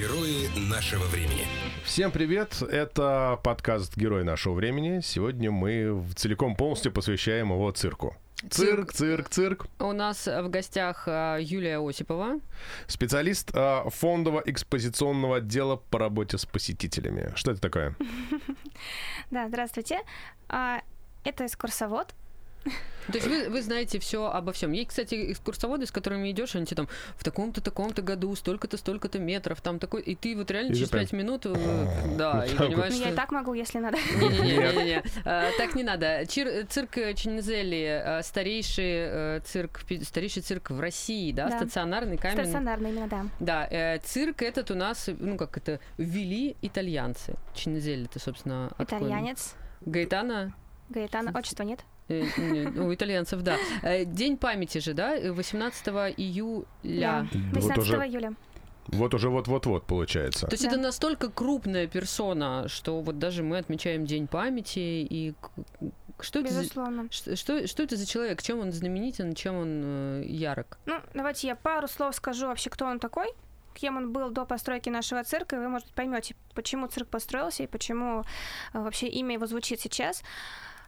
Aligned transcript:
Герои 0.00 0.48
нашего 0.56 1.04
времени. 1.04 1.46
Всем 1.84 2.10
привет! 2.10 2.62
Это 2.62 3.38
подкаст 3.44 3.98
«Герой 3.98 4.24
нашего 4.24 4.54
времени». 4.54 5.00
Сегодня 5.02 5.50
мы 5.50 6.02
целиком 6.16 6.56
полностью 6.56 6.90
посвящаем 6.90 7.52
его 7.52 7.70
цирку. 7.72 8.16
Цирк, 8.48 8.94
цирк, 8.94 9.28
цирк. 9.28 9.66
У 9.78 9.92
нас 9.92 10.26
в 10.26 10.48
гостях 10.48 11.02
а, 11.06 11.36
Юлия 11.36 11.86
Осипова. 11.86 12.40
Специалист 12.86 13.50
а, 13.52 13.90
фондово-экспозиционного 13.90 15.36
отдела 15.36 15.76
по 15.76 15.98
работе 15.98 16.38
с 16.38 16.46
посетителями. 16.46 17.34
Что 17.34 17.50
это 17.50 17.60
такое? 17.60 17.94
Да, 19.30 19.48
здравствуйте. 19.48 19.98
А, 20.48 20.80
это 21.24 21.44
экскурсовод. 21.44 22.14
То 23.06 23.18
есть 23.18 23.26
вы, 23.26 23.48
вы 23.48 23.62
знаете 23.62 23.98
все 23.98 24.26
обо 24.26 24.52
всем. 24.52 24.72
Есть, 24.72 24.90
кстати, 24.90 25.32
экскурсоводы, 25.32 25.86
с 25.86 25.90
которыми 25.90 26.30
идешь, 26.30 26.54
они 26.54 26.66
тебе 26.66 26.76
там 26.76 26.88
в 27.16 27.24
таком-то, 27.24 27.60
таком-то 27.60 28.02
году, 28.02 28.34
столько-то, 28.36 28.76
столько-то 28.76 29.18
метров, 29.18 29.60
там 29.60 29.78
такой, 29.78 30.02
и 30.02 30.14
ты 30.14 30.36
вот 30.36 30.50
реально 30.50 30.72
И 30.72 30.76
через 30.76 30.90
пять 30.90 31.12
минут, 31.12 31.46
э, 31.46 31.54
да, 32.16 32.44
и 32.44 32.54
понимаешь, 32.54 32.94
Ну, 32.94 33.00
я 33.00 33.06
и 33.06 33.12
что... 33.12 33.16
так 33.16 33.32
могу, 33.32 33.54
если 33.54 33.78
надо. 33.78 33.96
Не-не-не, 34.16 35.02
а, 35.24 35.50
так 35.56 35.74
не 35.74 35.82
надо. 35.82 36.24
Цирк 36.26 36.94
Чинизелли, 37.16 38.02
а, 38.04 38.22
старейший 38.22 38.84
э, 38.84 39.40
цирк, 39.44 39.80
старейший 40.02 40.42
цирк 40.42 40.70
в 40.70 40.80
России, 40.80 41.32
да, 41.32 41.50
стационарный 41.50 42.16
каменный. 42.16 42.44
Стационарно 42.44 42.86
именно, 42.86 43.08
да. 43.08 43.26
Да, 43.40 43.68
э, 43.70 43.98
цирк 44.00 44.42
этот 44.42 44.70
у 44.70 44.74
нас, 44.74 45.08
ну 45.18 45.36
как 45.36 45.56
это, 45.56 45.80
ввели 45.96 46.56
итальянцы. 46.62 47.34
Чинизелли, 47.54 48.04
это, 48.04 48.18
собственно? 48.18 48.70
Итальянец. 48.78 49.54
Гаэтано? 49.80 50.54
Гаэтано. 50.90 51.32
Отчества 51.36 51.62
нет? 51.62 51.80
Э, 52.10 52.68
У 52.80 52.92
итальянцев, 52.92 53.42
да. 53.42 53.56
Э, 53.82 54.04
День 54.04 54.36
памяти 54.36 54.78
же, 54.78 54.94
да? 54.94 55.16
э, 55.16 55.32
18 55.32 55.88
июля. 56.16 56.66
Да. 56.82 57.26
Вот 57.32 57.54
18 57.62 57.78
уже, 57.78 57.96
июля. 58.06 58.34
вот 58.88 59.14
уже 59.14 59.28
вот-вот-вот 59.30 59.86
получается. 59.86 60.46
То 60.46 60.54
есть 60.54 60.64
Да. 60.64 60.70
это 60.70 60.78
настолько 60.80 61.30
крупная 61.30 61.86
персона, 61.86 62.66
что 62.68 63.00
вот 63.00 63.18
даже 63.18 63.42
мы 63.42 63.58
отмечаем 63.58 64.04
День 64.06 64.26
памяти. 64.26 64.78
И 65.10 65.34
что 66.20 66.40
это, 66.40 66.52
за, 66.52 66.60
Безусловно. 66.62 67.08
что, 67.10 67.36
что, 67.66 67.82
это 67.82 67.96
за 67.96 68.06
человек? 68.06 68.42
Чем 68.42 68.58
он 68.60 68.72
знаменитен, 68.72 69.34
чем 69.34 69.54
он 69.56 69.82
э, 69.84 70.24
ярок? 70.26 70.78
Ну, 70.86 71.00
давайте 71.14 71.46
я 71.46 71.54
пару 71.56 71.88
слов 71.88 72.14
скажу 72.14 72.46
вообще, 72.46 72.68
кто 72.68 72.84
он 72.84 72.98
такой, 72.98 73.28
кем 73.74 73.96
он 73.96 74.12
был 74.12 74.30
до 74.30 74.44
постройки 74.44 74.90
нашего 74.90 75.24
цирка, 75.24 75.56
и 75.56 75.58
вы, 75.60 75.68
может, 75.68 75.86
поймете, 75.94 76.34
почему 76.54 76.88
цирк 76.88 77.08
построился 77.08 77.62
и 77.62 77.66
почему 77.66 78.24
э, 78.74 78.78
вообще 78.82 79.06
имя 79.06 79.34
его 79.34 79.46
звучит 79.46 79.80
сейчас. 79.80 80.22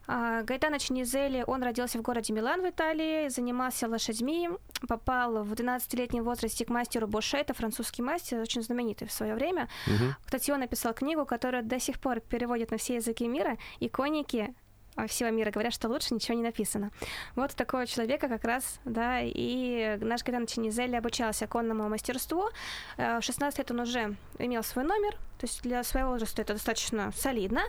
Гайтано 0.07 0.79
Чинизели, 0.79 1.45
он 1.47 1.63
родился 1.63 1.99
в 1.99 2.03
городе 2.03 2.33
Милан 2.33 2.63
в 2.63 2.69
Италии, 2.69 3.29
занимался 3.29 3.89
лошадьми, 3.89 4.51
попал 4.89 5.45
в 5.45 5.53
12-летнем 5.53 6.25
возрасте 6.25 6.65
к 6.65 6.69
мастеру 6.69 7.07
Боше, 7.07 7.37
это 7.37 7.55
французский 7.55 8.03
мастер, 8.03 8.41
очень 8.41 8.63
знаменитый 8.63 9.07
в 9.07 9.13
свое 9.13 9.35
время. 9.35 9.69
Мгм. 9.87 10.17
Кстати, 10.25 10.51
он 10.51 10.61
написал 10.61 10.93
книгу, 10.93 11.25
которая 11.25 11.63
до 11.63 11.79
сих 11.79 12.01
пор 12.01 12.21
переводит 12.21 12.71
на 12.71 12.79
все 12.79 12.97
языки 12.97 13.27
мира, 13.29 13.59
и 13.81 13.89
конники 13.89 14.55
а, 14.95 15.07
всего 15.07 15.31
мира 15.31 15.51
говорят, 15.51 15.73
что 15.73 15.89
лучше 15.89 16.15
ничего 16.15 16.37
не 16.37 16.43
написано. 16.43 16.91
Вот 17.35 17.55
такого 17.55 17.87
человека 17.87 18.29
как 18.29 18.45
раз, 18.45 18.81
да, 18.85 19.21
и 19.23 19.97
наш 20.01 20.23
Гайтан 20.23 20.47
Чинизели 20.47 20.97
обучался 20.97 21.47
конному 21.47 21.89
мастерству. 21.89 22.51
Э, 22.99 23.19
В 23.21 23.23
16 23.23 23.59
лет 23.59 23.71
он 23.71 23.81
уже 23.81 24.17
имел 24.39 24.63
свой 24.63 24.85
номер, 24.85 25.13
то 25.39 25.47
есть 25.47 25.63
для 25.63 25.83
своего 25.83 26.11
возраста 26.11 26.43
это 26.43 26.53
достаточно 26.53 27.11
солидно. 27.13 27.63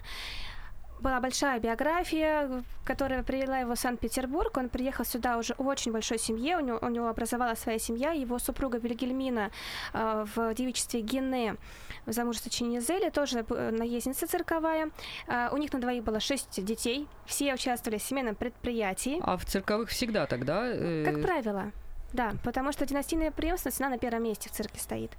Была 1.00 1.20
большая 1.20 1.60
биография, 1.60 2.64
которая 2.86 3.24
привела 3.24 3.58
его 3.58 3.76
в 3.76 3.80
Санкт-Петербург. 3.80 4.56
Он 4.56 4.70
приехал 4.70 5.04
сюда 5.04 5.38
уже 5.38 5.54
в 5.58 5.68
очень 5.68 5.92
большой 5.92 6.18
семье. 6.18 6.58
У 6.58 6.62
него, 6.62 6.80
у 6.82 6.88
него 6.88 7.08
образовалась 7.10 7.60
своя 7.60 7.78
семья. 7.78 8.12
Его 8.12 8.40
супруга 8.40 8.78
Вильгельмина 8.78 9.52
э, 9.94 10.26
в 10.34 10.54
девичестве 10.54 11.02
Гене 11.02 11.58
в 12.06 12.14
замужестве 12.14 12.52
Чинизели, 12.52 13.10
тоже 13.10 13.46
э, 13.50 13.72
наездница 13.72 14.28
цирковая. 14.28 14.92
Э, 15.28 15.50
у 15.52 15.58
них 15.58 15.74
на 15.74 15.82
двоих 15.82 16.04
было 16.04 16.22
шесть 16.22 16.64
детей. 16.64 17.08
Все 17.26 17.54
участвовали 17.54 17.98
в 17.98 18.04
семейном 18.04 18.36
предприятии. 18.36 19.20
А 19.24 19.36
в 19.36 19.46
цирковых 19.46 19.90
всегда 19.90 20.26
тогда? 20.26 20.64
э, 20.66 21.04
Как 21.06 21.22
правило. 21.22 21.72
Да, 22.14 22.34
потому 22.44 22.72
что 22.72 22.86
династийная 22.86 23.32
преемственность, 23.32 23.82
она 23.82 23.90
на 23.90 23.98
первом 23.98 24.24
месте 24.24 24.48
в 24.48 24.52
цирке 24.54 24.80
стоит. 24.80 25.12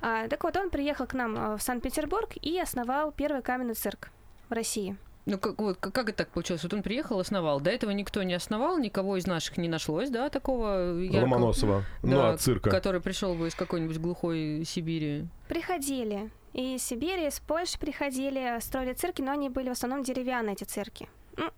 А, 0.00 0.26
так 0.26 0.42
вот, 0.42 0.56
он 0.56 0.70
приехал 0.70 1.06
к 1.06 1.12
нам 1.14 1.36
э, 1.36 1.56
в 1.56 1.62
Санкт-Петербург 1.62 2.30
и 2.40 2.58
основал 2.58 3.12
первый 3.12 3.42
каменный 3.42 3.74
цирк 3.74 4.10
в 4.48 4.52
России. 4.54 4.96
Ну, 5.26 5.38
как, 5.38 5.58
вот, 5.58 5.76
как, 5.76 6.08
это 6.08 6.18
так 6.18 6.28
получилось? 6.30 6.62
Вот 6.62 6.72
он 6.72 6.82
приехал, 6.82 7.20
основал. 7.20 7.60
До 7.60 7.70
этого 7.70 7.90
никто 7.90 8.22
не 8.22 8.34
основал, 8.34 8.78
никого 8.78 9.16
из 9.16 9.26
наших 9.26 9.58
не 9.58 9.68
нашлось, 9.68 10.10
да, 10.10 10.30
такого 10.30 10.98
яркого, 10.98 11.20
Ломоносова. 11.22 11.84
ну, 12.02 12.10
да, 12.10 12.30
а 12.30 12.36
цирка. 12.38 12.70
который 12.70 13.00
пришел 13.00 13.34
бы 13.34 13.48
из 13.48 13.54
какой-нибудь 13.54 13.98
глухой 13.98 14.64
Сибири. 14.64 15.26
Приходили 15.48 16.30
и 16.52 16.76
из 16.76 16.82
Сибири, 16.82 17.26
из 17.26 17.38
Польши 17.40 17.78
приходили, 17.78 18.58
строили 18.60 18.92
цирки, 18.94 19.22
но 19.22 19.32
они 19.32 19.48
были 19.48 19.68
в 19.68 19.72
основном 19.72 20.02
деревянные, 20.02 20.54
эти 20.54 20.64
цирки. 20.64 21.08
Ну, 21.36 21.50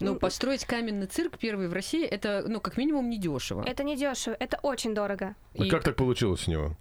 Ну, 0.00 0.14
построить 0.16 0.64
каменный 0.64 1.06
цирк 1.06 1.36
первый 1.38 1.68
в 1.68 1.74
России, 1.74 2.06
это, 2.06 2.44
ну, 2.46 2.58
как 2.60 2.78
минимум, 2.78 3.10
недешево. 3.10 3.62
Это 3.66 3.84
не 3.84 3.96
дешево, 3.96 4.34
это 4.38 4.58
очень 4.62 4.94
дорого. 4.94 5.34
А 5.58 5.66
как 5.66 5.82
так 5.82 5.96
получилось 5.96 6.48
у 6.48 6.50
него? 6.50 6.76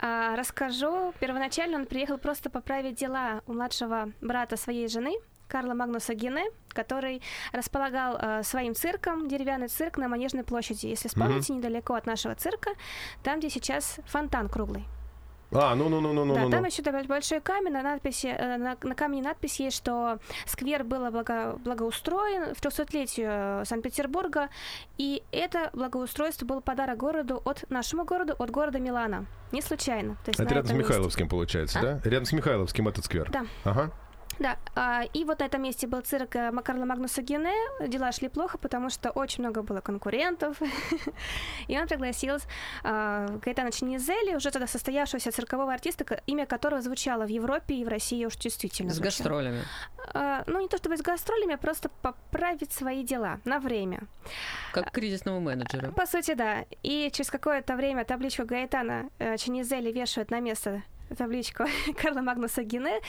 А, 0.00 0.34
расскажу. 0.34 1.12
Первоначально 1.20 1.78
он 1.78 1.86
приехал 1.86 2.18
просто 2.18 2.50
поправить 2.50 2.96
дела 2.96 3.42
у 3.46 3.52
младшего 3.52 4.10
брата 4.20 4.56
своей 4.56 4.88
жены, 4.88 5.14
Карла 5.52 5.74
Магнуса 5.74 6.14
Гене, 6.14 6.44
который 6.70 7.20
располагал 7.52 8.16
э, 8.18 8.42
своим 8.42 8.74
цирком, 8.74 9.28
деревянный 9.28 9.68
цирк 9.68 9.98
на 9.98 10.08
Манежной 10.08 10.44
площади. 10.44 10.86
Если 10.86 11.08
вспомните, 11.08 11.52
недалеко 11.52 11.92
от 11.92 12.06
нашего 12.06 12.34
цирка, 12.34 12.70
там, 13.22 13.38
где 13.38 13.50
сейчас 13.50 13.98
фонтан 14.06 14.48
круглый. 14.48 14.86
А, 15.54 15.74
ну-ну-ну-ну-ну. 15.74 16.34
да, 16.34 16.48
там 16.48 16.64
еще 16.64 16.80
добавить 16.80 17.06
большой 17.06 17.42
камень, 17.42 17.72
на, 17.72 17.82
надписи, 17.82 18.28
э, 18.28 18.56
на, 18.56 18.78
на 18.82 18.94
камне 18.94 19.20
надпись 19.20 19.60
есть, 19.60 19.76
что 19.76 20.18
сквер 20.46 20.84
был 20.84 21.04
благо- 21.10 21.58
благоустроен 21.62 22.54
в 22.54 22.62
300-летию 22.62 23.28
э, 23.28 23.64
Санкт-Петербурга, 23.66 24.48
и 24.96 25.22
это 25.32 25.68
благоустройство 25.74 26.46
был 26.46 26.62
подарок 26.62 26.96
городу 26.96 27.42
от 27.44 27.68
нашему 27.68 28.06
городу, 28.06 28.34
от 28.38 28.50
города 28.50 28.78
Милана. 28.78 29.26
Не 29.52 29.60
случайно. 29.60 30.14
То 30.24 30.30
есть 30.30 30.40
Это 30.40 30.48
рядом 30.48 30.64
с 30.64 30.70
этом 30.70 30.78
месте. 30.78 30.92
Михайловским, 30.92 31.28
получается, 31.28 31.78
А? 31.78 31.82
да? 31.82 32.00
Рядом 32.08 32.24
с 32.24 32.32
Михайловским 32.32 32.88
этот 32.88 33.04
сквер. 33.04 33.30
Да. 33.30 33.44
Ага. 33.64 33.90
Да, 34.42 34.58
а, 34.74 35.04
и 35.12 35.24
вот 35.24 35.38
на 35.38 35.44
этом 35.44 35.62
месте 35.62 35.86
был 35.86 36.00
цирк 36.00 36.34
э, 36.34 36.50
Карла 36.64 36.84
Магнуса 36.84 37.22
Гене. 37.22 37.54
Дела 37.86 38.10
шли 38.10 38.28
плохо, 38.28 38.58
потому 38.58 38.90
что 38.90 39.10
очень 39.10 39.44
много 39.44 39.62
было 39.62 39.80
конкурентов. 39.80 40.60
И 41.68 41.78
он 41.78 41.86
пригласил 41.86 42.38
а, 42.82 43.28
Гаэтана 43.40 43.70
Чинизели, 43.70 44.34
уже 44.34 44.50
тогда 44.50 44.66
состоявшегося 44.66 45.30
циркового 45.30 45.72
артиста, 45.72 46.20
имя 46.26 46.44
которого 46.44 46.82
звучало 46.82 47.24
в 47.24 47.28
Европе 47.28 47.76
и 47.76 47.84
в 47.84 47.88
России 47.88 48.24
уж 48.24 48.36
действительно 48.36 48.90
С 48.90 48.96
звучало. 48.96 49.10
гастролями. 49.10 49.62
А, 50.12 50.42
Ну, 50.48 50.60
не 50.60 50.68
то 50.68 50.76
чтобы 50.76 50.96
с 50.96 51.02
гастролями, 51.02 51.54
а 51.54 51.58
просто 51.58 51.88
поправить 51.88 52.72
свои 52.72 53.04
дела 53.04 53.38
на 53.44 53.60
время. 53.60 54.00
Как 54.72 54.90
кризисного 54.90 55.38
менеджера. 55.38 55.92
По 55.92 56.06
сути, 56.06 56.34
да. 56.34 56.64
И 56.82 57.10
через 57.12 57.30
какое-то 57.30 57.76
время 57.76 58.04
табличку 58.04 58.44
Гаэтана 58.44 59.08
э, 59.20 59.36
Чинизели 59.36 59.92
вешают 59.92 60.32
на 60.32 60.40
место 60.40 60.82
табличку 61.14 61.64
Карла 62.02 62.20
Магнуса 62.20 62.62
Гене. 62.62 63.00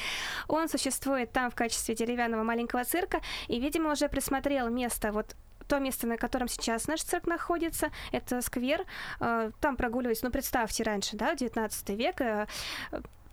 Он 0.47 0.69
существует 0.69 1.31
там 1.31 1.52
в 1.52 1.56
качестве 1.56 1.96
деревянного 1.96 2.44
маленького 2.44 2.84
цирка 2.84 3.22
и, 3.47 3.59
видимо, 3.59 3.91
уже 3.91 4.09
присмотрел 4.09 4.69
место 4.69 5.12
вот 5.12 5.36
то 5.68 5.80
место, 5.80 6.08
на 6.08 6.18
котором 6.18 6.50
сейчас 6.50 6.88
наш 6.88 7.03
цирк 7.03 7.25
находится, 7.25 7.90
это 8.12 8.41
сквер. 8.41 8.86
Э, 9.22 9.52
Там 9.62 9.78
прогуливались, 9.78 10.22
ну, 10.22 10.30
представьте, 10.30 10.84
раньше, 10.84 11.16
да, 11.16 11.36
19 11.36 11.90
век, 11.90 12.19
э, 12.19 12.47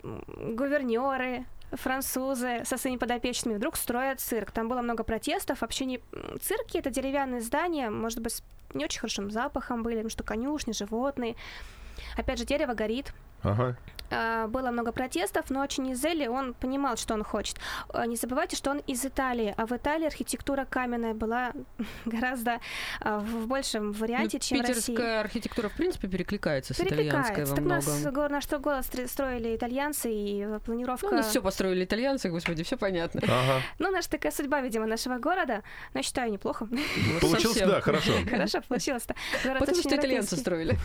гувернеры, 0.01 1.45
французы 1.71 2.63
со 2.65 2.77
своими 2.77 2.97
подопечными 2.97 3.55
вдруг 3.55 3.75
строят 3.75 4.19
цирк. 4.19 4.51
Там 4.51 4.69
было 4.69 4.81
много 4.81 5.03
протестов. 5.03 5.61
Вообще 5.61 5.85
не... 5.85 5.99
цирки— 6.41 6.77
это 6.79 6.89
деревянные 6.89 7.41
здания, 7.41 7.89
может 7.89 8.19
быть, 8.19 8.33
с 8.33 8.43
не 8.73 8.85
очень 8.85 8.99
хорошим 8.99 9.31
запахом 9.31 9.83
были, 9.83 9.95
потому 9.95 10.09
что 10.09 10.23
конюшни, 10.23 10.71
животные. 10.71 11.35
Опять 12.17 12.39
же, 12.39 12.45
дерево 12.45 12.73
горит. 12.73 13.13
Ага. 13.43 13.77
А, 14.11 14.47
Было 14.47 14.71
много 14.71 14.91
протестов, 14.91 15.49
но 15.49 15.65
Чинизели, 15.67 16.27
он 16.27 16.53
понимал, 16.53 16.97
что 16.97 17.13
он 17.13 17.23
хочет. 17.23 17.57
А, 17.89 18.05
Не 18.05 18.15
забывайте, 18.15 18.55
что 18.55 18.71
он 18.71 18.79
из 18.79 19.05
Италии, 19.05 19.53
а 19.57 19.65
в 19.65 19.71
Италии 19.71 20.05
архитектура 20.05 20.65
каменная 20.65 21.13
была 21.13 21.53
гораздо 22.05 22.59
а, 22.99 23.19
в 23.19 23.47
большем 23.47 23.91
варианте, 23.93 24.37
Ну, 24.37 24.39
чем 24.41 24.57
в 24.59 24.61
России. 24.67 24.91
питерская 24.93 25.19
архитектура, 25.21 25.69
в 25.69 25.73
принципе, 25.73 26.07
перекликается 26.07 26.73
с 26.73 26.79
итальянской 26.79 27.45
Перекликается. 27.45 27.51
во 27.51 27.55
Так 27.55 27.65
нас 27.65 27.87
многом. 27.87 28.13
го- 28.13 28.29
на 28.29 28.41
что 28.41 28.57
стр- 28.81 29.07
строили 29.07 29.55
итальянцы, 29.55 30.11
и 30.11 30.41
э, 30.43 30.59
планировка... 30.65 31.07
Ну, 31.07 31.13
у 31.13 31.15
нас 31.17 31.27
все 31.27 31.41
построили 31.41 31.83
итальянцы, 31.85 32.29
господи, 32.29 32.63
все 32.63 32.77
понятно. 32.77 33.21
Ага. 33.23 33.61
Ну, 33.79 33.91
наша 33.91 34.09
такая 34.09 34.31
судьба, 34.31 34.61
видимо, 34.61 34.85
нашего 34.87 35.17
города. 35.17 35.63
Но 35.93 35.99
я 35.99 36.03
считаю, 36.03 36.31
неплохо. 36.31 36.67
Вот 37.13 37.21
Получилось, 37.21 37.57
совсем. 37.57 37.69
да, 37.69 37.81
хорошо. 37.81 38.11
Хорошо 38.29 38.61
получилось-то. 38.67 39.15
Город 39.43 39.59
Потому 39.59 39.77
что 39.79 39.95
итальянцы 39.95 40.35
строили. 40.37 40.77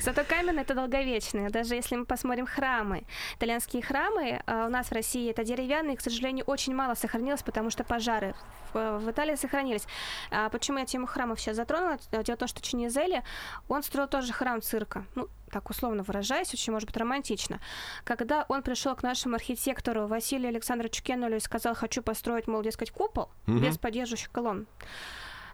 Зато 0.00 0.24
каменный 0.24 0.62
это 0.62 0.74
долговечен. 0.74 1.27
Романтичные. 1.28 1.50
Даже 1.50 1.74
если 1.74 1.96
мы 1.96 2.04
посмотрим 2.04 2.46
храмы, 2.46 3.04
итальянские 3.36 3.82
храмы, 3.82 4.42
а, 4.46 4.66
у 4.66 4.70
нас 4.70 4.88
в 4.88 4.92
России 4.92 5.30
это 5.30 5.44
деревянные, 5.44 5.96
к 5.96 6.00
сожалению, 6.00 6.44
очень 6.46 6.74
мало 6.74 6.94
сохранилось, 6.94 7.42
потому 7.42 7.70
что 7.70 7.84
пожары 7.84 8.34
в, 8.72 8.98
в 8.98 9.10
Италии 9.10 9.36
сохранились. 9.36 9.86
А 10.30 10.48
почему 10.48 10.78
я 10.78 10.84
тему 10.86 11.06
храмов 11.06 11.40
сейчас 11.40 11.56
затронула? 11.56 11.98
Дело 12.10 12.36
в 12.36 12.38
том, 12.38 12.48
что 12.48 12.60
Чинизели, 12.60 13.22
он 13.68 13.82
строил 13.82 14.08
тоже 14.08 14.32
храм 14.32 14.60
цирка. 14.60 15.04
Ну, 15.14 15.28
так 15.50 15.70
условно 15.70 16.02
выражаясь, 16.02 16.52
очень, 16.54 16.72
может 16.72 16.88
быть, 16.88 16.96
романтично. 16.96 17.60
Когда 18.04 18.44
он 18.48 18.62
пришел 18.62 18.94
к 18.94 19.02
нашему 19.02 19.34
архитектору 19.34 20.06
Василию 20.06 20.48
Александровичу 20.48 21.02
Кеннулю 21.02 21.36
и 21.36 21.40
сказал, 21.40 21.74
хочу 21.74 22.02
построить, 22.02 22.46
мол, 22.46 22.62
дескать, 22.62 22.90
купол 22.90 23.30
Мгм. 23.46 23.62
без 23.62 23.78
поддерживающих 23.78 24.30
колонн, 24.30 24.66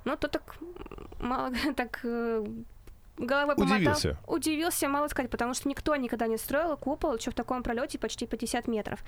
ну, 0.04 0.16
то 0.16 0.28
так, 0.28 0.56
мало, 1.20 1.52
так 1.76 2.00
э, 2.02 2.44
головой 3.16 3.54
помотал. 3.56 3.76
Удивился. 3.78 4.16
Удивился, 4.26 4.88
мало 4.88 5.08
сказать, 5.08 5.30
потому 5.30 5.54
что 5.54 5.68
никто 5.68 5.94
никогда 5.96 6.26
не 6.26 6.36
строил 6.36 6.76
купол, 6.76 7.16
еще 7.16 7.30
в 7.30 7.34
таком 7.34 7.62
пролете 7.62 7.98
почти 7.98 8.26
50 8.26 8.66
метров. 8.68 9.00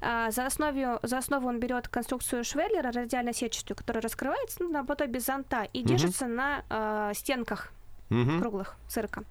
А, 0.00 0.30
за, 0.30 0.46
основе, 0.46 0.98
за 1.02 1.18
основу 1.18 1.48
он 1.48 1.58
берет 1.60 1.88
конструкцию 1.88 2.44
Швеллера, 2.44 2.92
радиально-сетчатую, 2.92 3.76
которая 3.76 4.02
раскрывается 4.02 4.62
ну, 4.62 4.70
наподобие 4.70 5.20
зонта 5.20 5.68
и 5.72 5.80
Мгм. 5.80 5.88
держится 5.88 6.26
на 6.26 6.64
а, 6.70 7.12
стенках 7.14 7.72
Мгм. 8.08 8.40
круглых 8.40 8.76
цирка. 8.88 9.24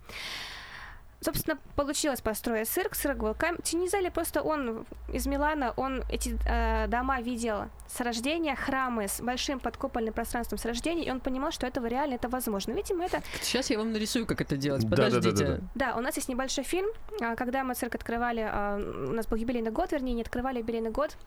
Собственно, 1.21 1.57
получилось 1.75 2.21
построить 2.21 2.69
цирк, 2.69 2.95
цирк 2.95 3.18
был 3.18 3.33
кам... 3.33 3.57
Чинизели 3.62 4.10
просто 4.10 4.42
он 4.42 4.86
из 5.12 5.27
Милана, 5.27 5.74
он 5.75 6.04
эти 6.10 6.38
э, 6.48 6.88
дома 6.88 7.19
видел 7.19 7.66
с 7.88 8.00
рождения, 8.00 8.56
храмы 8.56 9.10
с 9.10 9.19
большим 9.19 9.60
подкупольным 9.60 10.13
пространством 10.13 10.57
с 10.57 10.66
рождения, 10.66 11.04
и 11.04 11.12
он 11.12 11.19
понимал, 11.19 11.51
что 11.51 11.68
этого 11.68 11.88
реально 11.88 12.16
это 12.16 12.30
возможно. 12.30 12.71
Видимо, 12.71 13.04
это... 13.04 13.21
Сейчас 13.42 13.69
я 13.69 13.77
вам 13.77 13.92
нарисую, 13.92 14.25
как 14.25 14.39
это 14.39 14.56
делать. 14.56 14.88
Да-да-да-да-да. 14.88 15.30
Подождите. 15.30 15.62
Да, 15.75 15.95
у 15.98 16.01
нас 16.01 16.16
есть 16.16 16.30
небольшой 16.30 16.63
фильм, 16.63 16.89
а, 17.21 17.36
когда 17.36 17.63
мы 17.66 17.75
цирк 17.75 17.95
открывали, 17.95 18.48
а, 18.50 18.77
у 18.77 19.13
нас 19.13 19.27
был 19.27 19.36
юбилейный 19.36 19.71
год, 19.71 19.92
вернее, 19.92 20.13
не 20.13 20.21
открывали 20.21 20.60
юбилейный 20.60 20.92
год, 20.92 21.18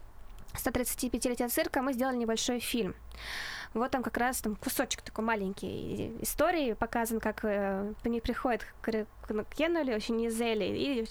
135-летия 0.54 1.48
цирка, 1.48 1.82
мы 1.82 1.92
сделали 1.92 2.16
небольшой 2.16 2.60
фильм. 2.60 2.94
Вот 3.74 3.90
там 3.90 4.02
как 4.02 4.18
раз 4.18 4.40
там 4.42 4.54
кусочек 4.56 5.00
такой 5.02 5.24
маленький 5.24 6.12
истории 6.20 6.74
показан, 6.74 7.20
как 7.20 7.44
э, 7.44 7.94
они 8.04 8.20
приходят 8.20 8.62
к, 8.82 8.90
к 8.90 9.54
Кеннули, 9.56 9.94
очень 9.94 10.16
не 10.16 10.28
Зели, 10.30 10.64
и 10.64 11.06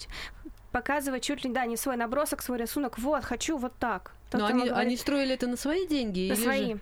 показывают 0.70 1.24
чуть 1.24 1.44
ли, 1.44 1.50
да, 1.52 1.66
не 1.66 1.76
свой 1.76 1.96
набросок, 1.96 2.40
свой 2.42 2.58
рисунок. 2.58 2.98
Вот, 2.98 3.24
хочу 3.24 3.56
вот 3.58 3.72
так. 3.78 4.12
Тот, 4.30 4.40
Но 4.40 4.46
они, 4.46 4.68
говорит, 4.68 4.76
они 4.76 4.96
строили 4.96 5.34
это 5.34 5.46
на 5.48 5.56
свои 5.56 5.86
деньги? 5.86 6.28
на 6.28 6.34
или 6.34 6.42
свои. 6.42 6.74
же- 6.74 6.80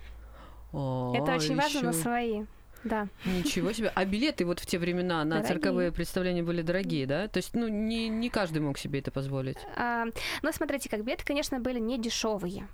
О, 0.73 1.13
Это 1.17 1.35
очень 1.35 1.57
важно, 1.57 1.83
на 1.83 1.93
свои. 1.93 2.45
Да. 2.85 3.09
Ничего 3.27 3.73
себе. 3.73 3.93
А 3.95 4.05
билеты 4.05 4.45
вот 4.47 4.59
в 4.61 4.67
те 4.67 4.79
времена 4.79 5.25
на 5.25 5.37
Дорогие. 5.37 5.49
цирковые 5.55 5.93
представления 5.93 6.43
были 6.43 6.63
дорогие, 6.63 7.07
да? 7.07 7.29
То 7.29 7.39
есть, 7.39 7.55
ну, 7.55 7.69
не, 7.69 8.09
не 8.09 8.31
каждый 8.31 8.61
мог 8.63 8.79
себе 8.79 9.01
это 9.01 9.11
позволить. 9.11 9.59
А, 9.77 10.07
ну, 10.43 10.53
смотрите, 10.53 10.89
как 10.89 11.05
билеты, 11.05 11.25
конечно, 11.25 11.61
были 11.61 11.79
не 11.79 11.99
дешевые. 11.99 12.69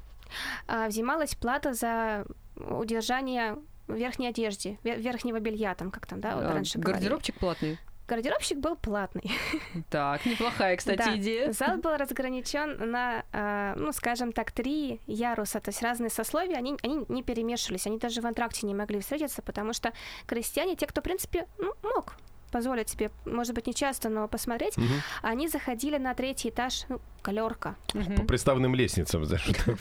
А, 0.69 0.89
взималась 0.89 1.35
плата 1.35 1.73
за 1.75 2.25
удержание 2.57 3.57
верхней 3.89 4.29
одежде, 4.29 4.79
ве- 4.83 4.97
верхнего 5.01 5.39
белья, 5.41 5.75
там, 5.75 5.91
как 5.91 6.07
там, 6.07 6.21
да, 6.21 6.35
вот 6.37 6.45
А, 6.45 6.53
раньше 6.55 6.79
говорили. 6.79 7.01
Гардеробчик 7.03 7.39
платный. 7.39 7.79
Гардеробщик 8.09 8.59
был 8.59 8.77
платный. 8.77 9.31
Так, 9.91 10.25
неплохая, 10.27 10.77
кстати, 10.77 10.99
Да. 10.99 11.17
идея. 11.17 11.53
Зал 11.53 11.77
был 11.83 11.97
разграничен 11.97 12.91
на, 12.91 13.25
а, 13.33 13.75
ну, 13.77 13.93
скажем 13.93 14.33
так, 14.33 14.53
три 14.53 15.01
яруса, 15.07 15.61
то 15.61 15.71
есть 15.71 15.83
разные 15.83 16.11
сословия, 16.11 16.57
они, 16.57 16.77
они 16.83 17.05
не 17.09 17.23
перемешивались, 17.23 17.87
они 17.87 17.99
даже 17.99 18.21
в 18.21 18.27
антракте 18.27 18.67
не 18.67 18.75
могли 18.75 19.01
встретиться, 19.01 19.43
потому 19.43 19.73
что 19.73 19.93
крестьяне, 20.27 20.77
те, 20.77 20.87
кто, 20.87 21.01
в 21.01 21.05
принципе, 21.05 21.47
ну, 21.59 21.73
мог 21.83 22.15
позволить 22.53 22.89
себе, 22.89 23.11
может 23.27 23.55
быть, 23.55 23.67
не 23.67 23.75
часто, 23.75 24.09
но 24.09 24.29
посмотреть, 24.29 24.77
Мгм. 24.79 24.87
они 25.23 25.49
заходили 25.49 25.99
на 25.99 26.15
третий 26.15 26.49
этаж, 26.51 26.85
ну, 26.89 27.01
галерка. 27.27 27.75
По 28.17 28.25
приставным 28.25 28.75
лестницам. 28.75 29.25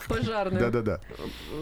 Пожарную. 0.08 0.60
Да-да-да. 0.60 1.00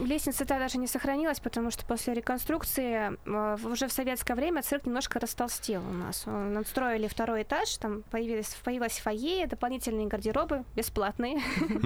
Лестница 0.03 0.45
та 0.45 0.59
даже 0.59 0.77
не 0.77 0.87
сохранилась, 0.87 1.39
потому 1.39 1.71
что 1.71 1.85
после 1.85 2.13
реконструкции 2.13 3.17
э, 3.25 3.57
уже 3.65 3.87
в 3.87 3.91
советское 3.91 4.35
время 4.35 4.61
цирк 4.61 4.85
немножко 4.85 5.19
растолстел 5.19 5.81
у 5.87 5.93
нас. 5.93 6.23
Э, 6.25 6.31
Надстроили 6.31 7.07
второй 7.07 7.43
этаж, 7.43 7.77
там 7.77 8.03
появились, 8.11 8.55
появилось 8.63 8.99
фойе, 8.99 9.47
дополнительные 9.47 10.07
гардеробы, 10.07 10.63
бесплатные 10.75 11.41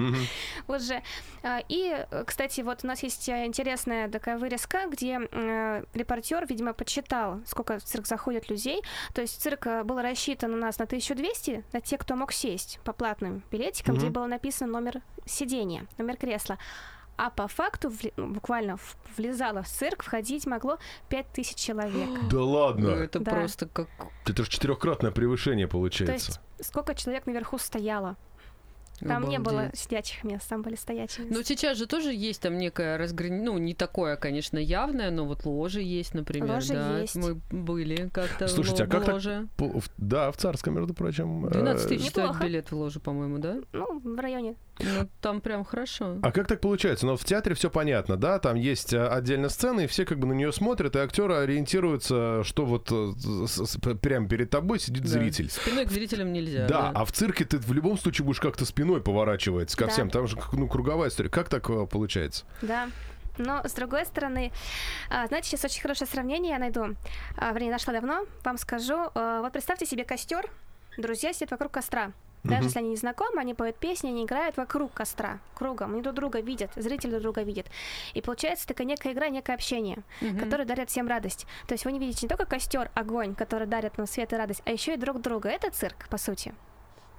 вот 0.66 0.82
же. 0.82 1.02
А, 1.42 1.60
И, 1.68 1.94
э, 2.10 2.24
кстати, 2.26 2.62
вот 2.62 2.84
у 2.84 2.86
нас 2.86 3.02
есть 3.02 3.28
э, 3.28 3.44
интересная 3.46 4.08
такая 4.08 4.38
вырезка, 4.38 4.86
где 4.90 5.18
репортер, 5.94 6.46
видимо, 6.46 6.72
подсчитал, 6.72 7.40
сколько 7.46 7.78
в 7.78 7.82
цирк 7.82 8.06
заходит 8.06 8.48
людей. 8.50 8.82
То 9.14 9.20
есть 9.20 9.40
цирк 9.42 9.66
э, 9.66 9.84
был 9.84 10.00
рассчитан 10.00 10.54
у 10.54 10.56
нас 10.56 10.78
на 10.78 10.84
1200, 10.84 11.64
на 11.72 11.80
тех, 11.80 12.00
кто 12.00 12.16
мог 12.16 12.32
сесть 12.32 12.78
по 12.84 12.92
платным 12.92 13.42
билетикам, 13.50 13.89
где 13.92 14.06
Мгм. 14.06 14.12
было 14.12 14.26
написано 14.26 14.72
номер 14.72 15.02
сидения, 15.26 15.86
номер 15.98 16.16
кресла. 16.16 16.58
А 17.16 17.28
по 17.28 17.48
факту 17.48 17.92
ну, 18.16 18.28
буквально 18.28 18.76
в- 18.78 18.96
влезало 19.18 19.62
в 19.62 19.68
цирк, 19.68 20.02
входить 20.02 20.46
могло 20.46 20.78
5000 21.10 21.54
человек. 21.54 22.08
Да 22.30 22.36
Ну, 22.38 22.48
ладно. 22.48 22.88
Это 22.88 23.20
Да. 23.20 23.32
просто 23.32 23.66
как... 23.66 23.88
Это 24.26 24.42
же 24.42 24.48
четырехкратное 24.50 25.10
превышение 25.10 25.66
То 25.66 25.72
получается. 25.72 26.14
есть 26.14 26.40
сколько 26.66 26.94
человек 26.94 27.26
наверху 27.26 27.58
стояло? 27.58 28.16
Там 29.00 29.28
не 29.28 29.38
было 29.38 29.60
обалдеть. 29.60 29.78
сидячих 29.80 30.24
мест, 30.24 30.48
там 30.48 30.62
были 30.62 30.74
стоячие 30.74 31.26
места. 31.26 31.38
Но 31.38 31.42
сейчас 31.44 31.78
же 31.78 31.86
тоже 31.86 32.12
есть 32.12 32.40
там 32.42 32.58
некое 32.58 32.96
разграничение, 32.98 33.50
ну, 33.52 33.58
не 33.58 33.74
такое, 33.74 34.16
конечно, 34.16 34.58
явное, 34.58 35.10
но 35.10 35.24
вот 35.26 35.44
ложи 35.44 35.80
есть, 35.82 36.14
например, 36.14 36.50
Ложи 36.50 36.74
да. 36.74 36.98
есть. 37.00 37.16
Мы 37.16 37.34
были 37.50 38.08
как-то 38.12 38.46
в 38.46 38.50
Слушайте, 38.50 38.84
а 38.84 38.86
как 38.86 39.02
в 39.02 39.04
так 39.06 39.14
ложе. 39.14 39.48
По- 39.56 39.80
в- 39.80 39.90
Да, 39.96 40.30
в 40.30 40.36
Царском, 40.36 40.74
между 40.74 40.94
прочим. 40.94 41.46
э, 41.46 41.50
12 41.50 41.88
тысяч 41.88 42.08
стоит 42.10 42.24
Неплохо. 42.26 42.44
билет 42.44 42.70
в 42.70 42.76
ложу, 42.76 43.00
по-моему, 43.00 43.38
да? 43.38 43.56
Ну, 43.72 44.00
в 44.00 44.18
районе. 44.20 44.54
Ну, 44.82 45.08
там 45.20 45.40
прям 45.40 45.64
хорошо. 45.64 46.18
А 46.22 46.32
как 46.32 46.46
так 46.46 46.60
получается? 46.60 47.06
Но 47.06 47.16
в 47.16 47.24
театре 47.24 47.54
все 47.54 47.70
понятно, 47.70 48.16
да? 48.16 48.38
Там 48.38 48.56
есть 48.56 48.92
э, 48.92 49.06
отдельно 49.06 49.48
сцена, 49.48 49.80
и 49.80 49.86
все 49.86 50.04
как 50.04 50.18
бы 50.18 50.26
на 50.26 50.32
нее 50.32 50.52
смотрят, 50.52 50.96
и 50.96 50.98
актеры 50.98 51.34
ориентируются, 51.34 52.42
что 52.44 52.64
вот 52.64 52.88
э, 52.90 53.94
прямо 54.00 54.28
перед 54.28 54.50
тобой 54.50 54.78
сидит 54.78 55.02
Да. 55.02 55.08
зритель. 55.08 55.50
Спиной 55.50 55.84
к 55.86 55.90
зрителям 55.90 56.32
нельзя. 56.32 56.66
Да, 56.66 56.90
а 56.94 57.04
в 57.04 57.12
цирке 57.12 57.44
ты 57.44 57.58
в 57.58 57.72
любом 57.72 57.98
случае 57.98 58.24
будешь 58.24 58.40
как-то 58.40 58.64
спиной 58.64 59.00
поворачиваться 59.02 59.76
ко 59.76 59.86
Да. 59.86 59.90
всем. 59.92 60.10
Там 60.10 60.26
же 60.26 60.36
ну, 60.52 60.68
круговая 60.68 61.08
история. 61.08 61.30
Как 61.30 61.48
так 61.48 61.68
э, 61.70 61.86
получается? 61.86 62.44
Да. 62.62 62.88
Но 63.38 63.62
с 63.66 63.72
другой 63.72 64.04
стороны, 64.04 64.52
а, 65.08 65.26
знаете, 65.28 65.48
сейчас 65.48 65.64
очень 65.64 65.80
хорошее 65.80 66.08
сравнение 66.10 66.52
я 66.52 66.58
найду. 66.58 66.96
А, 67.36 67.52
вернее, 67.52 67.70
нашла 67.70 67.92
давно. 67.94 68.26
Вам 68.44 68.58
скажу. 68.58 69.10
А, 69.14 69.40
вот 69.40 69.52
представьте 69.52 69.86
себе 69.86 70.04
костер. 70.04 70.50
Друзья 70.98 71.32
сидят 71.32 71.50
вокруг 71.52 71.72
костра. 71.72 72.12
Даже 72.42 72.56
Мгм. 72.60 72.64
если 72.66 72.78
они 72.78 72.88
не 72.90 72.96
знакомы, 72.96 73.40
они 73.40 73.52
поют 73.54 73.76
песни, 73.76 74.08
они 74.08 74.24
играют 74.24 74.56
вокруг 74.56 74.92
костра, 74.94 75.40
кругом. 75.54 75.92
Они 75.92 76.00
друг 76.02 76.14
друга 76.14 76.40
видят, 76.40 76.70
зрители 76.74 77.10
друг 77.10 77.22
друга 77.22 77.42
видят. 77.42 77.66
И 78.14 78.22
получается 78.22 78.66
такая 78.66 78.86
некая 78.86 79.12
игра, 79.12 79.28
некое 79.28 79.54
общение, 79.54 79.98
Мгм. 80.22 80.38
которое 80.38 80.64
дарит 80.64 80.88
всем 80.88 81.06
радость. 81.06 81.46
То 81.66 81.74
есть 81.74 81.84
вы 81.84 81.92
не 81.92 81.98
видите 81.98 82.20
не 82.24 82.28
только 82.28 82.46
костер, 82.46 82.90
огонь, 82.94 83.34
который 83.34 83.66
дарит 83.66 83.98
нам 83.98 84.06
свет 84.06 84.32
и 84.32 84.36
радость, 84.36 84.62
а 84.64 84.70
еще 84.70 84.94
и 84.94 84.96
друг 84.96 85.20
друга. 85.20 85.50
Это 85.50 85.70
цирк, 85.70 86.08
по 86.08 86.16
сути. 86.16 86.54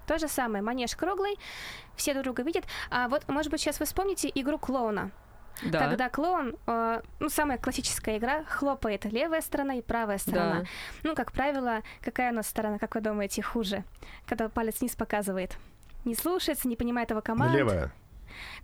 То 0.08 0.18
же 0.18 0.28
самое, 0.28 0.64
манеж 0.64 0.96
круглый, 0.96 1.38
все 1.96 2.14
друг 2.14 2.24
друга 2.26 2.42
видят. 2.44 2.66
А 2.90 3.08
вот, 3.08 3.28
может 3.30 3.52
быть, 3.52 3.62
сейчас 3.62 3.80
вы 3.80 3.86
вспомните 3.86 4.30
игру 4.34 4.58
клоуна. 4.58 5.12
Да. 5.64 5.80
Когда 5.80 6.10
клоун, 6.10 6.56
э, 6.68 7.02
ну, 7.20 7.30
самая 7.30 7.58
классическая 7.58 8.18
игра, 8.18 8.44
хлопает 8.46 9.06
левая 9.06 9.42
сторона 9.42 9.76
и 9.76 9.82
правая 9.82 10.18
сторона. 10.18 10.62
Да. 10.62 10.66
Ну, 11.04 11.16
как 11.16 11.32
правило, 11.32 11.82
какая 12.02 12.32
у 12.32 12.36
нас 12.36 12.48
сторона, 12.48 12.80
как 12.80 12.96
вы 12.96 13.02
думаете, 13.02 13.42
хуже? 13.42 13.84
Когда 14.26 14.50
палец 14.50 14.80
вниз 14.80 14.96
показывает. 14.96 15.58
Не 16.06 16.16
слушается, 16.16 16.68
не 16.68 16.76
понимает 16.76 17.12
его 17.12 17.22
команд. 17.22 17.54
Левая. 17.54 17.92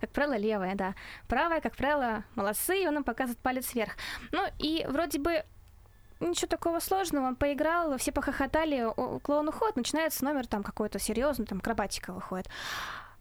Как 0.00 0.10
правило, 0.10 0.36
левая, 0.36 0.74
да. 0.74 0.94
Правая, 1.28 1.60
как 1.60 1.76
правило, 1.76 2.24
молодцы, 2.34 2.82
и 2.82 2.86
он 2.86 2.94
нам 2.94 3.04
показывает 3.04 3.38
палец 3.38 3.74
вверх. 3.74 3.92
Ну, 4.32 4.44
и 4.58 4.86
вроде 4.88 5.18
бы 5.18 5.44
ничего 6.20 6.48
такого 6.48 6.80
сложного, 6.80 7.26
он 7.26 7.36
поиграл, 7.36 7.96
все 7.98 8.12
похохотали, 8.12 8.86
клоун 9.20 9.48
уходит, 9.48 9.76
начинается 9.76 10.24
номер 10.24 10.46
там 10.46 10.62
какой-то 10.62 10.98
серьезный, 10.98 11.46
там 11.46 11.58
акробатика 11.58 12.12
выходит. 12.12 12.48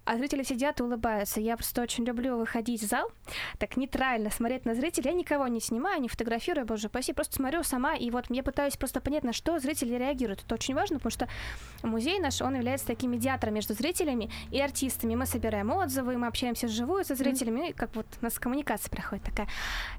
А 0.08 0.18
зрители 0.18 0.44
сидят 0.44 0.80
и 0.80 0.84
улыбаются. 0.84 1.42
Я 1.42 1.58
просто 1.58 1.82
очень 1.82 2.06
люблю 2.06 2.38
выходить 2.38 2.82
в 2.82 2.86
зал, 2.88 3.12
так 3.60 3.76
нейтрально 3.76 4.30
смотреть 4.32 4.66
на 4.66 4.74
зрителей. 4.74 5.10
Я 5.12 5.14
никого 5.14 5.48
не 5.48 5.60
снимаю, 5.60 6.02
не 6.02 6.08
фотографирую, 6.08 6.66
боже 6.66 6.88
упаси, 6.88 7.12
просто 7.14 7.36
смотрю 7.36 7.64
сама, 7.64 7.96
и 7.96 8.10
вот 8.10 8.30
мне 8.30 8.42
пытаюсь 8.42 8.78
просто 8.78 9.02
понять, 9.02 9.24
на 9.24 9.34
что 9.34 9.60
зрители 9.60 9.96
реагируют. 9.96 10.44
Это 10.46 10.56
очень 10.56 10.76
важно, 10.76 10.98
потому 11.00 11.12
что 11.12 11.28
музей 11.84 12.20
наш, 12.20 12.42
он 12.42 12.56
является 12.56 12.88
таким 12.88 13.12
медиатором 13.12 13.54
между 13.56 13.74
зрителями 13.74 14.30
и 14.50 14.62
артистами. 14.62 15.16
Мы 15.16 15.26
собираем 15.26 15.72
отзывы, 15.72 16.18
мы 16.18 16.28
общаемся 16.28 16.68
вживую 16.68 17.04
со 17.04 17.16
зрителями, 17.16 17.58
ну 17.60 17.70
и 17.70 17.74
как 17.74 17.96
вот 17.96 18.08
у 18.22 18.24
нас 18.24 18.40
коммуникация 18.40 18.90
проходит 18.90 19.26
такая. 19.26 19.48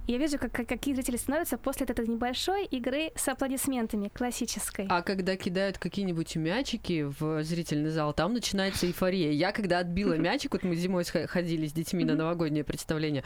Я 0.07 0.17
вижу, 0.17 0.39
как, 0.39 0.53
как- 0.53 0.69
какие 0.69 0.95
зрители 0.95 1.17
становятся 1.19 1.59
после 1.59 1.85
этой 1.87 2.07
небольшой 2.07 2.65
игры 2.65 3.13
с 3.15 3.29
аплодисментами, 3.29 4.09
классической. 4.09 4.87
А 4.89 5.03
когда 5.03 5.37
кидают 5.37 5.77
какие-нибудь 5.79 6.37
мячики 6.37 7.03
в 7.19 7.43
зрительный 7.45 7.91
зал, 7.91 8.15
там 8.15 8.33
начинается 8.33 8.87
эйфория. 8.87 9.33
Я 9.33 9.53
когда 9.53 9.79
отбила 9.99 10.15
мячик, 10.19 10.53
вот 10.53 10.63
мы 10.63 10.75
зимой 10.75 11.05
ходили 11.05 11.67
с 11.67 11.73
детьми 11.73 12.05
на 12.05 12.15
новогоднее 12.15 12.65
представление, 12.65 13.25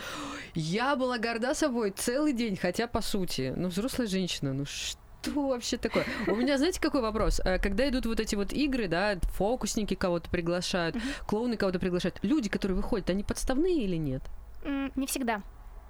я 0.54 0.96
была 0.96 1.18
горда 1.18 1.54
собой 1.54 1.90
целый 1.90 2.32
день, 2.32 2.56
хотя 2.56 2.86
по 2.86 3.00
сути, 3.00 3.52
ну 3.56 3.68
взрослая 3.68 4.06
женщина, 4.06 4.52
ну 4.52 4.64
что 4.64 5.00
что 5.22 5.46
вообще 5.46 5.76
такое? 5.76 6.04
У 6.26 6.34
меня, 6.34 6.58
знаете, 6.58 6.80
какой 6.80 7.00
вопрос? 7.00 7.40
Э, 7.44 7.60
когда 7.60 7.88
идут 7.88 8.06
вот 8.06 8.18
эти 8.18 8.34
вот 8.34 8.52
игры, 8.52 8.88
да, 8.88 9.20
фокусники 9.34 9.94
кого-то 9.94 10.28
приглашают, 10.28 10.96
клоуны 11.28 11.56
кого-то 11.56 11.78
приглашают, 11.78 12.18
люди, 12.22 12.48
которые 12.48 12.74
выходят, 12.74 13.08
они 13.08 13.22
подставные 13.22 13.84
или 13.84 13.94
нет? 13.94 14.22
Не 14.64 15.06
всегда. 15.06 15.42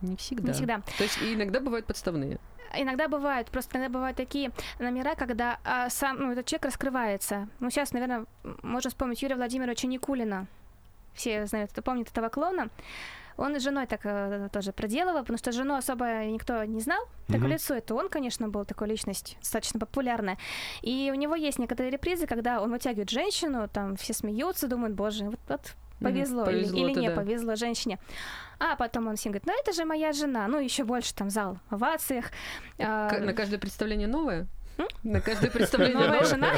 Не 0.02 0.16
всегда. 0.16 0.48
Не 0.48 0.52
всегда. 0.52 0.82
То 0.98 1.04
есть 1.04 1.18
иногда 1.22 1.60
бывают 1.60 1.86
подставные. 1.86 2.40
Иногда 2.76 3.08
бывают, 3.08 3.50
просто 3.50 3.78
иногда 3.78 3.92
бывают 3.92 4.16
такие 4.16 4.50
номера, 4.78 5.14
когда 5.14 5.58
а, 5.64 5.88
сам 5.90 6.18
ну, 6.18 6.32
этот 6.32 6.46
человек 6.46 6.66
раскрывается. 6.66 7.48
Ну, 7.60 7.70
сейчас, 7.70 7.92
наверное, 7.92 8.26
можно 8.62 8.90
вспомнить 8.90 9.22
Юрия 9.22 9.36
Владимировича 9.36 9.88
Никулина. 9.88 10.46
Все 11.14 11.46
знают, 11.46 11.72
кто 11.72 11.82
помнит 11.82 12.08
этого 12.10 12.28
клоуна. 12.28 12.68
Он 13.38 13.58
с 13.58 13.62
женой 13.62 13.86
так 13.86 14.00
э, 14.04 14.48
тоже 14.52 14.72
проделывал, 14.72 15.20
потому 15.20 15.38
что 15.38 15.52
жену 15.52 15.74
особо 15.74 16.04
никто 16.26 16.64
не 16.64 16.80
знал. 16.80 17.00
Так 17.28 17.38
в 17.38 17.40
Мгм. 17.40 17.48
лицо 17.48 17.74
это 17.74 17.94
он, 17.94 18.08
конечно, 18.10 18.48
был 18.48 18.64
такой 18.66 18.88
личность 18.88 19.36
достаточно 19.40 19.80
популярная. 19.80 20.36
И 20.82 21.10
у 21.12 21.16
него 21.16 21.34
есть 21.34 21.58
некоторые 21.58 21.90
репризы, 21.90 22.26
когда 22.26 22.60
он 22.60 22.70
вытягивает 22.70 23.08
женщину, 23.10 23.68
там 23.72 23.96
все 23.96 24.12
смеются, 24.12 24.68
думают, 24.68 24.94
боже, 24.94 25.24
вот, 25.24 25.40
вот 25.48 25.74
повезло, 25.98 26.42
или- 26.44 26.60
повезло, 26.60 26.78
или, 26.78 26.94
то 26.94 27.00
не 27.00 27.08
да. 27.08 27.14
повезло 27.16 27.56
женщине. 27.56 27.98
А 28.58 28.76
потом 28.76 29.06
он 29.08 29.16
всем 29.16 29.32
говорит, 29.32 29.46
ну 29.46 29.54
это 29.58 29.72
же 29.72 29.86
моя 29.86 30.12
жена, 30.12 30.46
ну 30.46 30.58
еще 30.58 30.84
больше 30.84 31.14
там 31.14 31.30
зал 31.30 31.58
в 31.70 31.74
овациях. 31.74 32.26
А, 32.78 33.08
К- 33.08 33.18
На 33.20 33.32
каждое 33.32 33.58
представление 33.58 34.08
новое? 34.08 34.46
На 35.02 35.20
каждое 35.20 35.50
представление 35.50 36.06
Новая 36.06 36.24
жена? 36.24 36.52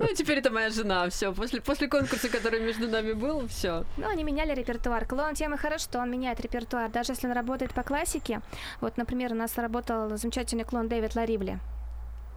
Ну, 0.00 0.06
теперь 0.14 0.38
это 0.38 0.50
моя 0.50 0.70
жена, 0.70 1.08
все. 1.08 1.32
После, 1.32 1.60
после 1.60 1.88
конкурса, 1.88 2.28
который 2.28 2.60
между 2.60 2.88
нами 2.88 3.12
был, 3.12 3.46
все. 3.48 3.84
Ну, 3.96 4.08
они 4.08 4.24
меняли 4.24 4.54
репертуар. 4.54 5.06
Клоун 5.06 5.34
тем 5.34 5.54
и 5.54 5.56
хорош, 5.56 5.82
что 5.82 6.00
он 6.00 6.10
меняет 6.10 6.40
репертуар, 6.40 6.90
даже 6.90 7.12
если 7.12 7.26
он 7.26 7.32
работает 7.32 7.72
по 7.72 7.82
классике. 7.82 8.40
Вот, 8.80 8.96
например, 8.96 9.32
у 9.32 9.36
нас 9.36 9.56
работал 9.56 10.16
замечательный 10.16 10.64
клоун 10.64 10.88
Дэвид 10.88 11.14
Ларивли. 11.14 11.58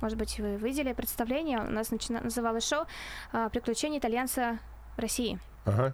Может 0.01 0.17
быть, 0.17 0.39
вы 0.39 0.55
видели 0.55 0.93
представление? 0.93 1.59
У 1.59 1.69
нас 1.69 1.91
начина- 1.91 2.21
называлось 2.21 2.67
шоу 2.67 2.85
а, 3.31 3.49
«Приключения 3.49 3.99
итальянца 3.99 4.57
в 4.97 4.99
России». 4.99 5.39
Ага. 5.65 5.93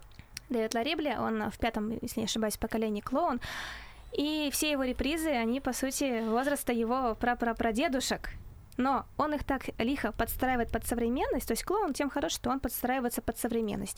Дэвид 0.49 0.73
Ларибли, 0.73 1.15
он 1.19 1.51
в 1.51 1.57
пятом, 1.57 1.97
если 2.01 2.21
не 2.21 2.25
ошибаюсь, 2.25 2.55
поколении 2.57 3.01
клоун. 3.01 3.41
И 4.13 4.49
все 4.53 4.71
его 4.71 4.83
репризы, 4.83 5.29
они, 5.29 5.59
по 5.59 5.73
сути, 5.73 6.25
возраста 6.25 6.71
его 6.71 7.15
прапрапрадедушек. 7.15 8.31
Но 8.77 9.05
он 9.17 9.33
их 9.33 9.43
так 9.43 9.69
лихо 9.79 10.11
подстраивает 10.11 10.71
под 10.71 10.85
современность, 10.85 11.47
то 11.47 11.53
есть 11.53 11.63
клоун 11.63 11.93
тем 11.93 12.09
хорош, 12.09 12.33
что 12.33 12.49
он 12.49 12.59
подстраивается 12.59 13.21
под 13.21 13.37
современность. 13.37 13.97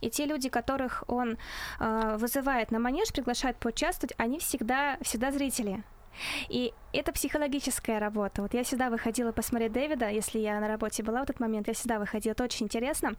И 0.00 0.10
те 0.10 0.26
люди, 0.26 0.48
которых 0.48 1.04
он 1.08 1.36
э, 1.78 2.16
вызывает 2.18 2.70
на 2.70 2.78
манеж, 2.78 3.12
приглашает 3.12 3.56
поучаствовать, 3.58 4.14
они 4.16 4.38
всегда, 4.38 4.96
всегда 5.02 5.30
зрители. 5.30 5.84
И 6.48 6.72
это 6.92 7.12
психологическая 7.12 8.00
работа. 8.00 8.42
Вот 8.42 8.54
я 8.54 8.64
всегда 8.64 8.90
выходила 8.90 9.32
посмотреть 9.32 9.72
Дэвида, 9.72 10.08
если 10.08 10.38
я 10.38 10.58
на 10.60 10.68
работе 10.68 11.02
была 11.02 11.20
в 11.20 11.22
этот 11.24 11.40
момент, 11.40 11.68
я 11.68 11.74
всегда 11.74 11.98
выходила. 11.98 12.32
Это 12.32 12.44
очень 12.44 12.66
интересно, 12.66 13.14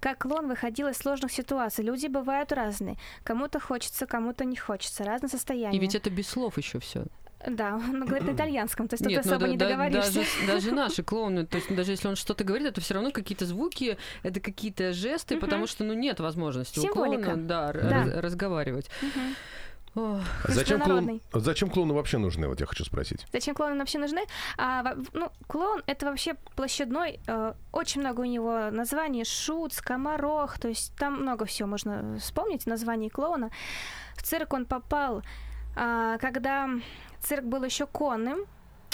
как 0.00 0.18
клон 0.18 0.48
выходил 0.48 0.88
из 0.88 0.96
сложных 0.96 1.32
ситуаций. 1.32 1.84
Люди 1.84 2.08
бывают 2.08 2.52
разные. 2.52 2.96
Кому-то 3.24 3.60
хочется, 3.60 4.06
кому-то 4.06 4.44
не 4.44 4.56
хочется. 4.56 5.04
Разные 5.04 5.30
состояния. 5.30 5.76
И 5.76 5.80
ведь 5.80 5.94
это 5.94 6.10
без 6.10 6.28
слов 6.28 6.58
еще 6.58 6.78
все. 6.80 7.04
Да, 7.48 7.74
он 7.88 8.04
говорит 8.04 8.26
на 8.26 8.32
итальянском, 8.32 8.88
то 8.88 8.94
есть 8.94 9.02
тут 9.04 9.10
Нет, 9.12 9.24
ну 9.24 9.30
особо 9.32 9.46
да- 9.46 9.50
не 9.52 9.56
договоришься. 9.56 10.14
даже, 10.14 10.46
даже 10.46 10.72
наши 10.74 11.02
клоуны, 11.02 11.46
то 11.46 11.56
есть 11.58 11.74
даже 11.74 11.90
если 11.92 12.08
он 12.08 12.16
что-то 12.16 12.44
говорит, 12.44 12.66
это 12.68 12.80
все 12.80 12.94
равно 12.94 13.10
какие-то 13.10 13.46
звуки, 13.46 13.96
это 14.22 14.40
какие-то 14.40 14.92
жесты, 14.92 15.38
потому 15.38 15.66
что 15.66 15.84
ну 15.84 15.92
нет 15.94 16.20
возможности 16.20 16.78
у 16.78 16.82
Символика. 16.82 17.22
клоуна 17.24 17.42
да, 17.42 17.72
Да. 17.72 17.90
раз- 17.90 18.14
разговаривать. 18.14 18.90
Ох, 19.94 20.20
А 20.44 20.50
Зачем, 20.52 20.80
клоун, 20.80 21.20
зачем 21.34 21.68
клоуны 21.68 21.92
вообще 21.92 22.16
нужны, 22.16 22.48
вот 22.48 22.58
я 22.60 22.64
хочу 22.66 22.82
спросить? 22.82 23.26
Зачем 23.30 23.54
клоуны 23.54 23.76
вообще 23.78 23.98
нужны? 23.98 24.22
А, 24.56 24.94
ну, 25.12 25.30
клоун 25.46 25.82
это 25.86 26.06
вообще 26.06 26.34
площадной, 26.56 27.20
э, 27.26 27.52
очень 27.72 28.00
много 28.00 28.22
у 28.22 28.24
него 28.24 28.70
названий, 28.70 29.24
шут, 29.26 29.74
скоморох, 29.74 30.58
то 30.58 30.68
есть 30.68 30.94
там 30.96 31.20
много 31.20 31.44
всего 31.44 31.68
можно 31.68 32.16
вспомнить 32.18 32.66
названий 32.66 33.10
клоуна. 33.10 33.50
В 34.16 34.22
цирк 34.22 34.54
он 34.54 34.64
попал, 34.64 35.22
а, 35.76 36.16
когда 36.16 36.70
цирк 37.22 37.44
был 37.44 37.64
еще 37.64 37.86
конным, 37.86 38.46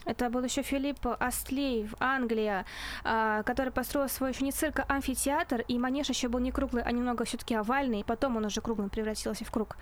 это 0.05 0.31
был 0.31 0.43
еще 0.43 0.63
Филипп 0.63 1.07
Астлей, 1.21 1.89
Англия, 1.99 2.65
а, 3.05 3.43
который 3.43 3.73
построил 3.73 4.09
свой 4.09 4.31
еще 4.31 4.45
не 4.45 4.53
цирк, 4.53 4.81
а 4.81 4.95
амфитеатр, 4.95 5.65
и 5.69 5.79
манеж 5.79 6.09
еще 6.09 6.29
был 6.29 6.39
не 6.39 6.51
круглый, 6.51 6.83
а 6.83 6.93
немного 6.93 7.25
все-таки 7.25 7.55
овальный, 7.55 8.01
и 8.01 8.05
потом 8.05 8.37
он 8.37 8.47
уже 8.47 8.61
круглым 8.61 8.89
превратился 8.89 9.45
в 9.45 9.51
круг. 9.51 9.77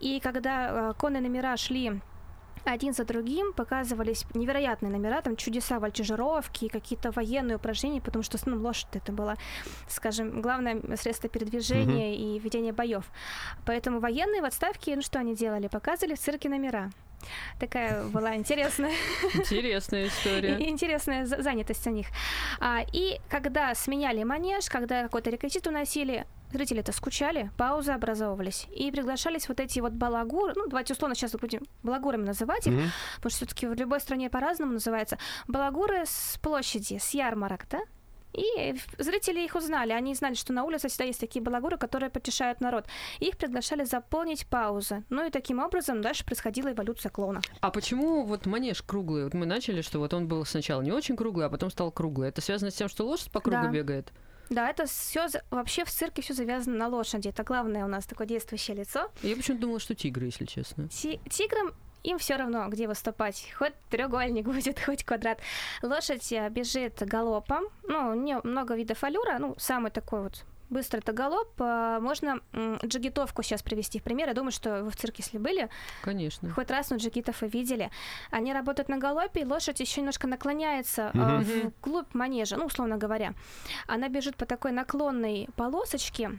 И 0.00 0.20
когда 0.20 0.90
а, 0.90 0.94
конные 0.94 1.22
номера 1.22 1.56
шли 1.56 2.00
один 2.64 2.92
за 2.92 3.04
другим 3.04 3.52
показывались 3.52 4.24
невероятные 4.34 4.90
номера, 4.90 5.20
там 5.20 5.36
чудеса 5.36 5.78
вольтежировки, 5.78 6.68
какие-то 6.68 7.10
военные 7.10 7.56
упражнения, 7.56 8.00
потому 8.00 8.22
что 8.22 8.38
ну, 8.46 8.60
лошадь 8.60 8.94
это 8.94 9.12
было, 9.12 9.36
скажем, 9.88 10.40
главное 10.40 10.80
средство 10.96 11.28
передвижения 11.28 12.14
и 12.16 12.38
ведения 12.38 12.72
боев. 12.72 13.04
Поэтому 13.66 14.00
военные 14.00 14.42
в 14.42 14.44
отставке, 14.44 14.94
ну 14.96 15.02
что 15.02 15.18
они 15.18 15.34
делали? 15.34 15.68
Показывали 15.68 16.14
в 16.14 16.20
цирке 16.20 16.48
номера. 16.48 16.90
Такая 17.58 18.04
была 18.04 18.34
интересная 18.36 18.92
интересная 19.44 20.08
история. 20.08 20.68
интересная 20.68 21.26
за- 21.26 21.42
занятость 21.42 21.86
у 21.86 21.90
них. 21.90 22.06
А, 22.60 22.80
и 22.92 23.20
когда 23.28 23.74
сменяли 23.74 24.22
манеж, 24.22 24.68
когда 24.68 25.02
какой-то 25.02 25.30
реквизит 25.30 25.66
уносили, 25.66 26.26
зрители-то 26.52 26.92
скучали, 26.92 27.50
паузы 27.56 27.92
образовывались. 27.92 28.66
И 28.74 28.90
приглашались 28.90 29.48
вот 29.48 29.58
эти 29.60 29.80
вот 29.80 29.92
балагуры, 29.92 30.52
ну, 30.54 30.66
давайте 30.66 30.92
условно 30.92 31.14
сейчас 31.14 31.32
будем 31.32 31.62
балагурами 31.82 32.24
называть 32.24 32.66
их, 32.66 32.74
потому 33.16 33.30
что 33.30 33.38
все-таки 33.46 33.66
в 33.66 33.72
любой 33.74 34.00
стране 34.00 34.28
по-разному 34.28 34.72
называется. 34.72 35.16
Балагуры 35.48 36.04
с 36.06 36.38
площади, 36.42 36.98
с 36.98 37.14
ярмарок, 37.14 37.66
да? 37.70 37.80
И 38.34 38.74
зрители 38.98 39.40
их 39.40 39.54
узнали. 39.54 39.92
Они 39.92 40.14
знали, 40.14 40.34
что 40.34 40.52
на 40.52 40.64
улице 40.64 40.88
всегда 40.88 41.04
есть 41.04 41.20
такие 41.20 41.42
балагуры, 41.42 41.76
которые 41.76 42.10
потешают 42.10 42.60
народ. 42.60 42.86
И 43.20 43.26
их 43.28 43.36
приглашали 43.36 43.84
заполнить 43.84 44.46
паузы. 44.46 45.04
Ну 45.10 45.26
и 45.26 45.30
таким 45.30 45.58
образом 45.58 46.00
дальше 46.02 46.24
происходила 46.24 46.72
эволюция 46.72 47.10
клоуна. 47.10 47.42
А 47.60 47.70
почему 47.70 48.24
вот 48.24 48.46
манеж 48.46 48.82
круглый? 48.82 49.24
Вот 49.24 49.34
мы 49.34 49.46
начали, 49.46 49.82
что 49.82 49.98
вот 49.98 50.14
он 50.14 50.28
был 50.28 50.44
сначала 50.44 50.80
не 50.82 50.92
очень 50.92 51.16
круглый, 51.16 51.46
а 51.46 51.50
потом 51.50 51.70
стал 51.70 51.90
круглый. 51.92 52.28
Это 52.28 52.40
связано 52.40 52.70
с 52.70 52.74
тем, 52.74 52.88
что 52.88 53.04
лошадь 53.06 53.30
по 53.30 53.40
кругу 53.40 53.62
Да. 53.64 53.68
бегает? 53.70 54.12
Да, 54.50 54.68
это 54.68 54.84
все 54.86 55.28
вообще 55.50 55.84
в 55.84 55.90
цирке 55.90 56.20
все 56.20 56.34
завязано 56.34 56.76
на 56.76 56.88
лошади. 56.88 57.28
Это 57.28 57.42
главное 57.42 57.84
у 57.84 57.88
нас 57.88 58.04
такое 58.04 58.26
действующее 58.26 58.76
лицо. 58.76 59.10
Я 59.22 59.34
почему-то 59.36 59.62
думала, 59.62 59.80
что 59.80 59.94
тигры, 59.94 60.26
если 60.26 60.44
честно. 60.44 60.88
Ти- 60.88 61.20
тиграм 61.30 61.72
им 62.04 62.18
все 62.18 62.36
равно, 62.36 62.66
где 62.68 62.86
выступать. 62.88 63.52
Хоть 63.58 63.74
треугольник 63.90 64.44
будет, 64.54 64.80
хоть 64.80 65.04
квадрат. 65.04 65.38
Лошадь 65.82 66.32
э, 66.32 66.48
бежит 66.50 67.02
галопом. 67.06 67.64
Ну, 67.88 68.10
у 68.10 68.14
нее 68.14 68.40
много 68.44 68.74
видов 68.74 69.02
аллюра. 69.04 69.38
Ну, 69.38 69.54
самый 69.58 69.90
такой 69.90 70.22
вот 70.22 70.44
быстрый 70.70 71.00
это 71.00 71.12
галоп. 71.12 71.48
Э, 71.60 71.98
Можно 72.00 72.40
джигитовку 72.84 73.42
сейчас 73.42 73.62
привести 73.62 73.98
в 74.00 74.02
пример. 74.02 74.28
Я 74.28 74.34
думаю, 74.34 74.52
что 74.52 74.82
вы 74.82 74.90
в 74.90 74.96
цирке, 74.96 75.22
если 75.22 75.38
были, 75.38 75.68
Конечно. 76.02 76.50
хоть 76.50 76.70
раз 76.70 76.90
ну, 76.90 76.96
джигитов 76.96 77.42
вы 77.42 77.48
видели. 77.48 77.90
Они 78.30 78.52
работают 78.54 78.88
на 78.88 78.96
галопе, 78.98 79.42
и 79.42 79.44
лошадь 79.44 79.80
еще 79.80 80.00
немножко 80.00 80.26
наклоняется 80.26 81.10
э, 81.14 81.18
Мгм. 81.18 81.72
вглубь 81.82 82.14
манежа, 82.14 82.56
ну, 82.56 82.64
условно 82.66 82.96
говоря. 82.96 83.34
Она 83.86 84.08
бежит 84.08 84.36
по 84.36 84.46
такой 84.46 84.72
наклонной 84.72 85.48
полосочке. 85.56 86.38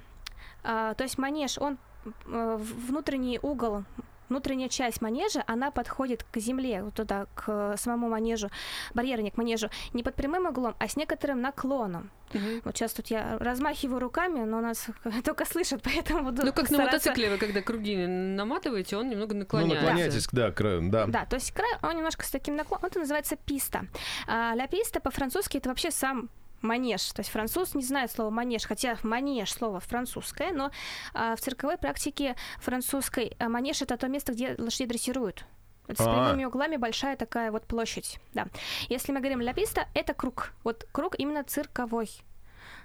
То 0.63 0.96
есть 1.00 1.17
манеж, 1.17 1.58
он 1.58 1.77
в- 2.25 2.88
внутренний 2.88 3.38
угол 3.41 3.84
внутренняя 4.30 4.70
часть 4.70 5.01
манежа, 5.01 5.44
она 5.48 5.72
подходит 5.72 6.24
к 6.24 6.38
земле, 6.38 6.84
вот 6.84 6.94
туда, 6.94 7.27
к 7.36 7.75
самому 7.77 8.10
манежу, 8.10 8.50
барьеру 8.94 9.22
не 9.22 9.32
к 9.32 9.38
манежу, 9.38 9.70
не 9.94 10.03
под 10.03 10.15
прямым 10.15 10.46
углом, 10.48 10.75
а 10.80 10.88
с 10.88 10.96
некоторым 10.96 11.42
наклоном. 11.42 12.10
Мгм. 12.34 12.62
Вот 12.65 12.75
сейчас 12.75 12.94
тут 12.94 13.08
я 13.08 13.38
размахиваю 13.39 14.00
руками, 14.00 14.39
но 14.44 14.60
нас 14.62 14.88
только 15.24 15.46
слышат, 15.46 15.82
поэтому 15.84 16.24
буду 16.24 16.44
Ну, 16.46 16.51
как 16.53 16.70
на 16.72 16.77
стараться- 16.77 17.10
мотоцикле, 17.10 17.30
вы 17.30 17.38
когда 17.38 17.62
круги 17.62 17.96
наматываете, 18.08 18.98
он 18.98 19.10
немного 19.10 19.34
Ну, 19.34 19.42
наклоняется. 19.42 19.75
наклоняйтесь, 19.86 20.27
да, 20.32 20.51
к 20.51 20.56
краю, 20.56 20.89
да. 20.89 21.06
Да, 21.08 21.25
то 21.25 21.36
есть 21.36 21.51
край, 21.51 21.72
он 21.84 21.96
немножко 21.96 22.25
с 22.25 22.32
таким 22.32 22.56
наклоном, 22.56 22.86
это 22.86 23.00
называется 23.00 23.36
писта. 23.36 23.86
А, 24.27 24.53
ля 24.56 24.68
писта 24.68 25.00
по-французски 25.00 25.58
это 25.58 25.70
вообще 25.70 25.92
сам 25.92 26.30
манеж. 26.63 27.12
То 27.12 27.20
есть 27.20 27.29
француз 27.29 27.75
не 27.75 27.84
знает 27.84 28.12
слова 28.12 28.29
манеж, 28.29 28.65
хотя 28.65 28.98
манеж 29.03 29.51
слово 29.51 29.79
французское, 29.79 30.51
но 30.51 30.72
а, 31.13 31.36
в 31.36 31.41
цирковой 31.41 31.77
практике 31.77 32.36
французской 32.60 33.36
а, 33.39 33.50
манеж 33.50 33.82
это 33.82 33.98
то 33.98 34.08
место, 34.08 34.34
где 34.34 34.55
лошадей 34.58 34.88
дрессируют. 34.88 35.46
Это 35.88 36.03
с 36.03 36.08
А. 36.08 36.10
прямыми 36.10 36.46
углами 36.46 36.77
большая 36.77 37.17
такая 37.17 37.51
вот 37.51 37.65
площадь. 37.65 38.20
Да. 38.34 38.48
Если 38.89 39.12
мы 39.12 39.20
говорим 39.20 39.41
ля 39.41 39.53
писта, 39.53 39.88
это 39.93 40.13
круг. 40.13 40.53
Вот 40.63 40.88
круг 40.91 41.15
именно 41.20 41.43
цирковой. 41.43 42.10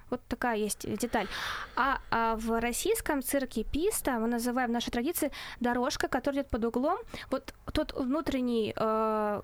Вот 0.09 0.21
такая 0.27 0.57
есть 0.57 0.85
деталь. 0.97 1.27
А, 1.75 1.99
а 2.11 2.35
в 2.35 2.59
российском 2.59 3.21
цирке 3.21 3.63
писта 3.63 4.19
мы 4.19 4.27
называем 4.27 4.69
в 4.69 4.73
нашей 4.73 4.91
традиции 4.91 5.31
дорожка, 5.59 6.07
которая 6.07 6.41
идет 6.41 6.49
под 6.51 6.65
углом. 6.65 6.97
Вот 7.31 7.53
тот 7.73 7.93
внутренний, 7.93 8.73
э, 8.75 9.41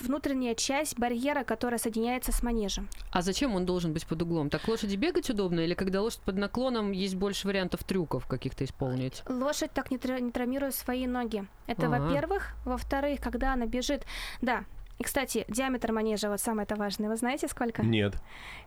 внутренняя 0.00 0.54
часть 0.54 0.98
барьера, 0.98 1.44
которая 1.44 1.78
соединяется 1.78 2.30
с 2.32 2.42
манежем. 2.42 2.88
А 3.10 3.22
зачем 3.22 3.54
он 3.54 3.64
должен 3.64 3.92
быть 3.92 4.06
под 4.06 4.20
углом? 4.22 4.50
Так 4.50 4.68
лошади 4.68 4.96
бегать 4.96 5.30
удобно? 5.30 5.60
Или 5.60 5.72
когда 5.74 6.02
лошадь 6.02 6.20
под 6.20 6.36
наклоном, 6.36 6.92
есть 6.92 7.14
больше 7.14 7.46
вариантов 7.46 7.82
трюков 7.84 8.26
каких-то 8.26 8.64
исполнить? 8.64 9.22
Лошадь 9.28 9.72
так 9.72 9.90
не, 9.90 9.96
тра- 9.98 10.20
не 10.20 10.30
травмирует 10.30 10.74
свои 10.74 11.06
ноги. 11.06 11.46
Это 11.66 11.86
Ага. 11.86 11.98
во-первых. 12.04 12.50
Во-вторых, 12.66 13.20
когда 13.22 13.54
она 13.54 13.64
бежит, 13.66 14.04
да, 14.42 14.64
И, 14.98 15.04
кстати, 15.04 15.44
диаметр 15.48 15.92
манежа, 15.92 16.28
вот 16.30 16.40
самое 16.40 16.64
это 16.64 16.76
важное, 16.76 17.08
вы 17.08 17.16
знаете 17.16 17.48
сколько? 17.48 17.82
Нет. 17.82 18.14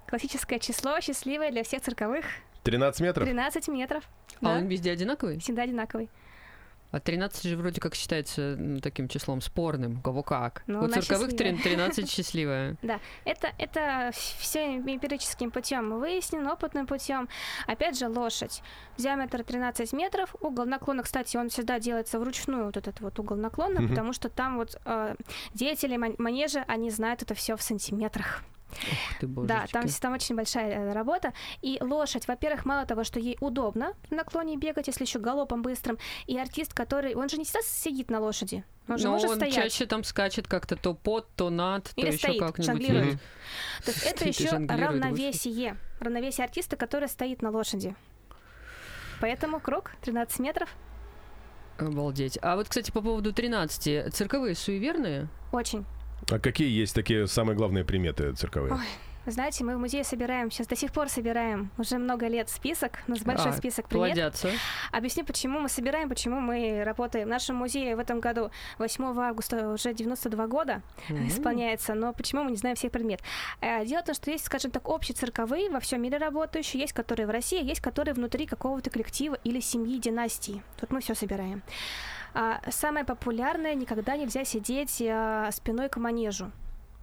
Классическое 0.07 0.59
число, 0.59 0.99
счастливое 1.01 1.51
для 1.51 1.63
всех 1.63 1.81
цирковых, 1.81 2.25
13 2.63 3.01
метров? 3.01 3.25
13 3.25 3.67
метров. 3.69 4.03
А 4.41 4.45
Да, 4.45 4.51
он 4.57 4.67
везде 4.67 4.91
одинаковый? 4.91 5.39
всегда 5.39 5.63
одинаковый. 5.63 6.09
А 6.91 6.99
13 6.99 7.43
же 7.43 7.55
вроде 7.55 7.79
как 7.79 7.93
считается 7.93 8.55
ну, 8.57 8.79
таким 8.79 9.07
числом 9.07 9.41
спорным. 9.41 10.01
Кого 10.01 10.23
как? 10.23 10.63
Ну, 10.65 10.79
У 10.83 10.87
цирковых 10.87 11.29
счастливая. 11.31 11.53
трин- 11.53 11.61
13 11.61 12.09
счастливая. 12.09 12.77
Да, 12.81 12.99
это, 13.25 13.51
это 13.59 14.11
все 14.13 14.77
эмпирическим 14.77 15.51
путем 15.51 15.99
выяснено, 15.99 16.53
опытным 16.53 16.87
путем. 16.87 17.29
Опять 17.67 17.97
же, 17.99 18.07
лошадь. 18.09 18.63
Диаметр 18.97 19.43
13 19.43 19.93
метров, 19.93 20.35
угол 20.41 20.65
наклона, 20.65 21.03
кстати, 21.03 21.37
он 21.37 21.49
всегда 21.49 21.79
делается 21.79 22.19
вручную, 22.19 22.65
вот 22.65 22.77
этот 22.77 22.99
вот 23.01 23.19
угол 23.19 23.37
наклона, 23.37 23.87
потому 23.87 24.11
что 24.13 24.29
там 24.29 24.57
вот 24.57 24.79
э, 24.85 25.15
деятели 25.53 25.95
ман- 25.97 26.15
манежа, 26.17 26.63
они 26.67 26.89
знают 26.89 27.21
это 27.21 27.35
все 27.35 27.55
в 27.55 27.61
сантиметрах. 27.61 28.43
Ух 28.69 29.19
ты, 29.19 29.27
Да, 29.27 29.65
там, 29.71 29.87
там 29.87 30.13
очень 30.13 30.35
большая 30.35 30.71
э, 30.71 30.93
работа. 30.93 31.33
И 31.61 31.77
лошадь, 31.81 32.27
во-первых, 32.27 32.65
мало 32.65 32.85
того, 32.85 33.03
что 33.03 33.19
ей 33.19 33.37
удобно 33.41 33.93
в 34.09 34.11
наклоне 34.11 34.57
бегать, 34.57 34.87
если 34.87 35.03
еще 35.03 35.19
галопом 35.19 35.61
быстрым, 35.61 35.97
и 36.27 36.37
артист, 36.37 36.73
который, 36.73 37.15
он 37.15 37.29
же 37.29 37.37
не 37.37 37.43
всегда 37.43 37.61
сидит 37.63 38.09
на 38.09 38.19
лошади, 38.19 38.63
он 38.87 38.97
же 38.97 39.05
Но 39.05 39.13
может 39.13 39.29
он 39.29 39.35
стоять. 39.37 39.55
чаще 39.55 39.85
там 39.85 40.03
скачет 40.03 40.47
как-то 40.47 40.75
то 40.75 40.93
под, 40.93 41.27
то 41.35 41.49
над, 41.49 41.85
то 41.85 41.91
Или 41.95 42.07
еще 42.07 42.17
стоит, 42.17 42.39
как-нибудь. 42.39 42.65
жонглирует. 42.65 43.13
Мгм. 43.13 43.19
То 43.85 43.91
есть 43.91 44.03
это 44.05 44.27
еще 44.27 44.49
равновесие. 44.49 45.77
Равновесие 45.99 46.45
артиста, 46.45 46.75
который 46.77 47.09
стоит 47.09 47.41
на 47.41 47.49
лошади. 47.51 47.95
Поэтому 49.21 49.59
круг 49.59 49.91
13 50.01 50.39
метров 50.39 50.69
Обалдеть. 51.77 52.37
А 52.41 52.55
вот, 52.57 52.67
кстати, 52.67 52.91
по 52.91 53.01
поводу 53.01 53.31
13. 53.33 54.13
Цирковые 54.13 54.55
суеверные? 54.55 55.27
очень. 55.51 55.85
А 56.29 56.39
какие 56.39 56.69
есть 56.69 56.95
такие 56.95 57.27
самые 57.27 57.55
главные 57.55 57.83
приметы 57.85 58.33
цирковые? 58.33 58.73
Ой, 58.73 58.79
знаете, 59.25 59.63
мы 59.63 59.75
в 59.75 59.79
музее 59.79 60.03
собираем, 60.03 60.49
сейчас 60.49 60.67
до 60.67 60.75
сих 60.75 60.91
пор 60.91 61.09
собираем, 61.09 61.69
уже 61.77 61.97
много 61.97 62.27
лет 62.27 62.49
список, 62.49 62.99
у 63.07 63.11
нас 63.11 63.19
большой 63.21 63.51
А, 63.51 63.53
список 63.53 63.87
примет. 63.87 64.07
Плодятся. 64.13 64.49
Объясню, 64.91 65.25
почему 65.25 65.59
мы 65.59 65.69
собираем, 65.69 66.09
почему 66.09 66.39
мы 66.39 66.83
работаем. 66.83 67.27
В 67.27 67.29
нашем 67.29 67.57
музее 67.57 67.95
в 67.95 67.99
этом 67.99 68.19
году 68.21 68.49
8 68.79 69.03
августа 69.19 69.69
уже 69.71 69.93
92 69.93 70.47
года 70.47 70.81
М. 71.09 71.27
исполняется, 71.27 71.93
но 71.93 72.13
почему 72.13 72.43
мы 72.43 72.51
не 72.51 72.57
знаем 72.57 72.75
всех 72.75 72.91
предмет? 72.91 73.21
Э, 73.61 73.85
Дело 73.85 74.01
в 74.01 74.05
том, 74.05 74.15
что 74.15 74.31
есть, 74.31 74.45
скажем 74.45 74.71
так, 74.71 74.87
общие 74.87 75.15
цирковые 75.15 75.69
во 75.69 75.79
всем 75.79 76.01
мире 76.01 76.17
работающие, 76.17 76.81
есть 76.81 76.93
которые 76.93 77.27
в 77.27 77.29
России, 77.29 77.63
есть 77.63 77.81
которые 77.81 78.13
внутри 78.13 78.45
какого-то 78.45 78.89
коллектива 78.89 79.37
или 79.43 79.59
семьи, 79.59 79.99
династии. 79.99 80.63
Тут 80.79 80.91
мы 80.91 81.01
все 81.01 81.13
собираем. 81.13 81.61
А, 82.33 82.61
самое 82.71 83.05
популярное 83.05 83.73
никогда 83.75 84.15
нельзя 84.17 84.43
сидеть 84.45 85.01
а, 85.01 85.49
спиной 85.51 85.89
к 85.89 85.97
манежу 85.97 86.51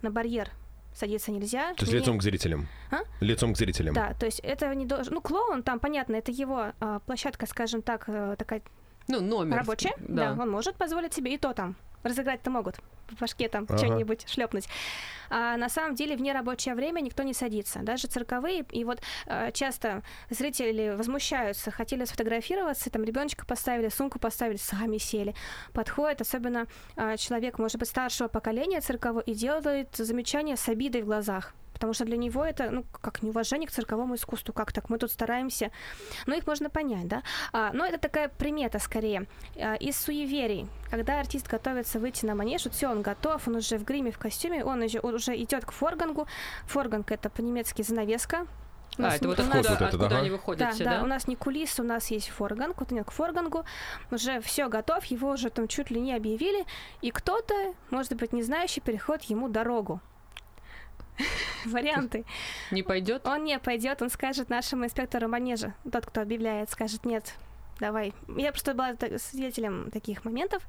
на 0.02 0.10
барьер. 0.10 0.50
Садиться 0.94 1.30
нельзя. 1.30 1.74
То 1.74 1.82
есть 1.82 1.92
Не- 1.92 1.98
лицом 1.98 2.18
к 2.18 2.22
зрителям? 2.22 2.68
А? 2.90 3.00
Лицом 3.20 3.52
к 3.52 3.58
зрителям. 3.58 3.94
Да, 3.94 4.14
то 4.14 4.24
есть 4.24 4.40
это 4.40 4.74
не 4.74 4.86
должен... 4.86 5.12
Ну, 5.12 5.20
клоун 5.20 5.62
там, 5.62 5.78
понятно, 5.78 6.16
это 6.16 6.32
его 6.32 6.72
а, 6.80 7.00
площадка, 7.00 7.44
скажем 7.46 7.82
так, 7.82 8.04
э, 8.06 8.36
такая 8.38 8.62
Ну, 9.08 9.20
номер. 9.20 9.58
рабочая. 9.58 9.92
Да. 9.98 10.32
он 10.32 10.50
может 10.50 10.76
позволить 10.76 11.12
себе 11.12 11.34
и 11.34 11.38
то 11.38 11.52
там. 11.52 11.76
Разыграть-то 12.02 12.50
могут. 12.50 12.76
В 13.08 13.20
башке 13.20 13.48
там 13.48 13.66
Ага. 13.68 13.78
что-нибудь 13.78 14.28
шлепнуть. 14.28 14.68
А 15.28 15.56
на 15.56 15.68
самом 15.68 15.94
деле 15.94 16.16
в 16.16 16.20
нерабочее 16.20 16.74
время 16.74 17.00
никто 17.00 17.22
не 17.22 17.34
садится. 17.34 17.80
Даже 17.80 18.06
цирковые. 18.08 18.64
И 18.70 18.84
вот 18.84 19.00
э, 19.26 19.50
часто 19.52 20.02
зрители 20.30 20.94
возмущаются, 20.96 21.70
хотели 21.70 22.04
сфотографироваться, 22.04 22.90
там 22.90 23.04
ребеночка 23.04 23.44
поставили, 23.44 23.88
сумку 23.88 24.18
поставили, 24.18 24.56
сами 24.56 24.98
сели. 24.98 25.34
Подходит, 25.72 26.20
особенно 26.20 26.66
э, 26.96 27.16
человек, 27.16 27.58
может 27.58 27.78
быть, 27.78 27.88
старшего 27.88 28.28
поколения 28.28 28.80
циркового, 28.80 29.20
и 29.20 29.34
делает 29.34 29.88
замечания 29.96 30.56
с 30.56 30.68
обидой 30.68 31.02
в 31.02 31.06
глазах. 31.06 31.54
Потому 31.76 31.92
что 31.92 32.06
для 32.06 32.16
него 32.16 32.42
это, 32.42 32.70
ну, 32.70 32.86
как 32.90 33.22
неуважение 33.22 33.68
к 33.68 33.70
цирковому 33.70 34.14
искусству, 34.14 34.54
как 34.54 34.72
так, 34.72 34.88
мы 34.88 34.96
тут 34.96 35.10
стараемся. 35.10 35.70
Но 36.24 36.34
их 36.34 36.46
можно 36.46 36.70
понять, 36.70 37.06
да. 37.06 37.22
А, 37.52 37.70
но 37.74 37.84
это 37.84 37.98
такая 37.98 38.30
примета 38.30 38.78
скорее. 38.78 39.26
А, 39.56 39.74
из 39.74 39.94
суеверий. 39.98 40.66
Когда 40.90 41.20
артист 41.20 41.48
готовится 41.48 41.98
выйти 41.98 42.24
на 42.24 42.34
манеж, 42.34 42.64
вот 42.64 42.72
все, 42.72 42.88
он 42.88 43.02
готов, 43.02 43.46
он 43.46 43.56
уже 43.56 43.76
в 43.76 43.84
гриме, 43.84 44.10
в 44.10 44.18
костюме, 44.18 44.64
он 44.64 44.80
уже, 44.82 45.00
он 45.02 45.16
уже 45.16 45.36
идет 45.36 45.66
к 45.66 45.72
форгангу. 45.72 46.26
Форганг 46.64 47.12
это 47.12 47.28
по-немецки 47.28 47.82
занавеска. 47.82 48.46
А, 48.96 49.02
нас 49.02 49.16
это 49.16 49.28
вот 49.28 49.38
у 49.38 49.42
нас- 49.42 49.56
откуда, 49.56 49.68
вот 49.70 49.82
откуда 49.82 50.18
они 50.18 50.30
выходят 50.30 50.60
да, 50.60 50.70
все, 50.70 50.84
да, 50.84 50.98
да? 50.98 51.02
у 51.02 51.06
нас 51.06 51.28
не 51.28 51.36
кулисы, 51.36 51.82
у 51.82 51.84
нас 51.84 52.10
есть 52.10 52.30
форганг, 52.30 52.80
вот 52.80 52.90
нет, 52.90 53.06
к 53.06 53.10
форгангу 53.10 53.66
уже 54.10 54.40
все 54.40 54.68
готов, 54.68 55.04
его 55.04 55.30
уже 55.32 55.50
там 55.50 55.68
чуть 55.68 55.90
ли 55.90 56.00
не 56.00 56.14
объявили, 56.14 56.64
и 57.02 57.10
кто-то, 57.10 57.74
может 57.90 58.14
быть, 58.14 58.32
не 58.32 58.42
знающий, 58.42 58.80
переходит 58.80 59.24
ему 59.24 59.50
дорогу. 59.50 60.00
Варианты. 61.64 62.24
Не 62.70 62.82
пойдет? 62.82 63.26
Он 63.26 63.44
не 63.44 63.58
пойдет, 63.58 64.02
он 64.02 64.10
скажет 64.10 64.50
нашему 64.50 64.84
инспектору 64.84 65.28
манежа, 65.28 65.74
тот, 65.90 66.06
кто 66.06 66.20
объявляет, 66.22 66.70
скажет, 66.70 67.04
нет, 67.04 67.34
давай. 67.80 68.12
Я 68.36 68.52
просто 68.52 68.74
была 68.74 68.94
свидетелем 69.18 69.90
таких 69.90 70.24
моментов. 70.24 70.62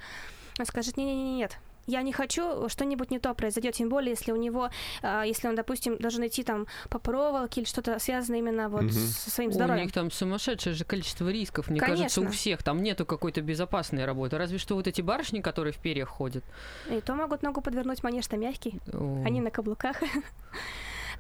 Он 0.60 0.66
скажет, 0.66 0.98
не-не-не-нет, 0.98 1.58
я 1.88 2.02
не 2.04 2.12
хочу, 2.14 2.70
что-нибудь 2.70 3.12
не 3.12 3.20
то 3.20 3.34
произойдет, 3.34 3.74
тем 3.76 3.90
более, 3.90 4.12
если 4.12 4.32
у 4.32 4.36
него, 4.36 4.70
а, 5.02 5.24
если 5.24 5.48
он, 5.48 5.56
допустим, 5.56 5.98
должен 5.98 6.26
идти 6.28 6.44
там 6.44 6.68
по 6.90 7.00
проволоке 7.00 7.62
или 7.62 7.68
что-то 7.68 7.98
связано 8.00 8.36
именно 8.36 8.70
вот 8.70 8.84
Мгм. 8.84 8.92
со 8.92 9.32
своим 9.32 9.50
У 9.50 9.54
здоровьем. 9.54 9.84
них 9.86 9.94
там 9.94 10.12
сумасшедшее 10.12 10.74
же 10.76 10.84
количество 10.86 11.30
рисков. 11.30 11.70
Мне 11.70 11.80
кажется, 11.80 12.20
у 12.20 12.24
Конечно. 12.24 12.38
всех 12.38 12.64
там 12.64 12.84
нету 12.84 13.06
какой-то 13.06 13.42
безопасной 13.42 14.06
работы. 14.06 14.38
Разве 14.38 14.58
что 14.58 14.76
вот 14.76 14.86
эти 14.88 15.02
барышни, 15.02 15.42
которые 15.42 15.74
в 15.74 15.78
перьях 15.78 16.10
ходят. 16.10 16.44
И 16.92 17.00
то 17.02 17.16
могут 17.16 17.42
ногу 17.42 17.62
подвернуть, 17.62 18.04
манеж-то 18.04 18.38
мягкий, 18.38 18.80
О. 18.94 19.24
они 19.26 19.42
на 19.42 19.50
каблуках. 19.50 19.98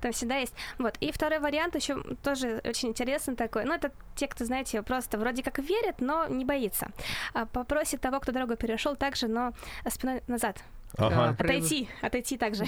Там 0.01 0.11
всегда 0.11 0.37
есть. 0.37 0.53
Вот. 0.77 0.95
И 0.99 1.11
второй 1.11 1.39
вариант 1.39 1.75
еще 1.75 2.01
тоже 2.23 2.61
очень 2.63 2.89
интересный 2.89 3.35
такой. 3.35 3.65
Ну, 3.65 3.73
это 3.73 3.91
те, 4.15 4.27
кто, 4.27 4.45
знаете, 4.45 4.81
просто 4.81 5.17
вроде 5.17 5.43
как 5.43 5.59
верит, 5.59 5.99
но 5.99 6.27
не 6.27 6.45
боится. 6.45 6.87
А 7.33 7.45
попросит 7.45 8.01
того, 8.01 8.19
кто 8.19 8.31
дорогу 8.31 8.55
перешел, 8.55 8.95
также, 8.95 9.27
но 9.27 9.53
спиной 9.89 10.21
назад. 10.27 10.57
Ага. 10.97 11.35
А, 11.37 11.43
Отойти, 11.43 11.89
отойти 12.01 12.37
также. 12.37 12.65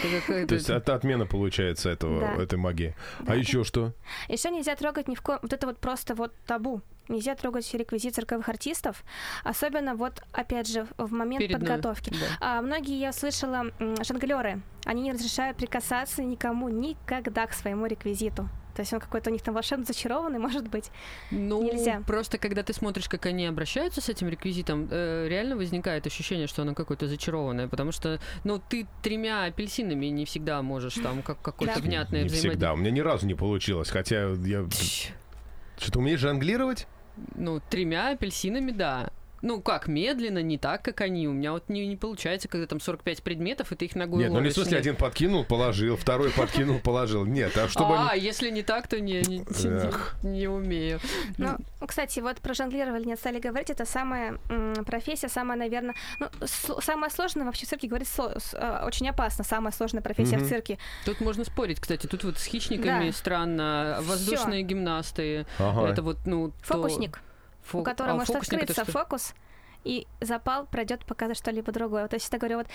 То 0.47 0.53
есть 0.55 0.69
это 0.69 0.93
отмена 0.95 1.25
получается 1.25 1.89
этого, 1.89 2.19
Да. 2.19 2.43
этой 2.43 2.57
магии. 2.59 2.95
Да. 3.21 3.33
А 3.33 3.35
еще 3.35 3.63
что? 3.63 3.93
Еще 4.27 4.49
нельзя 4.51 4.75
трогать 4.75 5.07
ни 5.07 5.15
в 5.15 5.21
коем... 5.21 5.39
Вот 5.41 5.53
это 5.53 5.65
вот 5.67 5.79
просто 5.79 6.15
вот 6.15 6.33
табу. 6.45 6.81
Нельзя 7.07 7.33
трогать 7.33 7.73
реквизит 7.73 8.13
цирковых 8.13 8.47
артистов. 8.49 9.03
Особенно 9.43 9.95
вот, 9.95 10.21
опять 10.31 10.67
же, 10.67 10.85
в 10.97 11.11
момент 11.11 11.39
перед 11.39 11.53
подготовки. 11.53 12.11
да. 12.11 12.17
А, 12.39 12.61
многие, 12.61 12.99
я 12.99 13.11
слышала, 13.11 13.65
жонглеры, 14.03 14.61
они 14.85 15.01
не 15.03 15.11
разрешают 15.13 15.57
прикасаться 15.57 16.21
никому 16.21 16.69
никогда 16.69 17.47
к 17.47 17.53
своему 17.53 17.87
реквизиту. 17.87 18.47
То 18.79 18.81
есть 18.81 18.93
он 18.93 19.01
какой-то 19.01 19.29
у 19.29 19.33
них 19.33 19.41
там 19.41 19.53
волшебно 19.53 19.83
зачарованный, 19.83 20.39
может 20.39 20.69
быть. 20.69 20.89
Ну, 21.31 21.61
Нельзя. 21.61 22.01
просто 22.07 22.37
когда 22.37 22.63
ты 22.63 22.71
смотришь, 22.71 23.09
как 23.09 23.25
они 23.25 23.45
обращаются 23.45 23.99
с 23.99 24.07
этим 24.07 24.29
реквизитом, 24.29 24.87
э, 24.89 25.27
реально 25.27 25.57
возникает 25.57 26.07
ощущение, 26.07 26.47
что 26.47 26.61
оно 26.61 26.73
какое-то 26.73 27.05
зачарованное, 27.09 27.67
потому 27.67 27.91
что, 27.91 28.21
ну, 28.45 28.61
ты 28.69 28.87
тремя 29.03 29.43
апельсинами 29.43 30.05
не 30.05 30.23
всегда 30.23 30.61
можешь 30.61 30.93
там 30.93 31.23
как 31.23 31.41
какое-то 31.41 31.75
Да. 31.75 31.81
внятное 31.81 32.21
Не 32.21 32.27
взаимодействие. 32.27 32.51
всегда. 32.51 32.71
У 32.73 32.77
меня 32.77 32.91
ни 32.91 33.01
разу 33.01 33.27
не 33.27 33.35
получилось. 33.35 33.89
Хотя 33.89 34.29
я... 34.45 34.65
Что, 35.77 35.91
ты 35.91 35.99
умеешь 35.99 36.21
жонглировать? 36.21 36.87
Ну, 37.35 37.59
тремя 37.69 38.11
апельсинами, 38.11 38.71
да. 38.71 39.09
Ну, 39.41 39.61
как, 39.61 39.87
медленно, 39.87 40.41
не 40.41 40.57
так, 40.57 40.81
как 40.83 41.01
они. 41.01 41.27
У 41.27 41.31
меня 41.33 41.53
вот 41.53 41.69
не, 41.69 41.85
не 41.87 41.95
получается, 41.95 42.47
когда 42.47 42.67
там 42.67 42.79
45 42.79 43.23
предметов, 43.23 43.71
и 43.71 43.75
ты 43.75 43.85
их 43.85 43.95
ногой 43.95 44.19
Нет, 44.23 44.29
ну 44.29 44.35
не 44.35 44.39
в 44.39 44.41
ловишь. 44.43 44.53
смысле 44.55 44.77
один 44.77 44.95
подкинул, 44.95 45.43
положил, 45.45 45.95
второй 45.97 46.29
подкинул, 46.31 46.79
положил. 46.79 47.25
Нет, 47.25 47.57
а 47.57 47.67
чтобы... 47.67 47.95
а, 47.95 48.09
они- 48.11 48.21
если 48.21 48.49
не 48.49 48.63
так, 48.63 48.87
то 48.87 48.99
не, 48.99 49.21
не, 49.21 49.39
не, 49.39 50.27
не 50.29 50.47
умею. 50.47 50.99
Ну, 51.37 51.57
кстати, 51.87 52.19
вот 52.19 52.37
про 52.37 52.53
жонглирование 52.53 53.05
не 53.05 53.15
стали 53.15 53.39
говорить, 53.39 53.69
это 53.69 53.85
самая 53.85 54.37
м, 54.49 54.85
профессия, 54.85 55.29
самая, 55.29 55.57
наверное, 55.57 55.95
ну, 56.19 56.27
самая 56.81 57.09
сложная 57.09 57.45
вообще 57.45 57.65
в 57.65 57.69
цирке, 57.69 57.87
говорить 57.87 58.07
с- 58.07 58.53
э, 58.53 58.83
очень 58.85 59.07
опасно, 59.09 59.43
самая 59.43 59.71
сложная 59.71 60.01
профессия 60.01 60.37
Мгм. 60.37 60.45
в 60.45 60.49
цирке. 60.49 60.77
Тут 61.05 61.21
можно 61.21 61.45
спорить, 61.45 61.79
кстати. 61.79 62.07
Тут 62.07 62.23
вот 62.23 62.37
с 62.37 62.45
хищниками 62.45 63.07
Да. 63.07 63.13
странно. 63.13 63.99
Воздушные 64.01 64.63
гимнасты. 64.63 65.45
Ага. 65.57 65.89
Это 65.91 66.01
вот, 66.01 66.17
ну, 66.25 66.51
то- 66.67 66.89
Фо- 67.71 67.79
у 67.81 67.83
которого 67.83 68.13
а, 68.13 68.17
может 68.17 68.35
открыться 68.35 68.83
что? 68.83 68.91
фокус, 68.91 69.33
и 69.85 70.07
запал 70.19 70.65
пройдет 70.65 71.05
показать 71.05 71.37
что-либо 71.37 71.71
другое. 71.71 72.01
Вот 72.03 72.13
я 72.13 72.19
всегда 72.19 72.37
говорю, 72.37 72.57
вот 72.57 72.67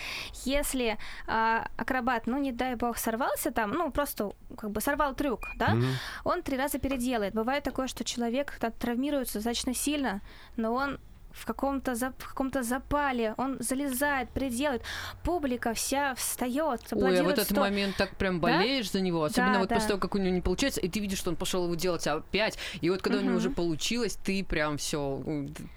если 0.44 0.96
а, 1.26 1.68
акробат, 1.76 2.26
ну 2.26 2.38
не 2.38 2.50
дай 2.52 2.76
бог, 2.76 2.96
сорвался 2.96 3.50
там, 3.50 3.72
ну 3.72 3.90
просто 3.90 4.32
как 4.56 4.70
бы 4.70 4.80
сорвал 4.80 5.14
трюк, 5.14 5.48
да, 5.56 5.74
Мгм. 5.74 5.86
он 6.24 6.42
три 6.42 6.56
раза 6.56 6.78
переделает. 6.78 7.34
Бывает 7.34 7.62
такое, 7.64 7.88
что 7.88 8.04
человек 8.04 8.56
там 8.58 8.72
травмируется 8.72 9.34
достаточно 9.34 9.74
сильно, 9.74 10.22
но 10.56 10.72
он 10.72 10.98
в 11.34 11.46
каком-то 11.46 11.94
за, 11.94 12.12
в 12.18 12.28
каком-то 12.28 12.62
запале, 12.62 13.34
он 13.36 13.56
залезает, 13.60 14.30
приделает, 14.30 14.82
публика 15.22 15.74
вся 15.74 16.14
встает, 16.14 16.80
Ой, 16.92 17.18
а 17.20 17.24
в 17.24 17.28
этот 17.28 17.44
сто- 17.50 17.60
момент 17.60 17.96
так 17.96 18.16
прям 18.16 18.40
болеешь 18.40 18.90
за 18.90 19.00
него, 19.00 19.24
особенно 19.24 19.54
Да, 19.54 19.58
вот 19.60 19.68
да. 19.68 19.74
после 19.74 19.88
того, 19.88 20.00
как 20.00 20.14
у 20.14 20.18
него 20.18 20.34
не 20.34 20.40
получается, 20.40 20.80
и 20.80 20.88
ты 20.88 21.00
видишь, 21.00 21.18
что 21.18 21.30
он 21.30 21.36
пошел 21.36 21.64
его 21.64 21.74
делать 21.74 22.06
опять, 22.06 22.58
и 22.80 22.88
вот 22.90 23.02
когда 23.02 23.18
у 23.18 23.22
него 23.22 23.36
уже 23.36 23.50
получилось, 23.50 24.16
ты 24.24 24.44
прям 24.44 24.76
все, 24.78 25.22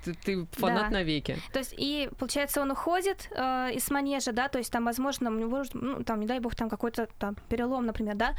ты, 0.06 0.14
ты 0.14 0.48
фанат 0.52 0.90
Да. 0.90 0.98
навеки. 0.98 1.38
То 1.52 1.60
есть, 1.60 1.74
и 1.78 2.10
получается, 2.20 2.62
он 2.62 2.72
уходит 2.72 3.28
э, 3.32 3.72
из 3.74 3.90
манежа, 3.90 4.32
да, 4.32 4.48
то 4.50 4.60
есть 4.60 4.72
там, 4.72 4.86
возможно, 4.86 5.30
у 5.32 5.34
него, 5.34 5.64
ну, 5.74 6.04
там, 6.04 6.20
не 6.20 6.28
дай 6.28 6.40
бог, 6.40 6.56
там 6.56 6.70
какой-то 6.70 7.08
там 7.20 7.36
перелом, 7.50 7.86
например, 7.86 8.16
да. 8.16 8.36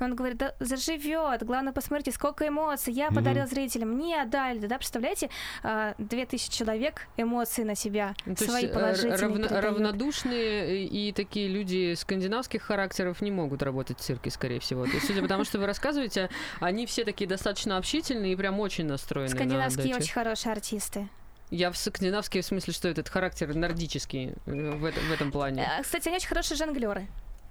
Он 0.00 0.14
говорит, 0.16 0.38
да, 0.38 0.54
заживет. 0.60 1.44
Главное, 1.44 1.72
посмотрите, 1.72 2.10
сколько 2.12 2.46
эмоций 2.46 2.92
я 2.92 3.06
Мгм. 3.06 3.14
подарил 3.16 3.46
зрителям, 3.46 3.90
мне 3.90 4.20
отдали, 4.22 4.66
да, 4.66 4.76
представляете, 4.78 5.30
э, 5.62 5.94
две 5.98 6.26
тысячи 6.26 6.55
человек 6.56 7.06
эмоций 7.16 7.64
на 7.64 7.74
себя, 7.74 8.14
Ну, 8.24 8.34
свои 8.36 8.66
э, 8.66 8.68
положительные 8.68 9.16
равно- 9.18 9.48
равнодушные 9.60 10.84
и 10.86 11.12
такие 11.12 11.48
люди 11.48 11.94
скандинавских 11.94 12.62
характеров 12.62 13.20
не 13.20 13.30
могут 13.30 13.62
работать 13.62 13.98
в 13.98 14.02
цирке, 14.02 14.30
скорее 14.30 14.60
всего. 14.60 14.84
То 14.84 14.92
есть, 14.92 15.06
судя 15.06 15.22
по 15.22 15.28
тому, 15.28 15.44
что 15.44 15.58
вы 15.58 15.66
рассказываете, 15.66 16.30
они 16.60 16.86
все 16.86 17.04
такие 17.04 17.28
достаточно 17.28 17.76
общительные 17.76 18.32
и 18.32 18.36
прям 18.36 18.58
очень 18.60 18.86
настроены 18.86 19.30
на 19.30 19.36
Скандинавские 19.36 19.84
отдачу. 19.86 20.02
очень 20.04 20.12
хорошие 20.14 20.52
артисты. 20.52 21.08
Я 21.50 21.70
в 21.70 21.76
скандинавский 21.76 22.40
в 22.40 22.44
смысле, 22.44 22.72
что 22.72 22.88
этот 22.88 23.08
характер 23.08 23.54
нордический 23.54 24.32
э, 24.46 24.70
в, 24.72 24.84
этом- 24.84 25.04
в 25.04 25.12
этом 25.12 25.30
плане. 25.30 25.62
Э, 25.78 25.82
Кстати, 25.82 26.08
они 26.08 26.16
очень 26.16 26.28
хорошие 26.28 26.56
жонглеры. 26.56 27.06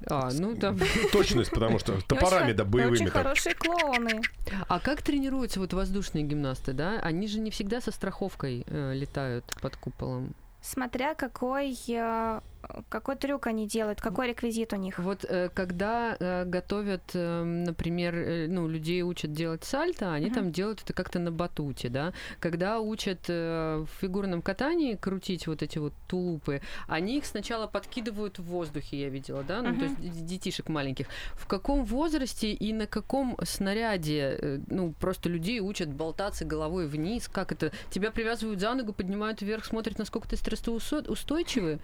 А, 0.09 0.29
ну 0.31 0.55
там. 0.55 0.77
Точность, 1.11 1.51
потому 1.51 1.79
что 1.79 1.99
топорами 2.01 2.53
да 2.53 2.65
боевыми 2.65 2.93
Очень 2.93 3.09
хорошие 3.09 3.55
клоуны. 3.55 4.21
А 4.67 4.79
как 4.79 5.01
тренируются 5.01 5.59
вот 5.59 5.73
воздушные 5.73 6.23
гимнасты, 6.23 6.73
да? 6.73 6.99
Они 7.01 7.27
же 7.27 7.39
не 7.39 7.51
всегда 7.51 7.81
со 7.81 7.91
страховкой 7.91 8.65
э, 8.67 8.93
летают 8.93 9.45
под 9.61 9.75
куполом. 9.77 10.35
Смотря 10.61 11.13
какой, 11.13 11.77
э, 11.87 12.41
какой 12.89 13.15
трюк 13.15 13.47
они 13.47 13.67
делают, 13.67 14.01
какой 14.01 14.29
реквизит 14.29 14.73
у 14.73 14.75
них. 14.75 14.99
Вот 14.99 15.25
э, 15.27 15.49
когда 15.53 16.15
э, 16.19 16.45
готовят, 16.45 17.03
э, 17.13 17.43
например, 17.43 18.49
ну, 18.49 18.67
людей 18.67 19.01
учат 19.03 19.31
делать 19.33 19.63
сальто, 19.63 20.13
они 20.13 20.27
Мгм. 20.27 20.35
там 20.35 20.51
делают 20.51 20.81
это 20.83 20.93
как-то 20.93 21.19
на 21.19 21.31
батуте, 21.31 21.89
да. 21.89 22.13
Когда 22.39 22.79
учат 22.79 23.27
в 23.27 23.87
фигурном 23.99 24.41
катании 24.41 24.95
крутить 24.95 25.47
вот 25.47 25.61
эти 25.61 25.77
вот 25.77 25.93
тулупы, 26.07 26.61
они 26.87 27.17
их 27.17 27.25
сначала 27.25 27.67
подкидывают 27.67 28.39
в 28.39 28.43
воздухе, 28.43 29.01
я 29.01 29.09
видела, 29.09 29.43
да, 29.43 29.61
ну, 29.61 29.77
то 29.77 29.85
Мгм. 29.85 30.03
есть 30.03 30.25
детишек 30.25 30.69
маленьких. 30.69 31.07
В 31.35 31.47
каком 31.47 31.85
возрасте 31.85 32.51
и 32.51 32.73
на 32.73 32.87
каком 32.87 33.37
снаряде, 33.43 34.61
ну, 34.67 34.93
просто 34.99 35.29
людей 35.29 35.59
учат 35.59 35.89
болтаться 35.89 36.45
головой 36.45 36.87
вниз? 36.87 37.27
Как 37.27 37.51
это? 37.51 37.71
Тебя 37.89 38.11
привязывают 38.11 38.59
за 38.59 38.73
ногу, 38.73 38.93
поднимают 38.93 39.41
вверх, 39.41 39.65
смотрят, 39.65 39.97
насколько 39.97 40.27
ты 40.29 40.35
стрессоустойчивый? 40.37 41.79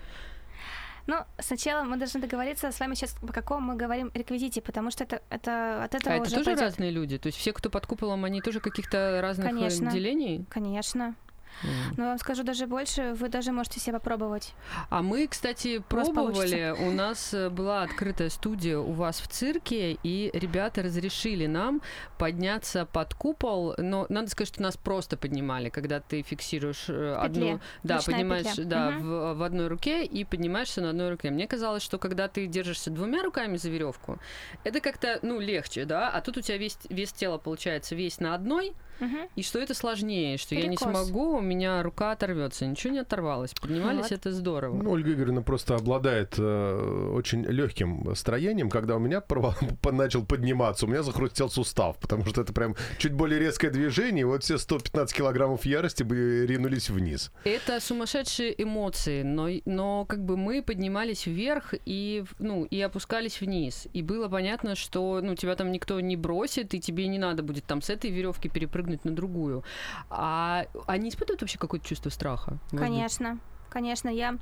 Ну, 1.07 1.15
сначала 1.39 1.83
мы 1.83 1.97
должны 1.97 2.21
договориться 2.21 2.71
с 2.71 2.79
вами 2.79 2.95
сейчас, 2.95 3.13
по 3.21 3.33
какому 3.33 3.73
мы 3.73 3.75
говорим 3.75 4.11
реквизите, 4.13 4.61
потому 4.61 4.91
что 4.91 5.03
это, 5.03 5.21
это 5.29 5.83
от 5.83 5.95
этого 5.95 6.13
А 6.13 6.17
это 6.17 6.23
уже 6.27 6.35
тоже 6.35 6.45
пойдёт. 6.45 6.61
разные 6.61 6.91
люди? 6.91 7.17
То 7.17 7.27
есть 7.27 7.37
все, 7.37 7.53
кто 7.53 7.69
под 7.69 7.85
куполом, 7.87 8.23
они 8.25 8.41
тоже 8.41 8.59
каких-то 8.59 9.19
разных 9.21 9.47
э, 9.47 9.49
Конечно. 9.49 9.91
делений? 9.91 10.45
Конечно. 10.49 11.15
М. 11.63 11.69
Но 11.97 12.03
вам 12.05 12.17
скажу 12.17 12.43
даже 12.43 12.67
больше, 12.67 13.13
вы 13.13 13.29
даже 13.29 13.51
можете 13.51 13.79
себя 13.79 13.93
попробовать. 13.99 14.53
А 14.89 15.01
мы, 15.01 15.27
кстати, 15.27 15.77
У 15.77 15.81
пробовали. 15.83 16.75
У 16.79 16.91
нас 16.91 17.33
э, 17.33 17.49
была 17.49 17.83
открытая 17.83 18.29
студия 18.29 18.77
у 18.77 18.91
вас 18.93 19.19
в 19.19 19.27
цирке, 19.27 19.97
и 20.03 20.29
ребята 20.33 20.81
разрешили 20.83 21.45
нам 21.47 21.81
подняться 22.17 22.85
под 22.85 23.13
купол. 23.13 23.75
Но 23.77 24.05
надо 24.09 24.29
сказать, 24.29 24.49
что 24.53 24.61
нас 24.61 24.77
просто 24.77 25.17
поднимали, 25.17 25.69
когда 25.69 25.99
ты 25.99 26.21
фиксируешь 26.21 26.85
э, 26.89 27.17
петле. 27.23 27.51
одну, 27.53 27.59
да, 27.83 27.97
Ручная 27.97 28.15
поднимаешь, 28.15 28.45
петля. 28.47 28.65
да, 28.65 28.91
Мгм. 28.91 29.01
в, 29.09 29.33
в 29.35 29.43
одной 29.43 29.67
руке 29.67 30.03
и 30.05 30.23
поднимаешься 30.23 30.81
на 30.81 30.89
одной 30.91 31.09
руке. 31.11 31.29
Мне 31.31 31.47
казалось, 31.47 31.83
что 31.83 31.97
когда 31.97 32.27
ты 32.27 32.47
держишься 32.47 32.89
двумя 32.89 33.23
руками 33.23 33.57
за 33.57 33.69
веревку, 33.69 34.19
это 34.63 34.79
как-то, 34.79 35.19
ну, 35.21 35.39
легче, 35.39 35.85
да, 35.85 36.09
а 36.09 36.21
тут 36.21 36.37
у 36.37 36.41
тебя 36.41 36.57
весь, 36.57 36.77
вес 36.89 37.11
тела 37.11 37.37
получается 37.37 37.95
весь 37.95 38.19
на 38.19 38.35
одной, 38.35 38.73
Мгм. 39.01 39.27
и 39.35 39.41
что 39.43 39.59
это 39.59 39.73
сложнее, 39.73 40.37
что 40.37 40.55
я 40.55 40.67
не 40.67 40.77
Перекос. 40.77 41.07
смогу, 41.07 41.37
у 41.37 41.41
меня 41.41 41.83
рука 41.83 42.11
оторвется, 42.11 42.65
ничего 42.65 42.93
не 42.93 42.99
оторвалось. 42.99 43.53
Поднимались, 43.53 44.03
Вот. 44.03 44.11
это 44.13 44.31
здорово. 44.31 44.81
Ну, 44.81 44.91
Ольга 44.91 45.11
Игоревна 45.11 45.41
просто 45.41 45.75
обладает 45.75 46.35
э, 46.37 47.11
очень 47.13 47.43
легким 47.43 48.15
строением. 48.15 48.69
Когда 48.69 48.95
у 48.95 48.99
меня 48.99 49.19
порвал- 49.19 49.55
по- 49.81 49.91
начал 49.91 50.23
подниматься, 50.25 50.85
у 50.85 50.89
меня 50.89 51.03
захрустел 51.03 51.49
сустав, 51.49 51.97
потому 51.99 52.25
что 52.25 52.41
это 52.41 52.53
прям 52.53 52.75
чуть 52.97 53.13
более 53.13 53.39
резкое 53.39 53.71
движение, 53.71 54.21
и 54.21 54.25
вот 54.25 54.43
все 54.43 54.57
115 54.57 55.15
килограммов 55.15 55.65
ярости 55.65 56.03
бы 56.03 56.45
ринулись 56.47 56.89
вниз. 56.89 57.31
Это 57.43 57.79
сумасшедшие 57.79 58.61
эмоции, 58.61 59.23
но, 59.23 59.47
но 59.65 60.05
как 60.05 60.23
бы 60.23 60.37
мы 60.37 60.61
поднимались 60.61 61.25
вверх 61.25 61.73
и, 61.85 62.23
ну, 62.39 62.65
и 62.65 62.79
опускались 62.81 63.41
вниз. 63.41 63.87
И 63.93 64.01
было 64.03 64.27
понятно, 64.29 64.75
что 64.75 65.21
ну, 65.23 65.35
тебя 65.35 65.55
там 65.55 65.71
никто 65.71 65.99
не 65.99 66.15
бросит, 66.15 66.73
и 66.73 66.79
тебе 66.79 67.07
не 67.07 67.17
надо 67.17 67.41
будет 67.43 67.65
там 67.65 67.81
с 67.81 67.89
этой 67.89 68.11
веревки 68.11 68.47
перепрыгнуть 68.49 68.90
на 69.03 69.11
другую. 69.15 69.63
А 70.09 70.65
они 70.87 71.09
испытывают 71.09 71.41
вообще 71.41 71.57
какое-то 71.57 71.85
чувство 71.85 72.09
страха? 72.09 72.57
Конечно. 72.71 73.39
Конечно, 73.69 74.09
я 74.09 74.37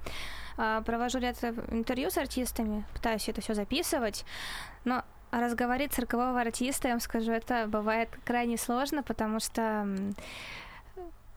а, 0.58 0.82
провожу 0.82 1.20
ряд 1.20 1.42
интервью 1.70 2.10
с 2.10 2.18
артистами, 2.18 2.84
пытаюсь 2.94 3.30
это 3.30 3.42
все 3.42 3.54
записывать, 3.54 4.26
но 4.86 5.04
разговорить 5.32 5.94
циркового 5.94 6.42
артиста, 6.42 6.88
я 6.88 6.96
вам 6.96 7.02
скажу, 7.02 7.32
это 7.32 7.68
бывает 7.68 8.10
крайне 8.26 8.58
сложно, 8.58 9.04
потому 9.04 9.40
что 9.40 9.88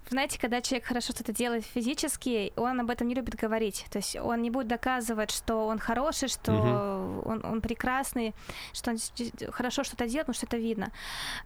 знаете, 0.09 0.39
когда 0.39 0.61
человек 0.61 0.87
хорошо 0.87 1.13
что-то 1.13 1.33
делает 1.33 1.65
физически, 1.65 2.53
он 2.57 2.81
об 2.81 2.91
этом 2.91 3.09
не 3.09 3.15
любит 3.15 3.35
говорить. 3.35 3.87
То 3.91 3.99
есть 3.99 4.17
он 4.17 4.43
не 4.43 4.51
будет 4.51 4.69
доказывать, 4.69 5.31
что 5.31 5.67
он 5.67 5.79
хороший, 5.79 6.29
что 6.29 7.23
он, 7.25 7.45
он 7.45 7.61
прекрасный, 7.61 8.35
что 8.73 8.91
он 8.91 8.99
хорошо 9.51 9.85
что-то 9.85 10.07
делает, 10.07 10.27
потому 10.27 10.35
что 10.35 10.47
это 10.47 10.57
видно. 10.57 10.93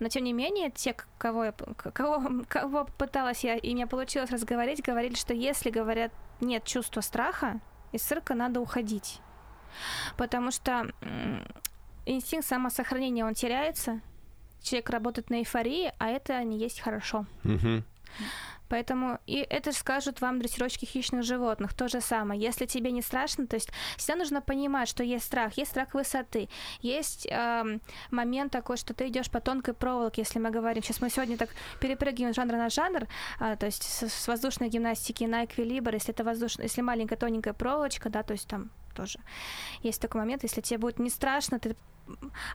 Но 0.00 0.08
тем 0.08 0.24
не 0.24 0.32
менее, 0.32 0.70
те, 0.70 0.96
кого, 1.18 1.44
я, 1.44 1.52
кого, 1.52 2.44
кого 2.48 2.88
пыталась 2.98 3.44
я, 3.44 3.56
и 3.56 3.74
мне 3.74 3.86
получилось 3.86 4.30
разговорить, 4.30 4.82
говорили, 4.82 5.14
что 5.14 5.34
если, 5.34 5.70
говорят, 5.70 6.12
нет 6.40 6.64
чувства 6.64 7.00
страха, 7.00 7.60
из 7.92 8.02
цирка 8.02 8.34
надо 8.34 8.60
уходить. 8.60 9.20
Потому 10.16 10.50
что 10.50 10.90
инстинкт 12.04 12.46
самосохранения, 12.46 13.24
он 13.24 13.34
теряется, 13.34 14.00
человек 14.62 14.90
работает 14.90 15.30
на 15.30 15.36
эйфории, 15.40 15.92
а 15.98 16.08
это 16.08 16.42
не 16.42 16.58
есть 16.58 16.80
хорошо. 16.80 17.26
Мгм. 17.44 17.84
Поэтому 18.68 19.18
и 19.26 19.46
это 19.48 19.72
скажут 19.72 20.20
вам 20.20 20.38
дрессировщики 20.38 20.84
хищных 20.84 21.22
животных. 21.22 21.74
То 21.74 21.88
же 21.88 22.00
самое. 22.00 22.40
Если 22.40 22.66
тебе 22.66 22.90
не 22.90 23.02
страшно, 23.02 23.46
то 23.46 23.54
есть 23.56 23.70
всегда 23.96 24.16
нужно 24.16 24.40
понимать, 24.40 24.88
что 24.88 25.04
есть 25.04 25.24
страх, 25.24 25.56
есть 25.56 25.70
страх 25.70 25.94
высоты, 25.94 26.48
есть 26.80 27.26
эм, 27.30 27.80
момент 28.10 28.52
такой, 28.52 28.76
что 28.76 28.94
ты 28.94 29.08
идешь 29.08 29.30
по 29.30 29.40
тонкой 29.40 29.74
проволоке, 29.74 30.22
если 30.22 30.38
мы 30.38 30.50
говорим. 30.50 30.82
Сейчас 30.82 31.00
мы 31.00 31.10
сегодня 31.10 31.36
так 31.36 31.50
перепрыгиваем 31.80 32.32
с 32.32 32.36
жанра 32.36 32.56
на 32.56 32.68
жанр, 32.68 33.06
а, 33.38 33.56
то 33.56 33.66
есть 33.66 33.82
с, 33.82 34.08
с 34.08 34.28
воздушной 34.28 34.68
гимнастики 34.68 35.24
на 35.24 35.44
эквилибр, 35.44 35.94
если 35.94 36.12
это 36.12 36.24
воздушная, 36.24 36.66
если 36.66 36.82
маленькая 36.82 37.16
тоненькая 37.16 37.54
проволочка, 37.54 38.08
да, 38.08 38.22
то 38.22 38.32
есть 38.32 38.48
там 38.48 38.70
тоже 38.94 39.20
есть 39.82 40.00
такой 40.00 40.20
момент, 40.20 40.42
если 40.42 40.60
тебе 40.60 40.78
будет 40.78 40.98
не 40.98 41.10
страшно, 41.10 41.60
ты 41.60 41.76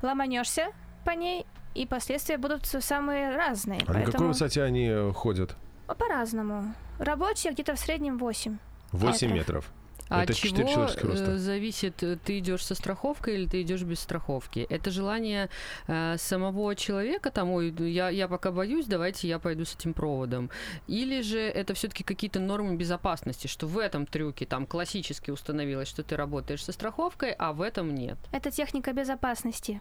ломанешься 0.01 0.71
по 1.05 1.11
ней, 1.11 1.45
и 1.73 1.85
последствия 1.85 2.37
будут 2.37 2.65
самые 2.65 3.35
разные. 3.35 3.79
А 3.81 3.93
на 3.93 3.99
какой 3.99 4.03
Поэтому- 4.05 4.27
высоте 4.29 4.63
они 4.63 4.87
э, 4.87 5.11
ходят? 5.13 5.55
по-разному. 5.97 6.73
Рабочие 6.99 7.51
где-то 7.53 7.75
в 7.75 7.79
среднем 7.79 8.17
8. 8.17 8.57
8 8.93 9.27
Метров. 9.27 9.65
метров. 9.65 9.71
А 10.11 10.23
Это 10.23 10.33
от 10.33 10.37
чего 10.39 10.55
человеческих 10.67 11.03
роста. 11.05 11.31
э, 11.31 11.37
зависит, 11.37 12.03
э, 12.03 12.17
ты 12.23 12.39
идешь 12.39 12.65
со 12.65 12.75
страховкой 12.75 13.35
или 13.35 13.47
ты 13.47 13.61
идешь 13.61 13.83
без 13.83 13.99
страховки? 14.01 14.67
Это 14.69 14.91
желание 14.91 15.49
э, 15.87 16.15
самого 16.17 16.75
человека, 16.75 17.31
там, 17.31 17.49
ой, 17.51 17.73
я, 17.89 18.09
я 18.09 18.27
пока 18.27 18.51
боюсь, 18.51 18.85
давайте 18.87 19.27
я 19.29 19.39
пойду 19.39 19.63
с 19.63 19.73
этим 19.75 19.93
проводом. 19.93 20.49
Или 20.87 21.21
же 21.21 21.39
это 21.39 21.73
все-таки 21.73 22.03
какие-то 22.03 22.39
нормы 22.41 22.75
безопасности, 22.75 23.47
что 23.47 23.67
в 23.67 23.77
этом 23.77 24.05
трюке 24.05 24.45
там 24.45 24.65
классически 24.65 25.31
установилось, 25.31 25.87
что 25.87 26.03
ты 26.03 26.17
работаешь 26.17 26.63
со 26.63 26.73
страховкой, 26.73 27.31
а 27.31 27.53
в 27.53 27.61
этом 27.61 27.95
нет. 27.95 28.17
Это 28.33 28.51
техника 28.51 28.91
безопасности. 28.91 29.79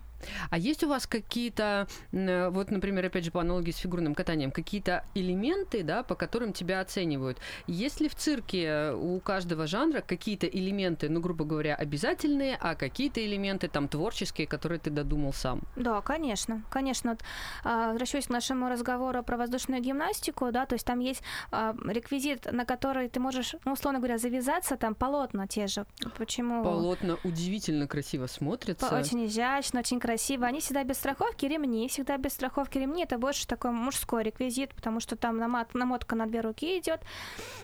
А 0.50 0.58
есть 0.58 0.84
у 0.84 0.88
вас 0.88 1.06
какие-то, 1.06 1.88
м, 2.12 2.52
вот, 2.52 2.70
например, 2.70 3.06
опять 3.06 3.24
же, 3.24 3.30
по 3.30 3.40
аналогии 3.40 3.72
с 3.72 3.78
фигурным 3.78 4.14
катанием, 4.14 4.50
какие-то 4.52 5.04
элементы, 5.14 5.82
да, 5.82 6.02
по 6.04 6.14
которым 6.14 6.52
тебя 6.52 6.80
оценивают? 6.80 7.38
Есть 7.66 8.00
ли 8.00 8.08
в 8.08 8.14
цирке 8.14 8.92
у 8.92 9.18
каждого 9.20 9.66
жанра 9.66 10.02
какие-то 10.20 10.46
элементы, 10.46 11.08
ну, 11.08 11.20
грубо 11.20 11.44
говоря, 11.44 11.74
обязательные, 11.74 12.58
а 12.60 12.74
какие-то 12.74 13.24
элементы 13.24 13.68
там 13.68 13.88
творческие, 13.88 14.46
которые 14.46 14.78
ты 14.78 14.90
додумал 14.90 15.32
сам. 15.32 15.62
Да, 15.76 16.02
конечно, 16.02 16.62
конечно. 16.70 17.10
Вот, 17.10 17.20
а, 17.64 17.96
к 17.96 18.28
нашему 18.28 18.68
разговору 18.68 19.22
про 19.22 19.38
воздушную 19.38 19.80
гимнастику, 19.80 20.52
да, 20.52 20.66
то 20.66 20.74
есть 20.74 20.84
там 20.84 21.00
есть 21.00 21.22
а, 21.50 21.74
реквизит, 21.86 22.52
на 22.52 22.66
который 22.66 23.08
ты 23.08 23.18
можешь, 23.18 23.54
ну, 23.64 23.72
условно 23.72 23.98
говоря, 23.98 24.18
завязаться, 24.18 24.76
там 24.76 24.94
полотна 24.94 25.46
те 25.46 25.66
же. 25.66 25.86
Почему? 26.18 26.62
Полотна 26.62 27.16
удивительно 27.24 27.86
красиво 27.86 28.26
смотрятся. 28.26 28.98
Очень 28.98 29.24
изящно, 29.24 29.80
очень 29.80 30.00
красиво. 30.00 30.46
Они 30.46 30.60
всегда 30.60 30.84
без 30.84 30.96
страховки, 30.98 31.46
ремни, 31.46 31.88
всегда 31.88 32.18
без 32.18 32.32
страховки 32.32 32.78
ремни. 32.78 33.04
Это 33.04 33.16
больше 33.16 33.46
такой 33.46 33.70
мужской 33.70 34.22
реквизит, 34.22 34.74
потому 34.74 35.00
что 35.00 35.16
там 35.16 35.38
намат, 35.38 35.74
намотка 35.74 36.14
на 36.14 36.26
две 36.26 36.40
руки 36.40 36.78
идет. 36.78 37.00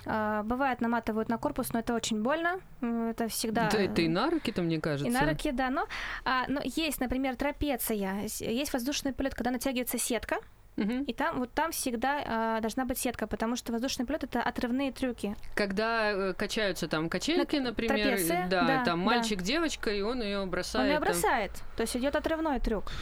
А, 0.06 0.42
бывает 0.42 0.80
наматывают 0.80 1.28
на 1.28 1.36
корпус, 1.36 1.72
но 1.74 1.80
это 1.80 1.94
очень 1.94 2.22
больно. 2.22 2.45
Это 2.80 3.28
всегда. 3.28 3.68
Да, 3.70 3.78
это 3.78 4.02
и 4.02 4.08
на 4.08 4.30
руки-то, 4.30 4.62
мне 4.62 4.80
кажется. 4.80 5.08
И 5.08 5.10
на 5.10 5.28
руки, 5.28 5.50
да. 5.52 5.70
Но, 5.70 5.86
а, 6.24 6.44
но 6.48 6.60
есть, 6.64 7.00
например, 7.00 7.36
трапеция, 7.36 8.26
есть 8.40 8.72
воздушный 8.72 9.12
полет, 9.12 9.34
когда 9.34 9.50
натягивается 9.50 9.98
сетка. 9.98 10.38
Мгм. 10.76 11.04
И 11.04 11.12
там 11.12 11.38
вот 11.38 11.52
там 11.52 11.72
всегда 11.72 12.22
а, 12.26 12.60
должна 12.60 12.84
быть 12.84 12.98
сетка, 12.98 13.26
потому 13.26 13.56
что 13.56 13.72
воздушный 13.72 14.04
полет 14.04 14.24
это 14.24 14.42
отрывные 14.42 14.92
трюки. 14.92 15.34
Когда 15.54 16.10
э, 16.10 16.34
качаются 16.34 16.86
там 16.86 17.08
качельки, 17.08 17.56
например, 17.56 17.96
трапеция, 17.96 18.46
да, 18.48 18.62
да, 18.62 18.84
там 18.84 19.00
да. 19.00 19.06
мальчик, 19.06 19.40
девочка, 19.42 19.90
и 19.90 20.02
он 20.02 20.22
ее 20.22 20.44
бросает. 20.46 20.84
Он 20.84 20.90
ее 20.90 20.98
там. 20.98 21.04
бросает, 21.04 21.52
то 21.76 21.82
есть 21.82 21.96
идет 21.96 22.14
отрывной 22.14 22.60
трюк. 22.60 22.92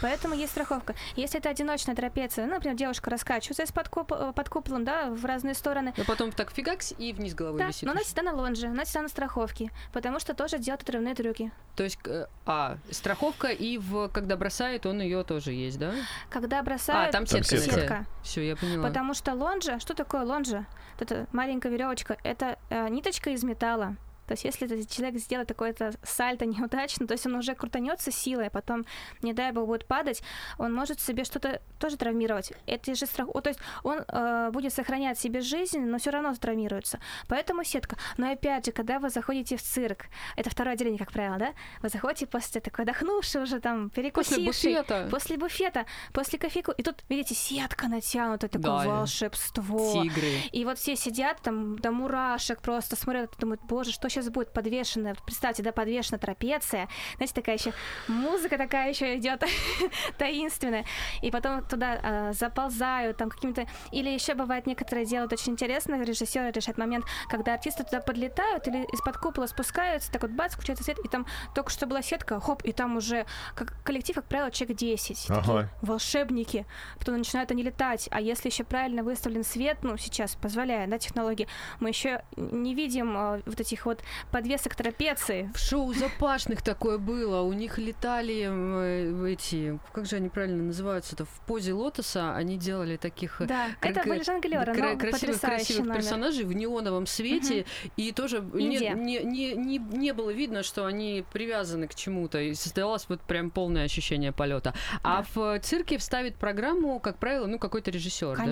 Поэтому 0.00 0.34
есть 0.34 0.52
страховка. 0.52 0.94
Если 1.16 1.40
это 1.40 1.48
одиночная 1.48 1.94
трапеция, 1.96 2.46
ну, 2.46 2.54
например, 2.54 2.76
девушка 2.76 3.10
раскачивается 3.10 3.64
из-под 3.64 3.88
куп- 3.88 4.12
э, 4.12 4.32
под 4.32 4.48
куполом, 4.48 4.84
да, 4.84 5.10
в 5.10 5.24
разные 5.24 5.54
стороны. 5.54 5.94
Но 5.96 6.04
потом 6.04 6.30
так 6.32 6.52
фигакс 6.52 6.94
и 6.96 7.12
вниз 7.12 7.34
головой 7.34 7.58
Да, 7.58 7.68
висит. 7.68 7.82
но 7.82 7.92
она 7.92 8.02
всегда 8.02 8.22
на 8.22 8.34
лонже, 8.34 8.68
она 8.68 8.84
всегда 8.84 9.02
на 9.02 9.08
страховке, 9.08 9.70
потому 9.92 10.20
что 10.20 10.34
тоже 10.34 10.58
делает 10.58 10.82
отрывные 10.82 11.14
трюки. 11.14 11.50
То 11.74 11.82
есть, 11.82 11.98
э, 12.04 12.26
а, 12.46 12.78
страховка 12.90 13.48
и 13.48 13.78
в, 13.78 14.08
когда 14.08 14.36
бросает, 14.36 14.86
он 14.86 15.00
ее 15.00 15.24
тоже 15.24 15.52
есть, 15.52 15.78
да? 15.78 15.92
Когда 16.30 16.62
бросают, 16.62 17.14
а, 17.14 17.15
там 17.24 17.26
Там 17.26 17.42
сетка. 17.44 17.72
сетка. 17.72 18.06
Все, 18.22 18.46
я 18.46 18.56
поняла. 18.56 18.86
Потому 18.88 19.14
что 19.14 19.34
лонжа, 19.34 19.78
что 19.80 19.94
такое 19.94 20.22
лонжа? 20.22 20.66
Вот 20.98 21.10
эта 21.10 21.26
маленькая 21.32 21.70
веревочка, 21.70 22.16
это 22.22 22.58
э, 22.70 22.88
ниточка 22.88 23.30
из 23.30 23.42
металла. 23.44 23.96
То 24.26 24.32
есть, 24.32 24.44
если 24.44 24.66
этот 24.66 24.90
человек 24.90 25.18
сделает 25.20 25.48
такое-то 25.48 25.92
сальто 26.02 26.46
неудачно, 26.46 27.06
то 27.06 27.12
есть 27.14 27.26
он 27.26 27.34
уже 27.36 27.54
крутанется 27.54 28.10
силой, 28.10 28.48
а 28.48 28.50
потом, 28.50 28.84
не 29.22 29.32
дай 29.32 29.52
бог, 29.52 29.66
будет 29.66 29.86
падать, 29.86 30.22
он 30.58 30.74
может 30.74 31.00
себе 31.00 31.24
что-то 31.24 31.60
тоже 31.78 31.96
травмировать. 31.96 32.52
Это 32.66 32.94
же 32.94 33.06
страх. 33.06 33.28
То 33.42 33.48
есть 33.48 33.60
он 33.82 33.98
э, 34.06 34.50
будет 34.52 34.72
сохранять 34.72 35.18
себе 35.18 35.40
жизнь, 35.40 35.80
но 35.80 35.98
все 35.98 36.10
равно 36.10 36.34
травмируется. 36.34 37.00
Поэтому 37.28 37.64
сетка. 37.64 37.96
Но 38.16 38.30
опять 38.30 38.66
же, 38.66 38.72
когда 38.72 38.98
вы 38.98 39.10
заходите 39.10 39.56
в 39.56 39.62
цирк, 39.62 40.06
это 40.36 40.50
второе 40.50 40.74
отделение, 40.74 40.98
как 40.98 41.12
правило, 41.12 41.36
да? 41.38 41.52
Вы 41.82 41.88
заходите 41.88 42.26
после 42.26 42.60
такой 42.60 42.84
отдохнувший 42.84 43.42
уже 43.42 43.60
там, 43.60 43.90
После 43.90 44.02
перекусивший. 44.02 44.46
буфета. 44.46 45.08
После 45.10 45.36
буфета, 45.36 45.86
после 46.12 46.38
кофейку. 46.38 46.72
И 46.72 46.82
тут, 46.82 47.04
видите, 47.08 47.34
сетка 47.34 47.88
натянута, 47.88 48.48
такое 48.48 48.84
Да, 48.84 48.84
волшебство. 48.86 50.02
Тигры. 50.02 50.40
И 50.52 50.64
вот 50.64 50.78
все 50.78 50.96
сидят 50.96 51.40
там 51.42 51.78
до 51.78 51.90
мурашек 51.90 52.60
просто 52.60 52.96
смотрят, 52.96 53.32
думают, 53.38 53.60
боже, 53.62 53.92
что 53.92 54.08
сейчас 54.16 54.30
будет 54.30 54.52
подвешено. 54.52 55.14
Представьте, 55.24 55.62
да, 55.62 55.72
подвешена 55.72 56.18
трапеция. 56.18 56.88
Знаете, 57.16 57.34
такая 57.34 57.56
еще 57.56 57.72
музыка 58.08 58.56
такая 58.56 58.88
еще 58.88 59.16
идет 59.16 59.44
таинственная. 60.18 60.84
И 61.22 61.30
потом 61.30 61.62
туда 61.62 62.00
а, 62.02 62.32
заползают 62.32 63.18
там 63.18 63.30
какими-то... 63.30 63.66
Или 63.92 64.10
еще 64.10 64.34
бывает 64.34 64.66
некоторые 64.66 65.06
делают 65.06 65.32
очень 65.32 65.52
интересно, 65.52 66.02
режиссеры 66.02 66.50
решают 66.50 66.78
момент, 66.78 67.04
когда 67.28 67.54
артисты 67.54 67.84
туда 67.84 68.00
подлетают 68.00 68.66
или 68.68 68.84
из-под 68.92 69.18
купола 69.18 69.46
спускаются, 69.46 70.10
так 70.10 70.22
вот 70.22 70.30
бац, 70.30 70.54
включается 70.54 70.84
свет, 70.84 70.98
и 71.04 71.08
там 71.08 71.26
только 71.54 71.70
что 71.70 71.86
была 71.86 72.02
сетка, 72.02 72.40
хоп, 72.40 72.62
и 72.64 72.72
там 72.72 72.96
уже 72.96 73.26
как 73.54 73.82
коллектив, 73.84 74.14
как 74.14 74.26
правило, 74.26 74.50
человек 74.50 74.78
10. 74.78 75.26
Ага. 75.28 75.40
Такие 75.40 75.68
волшебники. 75.82 76.66
Потом 76.98 77.18
начинают 77.18 77.50
они 77.50 77.62
летать. 77.62 78.08
А 78.10 78.20
если 78.20 78.48
еще 78.48 78.64
правильно 78.64 79.02
выставлен 79.02 79.44
свет, 79.44 79.78
ну, 79.82 79.96
сейчас 79.96 80.36
позволяет, 80.36 80.90
да, 80.90 80.98
технологии, 80.98 81.48
мы 81.80 81.88
еще 81.90 82.22
не 82.36 82.74
видим 82.74 83.16
а, 83.16 83.40
вот 83.44 83.60
этих 83.60 83.86
вот 83.86 84.02
подвесок 84.30 84.74
трапеции. 84.74 85.50
В 85.54 85.58
шоу 85.58 85.92
запашных 85.94 86.62
такое 86.62 86.98
было. 86.98 87.42
У 87.42 87.52
них 87.52 87.78
летали 87.78 88.46
э, 88.48 89.32
эти, 89.32 89.78
как 89.92 90.06
же 90.06 90.16
они 90.16 90.28
правильно 90.28 90.62
называются-то, 90.62 91.24
в 91.24 91.40
позе 91.46 91.72
лотоса 91.72 92.34
они 92.34 92.56
делали 92.56 92.96
таких 92.96 93.40
э, 93.40 93.46
Да, 93.46 93.68
кра- 93.80 93.90
это 93.90 94.02
были 94.08 94.22
жонглеры, 94.22 94.74
кра- 94.74 94.96
красивых, 94.96 95.40
красивых 95.40 95.86
номер. 95.86 96.00
персонажей 96.00 96.44
в 96.44 96.52
неоновом 96.52 97.06
свете, 97.06 97.64
и 97.96 98.12
тоже 98.12 98.40
не, 98.40 98.74
Индия. 98.76 98.90
не, 98.94 99.18
не, 99.24 99.54
не, 99.54 99.78
не 99.78 100.12
было 100.12 100.30
видно, 100.30 100.62
что 100.62 100.86
они 100.86 101.24
привязаны 101.32 101.88
к 101.88 101.94
чему-то, 101.94 102.40
и 102.40 102.54
создавалось 102.54 103.06
вот 103.08 103.20
прям 103.22 103.50
полное 103.50 103.84
ощущение 103.84 104.32
полета. 104.32 104.74
А 105.02 105.24
в 105.34 105.58
цирке 105.60 105.98
вставит 105.98 106.36
программу, 106.36 106.98
как 107.00 107.18
правило, 107.18 107.46
ну 107.46 107.58
какой-то 107.58 107.90
режиссер. 107.90 108.36
да? 108.36 108.42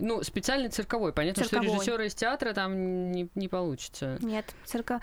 Ну, 0.00 0.22
специальный 0.22 0.68
цирковой. 0.70 1.12
Понятно, 1.12 1.44
Цирковой. 1.44 1.66
что 1.68 1.74
режиссера 1.76 2.04
из 2.06 2.14
театра 2.14 2.52
там 2.54 3.10
не, 3.12 3.28
не 3.34 3.48
получится. 3.48 4.18
Нет, 4.20 4.46
цирка... 4.64 5.00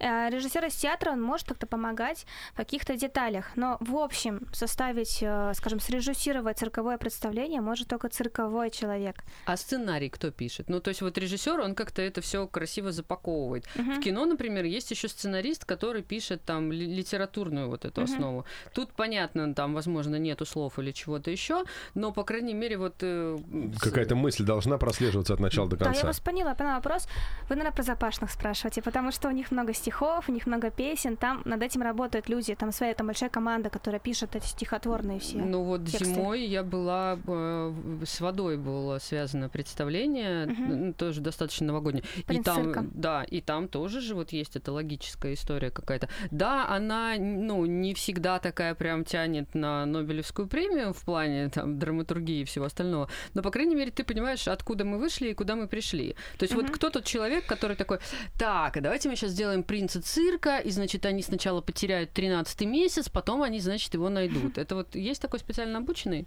э, 0.00 0.28
режиссер 0.30 0.64
из 0.66 0.74
театра, 0.74 1.12
он 1.12 1.22
может 1.22 1.46
как-то 1.48 1.66
помогать 1.66 2.26
в 2.52 2.56
каких-то 2.56 2.96
деталях, 2.96 3.52
но 3.56 3.76
в 3.80 3.96
общем 3.96 4.48
составить, 4.52 5.18
э, 5.22 5.52
скажем, 5.54 5.80
срежиссировать 5.80 6.58
цирковое 6.58 6.98
представление 6.98 7.60
может 7.60 7.88
только 7.88 8.08
цирковой 8.08 8.70
человек. 8.70 9.16
А 9.46 9.56
сценарий 9.56 10.08
кто 10.08 10.30
пишет? 10.30 10.68
Ну, 10.68 10.80
то 10.80 10.88
есть 10.88 11.02
вот 11.02 11.16
режиссер, 11.18 11.60
он 11.60 11.74
как-то 11.74 12.02
это 12.02 12.20
все 12.20 12.46
красиво 12.46 12.90
запаковывает. 12.92 13.66
Мгм. 13.76 13.94
В 13.94 14.00
кино, 14.00 14.24
например, 14.26 14.64
есть 14.64 14.90
еще 14.90 15.08
сценарист, 15.08 15.64
который 15.64 16.02
пишет 16.02 16.42
там 16.44 16.72
ли- 16.72 16.86
литературную 16.86 17.68
вот 17.68 17.84
эту 17.84 18.00
Мгм. 18.02 18.12
основу. 18.12 18.44
Тут, 18.74 18.92
понятно, 18.92 19.54
там, 19.54 19.74
возможно, 19.74 20.16
нету 20.16 20.44
слов 20.46 20.78
или 20.78 20.90
чего-то 20.92 21.30
еще, 21.30 21.64
но, 21.94 22.12
по 22.12 22.24
крайней 22.24 22.54
мере, 22.54 22.76
вот... 22.78 22.94
э, 23.02 23.38
Какая-то 23.78 24.14
мысль 24.16 24.31
должна 24.40 24.78
прослеживаться 24.78 25.34
от 25.34 25.40
начала 25.40 25.68
до 25.68 25.76
Да, 25.76 25.86
я 25.86 25.92
конца. 25.92 26.06
вас 26.06 26.20
поняла, 26.20 26.54
поняла 26.54 26.76
вопрос. 26.76 27.06
Вы, 27.48 27.56
наверное, 27.56 27.74
про 27.74 27.82
запашных 27.82 28.30
спрашиваете, 28.30 28.82
потому 28.82 29.12
что 29.12 29.28
у 29.28 29.32
них 29.32 29.50
много 29.50 29.72
стихов, 29.74 30.28
у 30.28 30.32
них 30.32 30.46
много 30.46 30.70
песен, 30.70 31.16
там 31.16 31.42
над 31.44 31.62
этим 31.62 31.82
работают 31.82 32.28
люди, 32.28 32.54
там 32.54 32.72
своя 32.72 32.94
там 32.94 33.06
большая 33.06 33.30
команда, 33.30 33.70
которая 33.70 34.00
пишет 34.00 34.36
эти 34.36 34.46
стихотворные 34.46 35.18
все. 35.18 35.38
Ну 35.38 35.62
вот 35.64 35.84
тексты. 35.84 36.04
зимой 36.04 36.44
я 36.46 36.62
была 36.62 37.18
э, 37.26 37.72
с 38.04 38.20
водой 38.20 38.56
было 38.56 38.98
связано 38.98 39.48
представление, 39.48 40.46
ну, 40.46 40.92
тоже 40.92 41.20
достаточно 41.20 41.66
новогоднее. 41.66 42.04
И 42.16 42.22
«Принц 42.22 42.44
там, 42.44 42.64
цирка». 42.64 42.86
да, 42.92 43.24
и 43.24 43.40
там 43.40 43.68
тоже 43.68 44.00
же 44.00 44.14
вот 44.14 44.32
есть 44.32 44.56
эта 44.56 44.72
логическая 44.72 45.34
история 45.34 45.70
какая-то. 45.70 46.08
Да, 46.30 46.68
она, 46.68 47.14
ну, 47.18 47.64
не 47.66 47.94
всегда 47.94 48.38
такая 48.38 48.74
прям 48.74 49.04
тянет 49.04 49.54
на 49.54 49.86
Нобелевскую 49.86 50.48
премию 50.48 50.92
в 50.92 51.04
плане 51.04 51.48
там 51.48 51.78
драматургии 51.78 52.42
и 52.42 52.44
всего 52.44 52.66
остального, 52.66 53.08
но 53.34 53.42
по 53.42 53.50
крайней 53.50 53.74
мере 53.74 53.90
ты 53.90 54.04
понимаешь, 54.12 54.46
откуда 54.48 54.84
мы 54.84 54.98
вышли 54.98 55.28
и 55.28 55.34
куда 55.34 55.56
мы 55.56 55.66
пришли. 55.66 56.14
То 56.38 56.44
есть 56.44 56.54
вот 56.54 56.64
Мгм. 56.64 56.74
кто 56.74 56.90
тот 56.90 57.04
человек, 57.04 57.46
который 57.46 57.76
такой, 57.76 57.98
так, 58.38 58.76
а 58.76 58.80
давайте 58.80 59.08
мы 59.08 59.16
сейчас 59.16 59.30
сделаем 59.30 59.62
принца 59.62 60.02
цирка, 60.02 60.58
и 60.58 60.70
значит 60.70 61.06
они 61.06 61.22
сначала 61.22 61.60
потеряют 61.60 62.12
13 62.12 62.62
месяц, 62.62 63.08
потом 63.08 63.42
они, 63.42 63.60
значит, 63.60 63.94
его 63.94 64.08
найдут. 64.08 64.58
Это 64.58 64.74
вот 64.74 64.94
есть 64.94 65.20
такой 65.22 65.38
специально 65.38 65.78
обученный? 65.78 66.26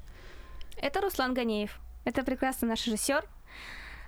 Это 0.77 1.01
Руслан 1.01 1.33
Ганеев. 1.33 1.79
Это 2.05 2.23
прекрасный 2.23 2.67
наш 2.69 2.85
режиссер. 2.85 3.23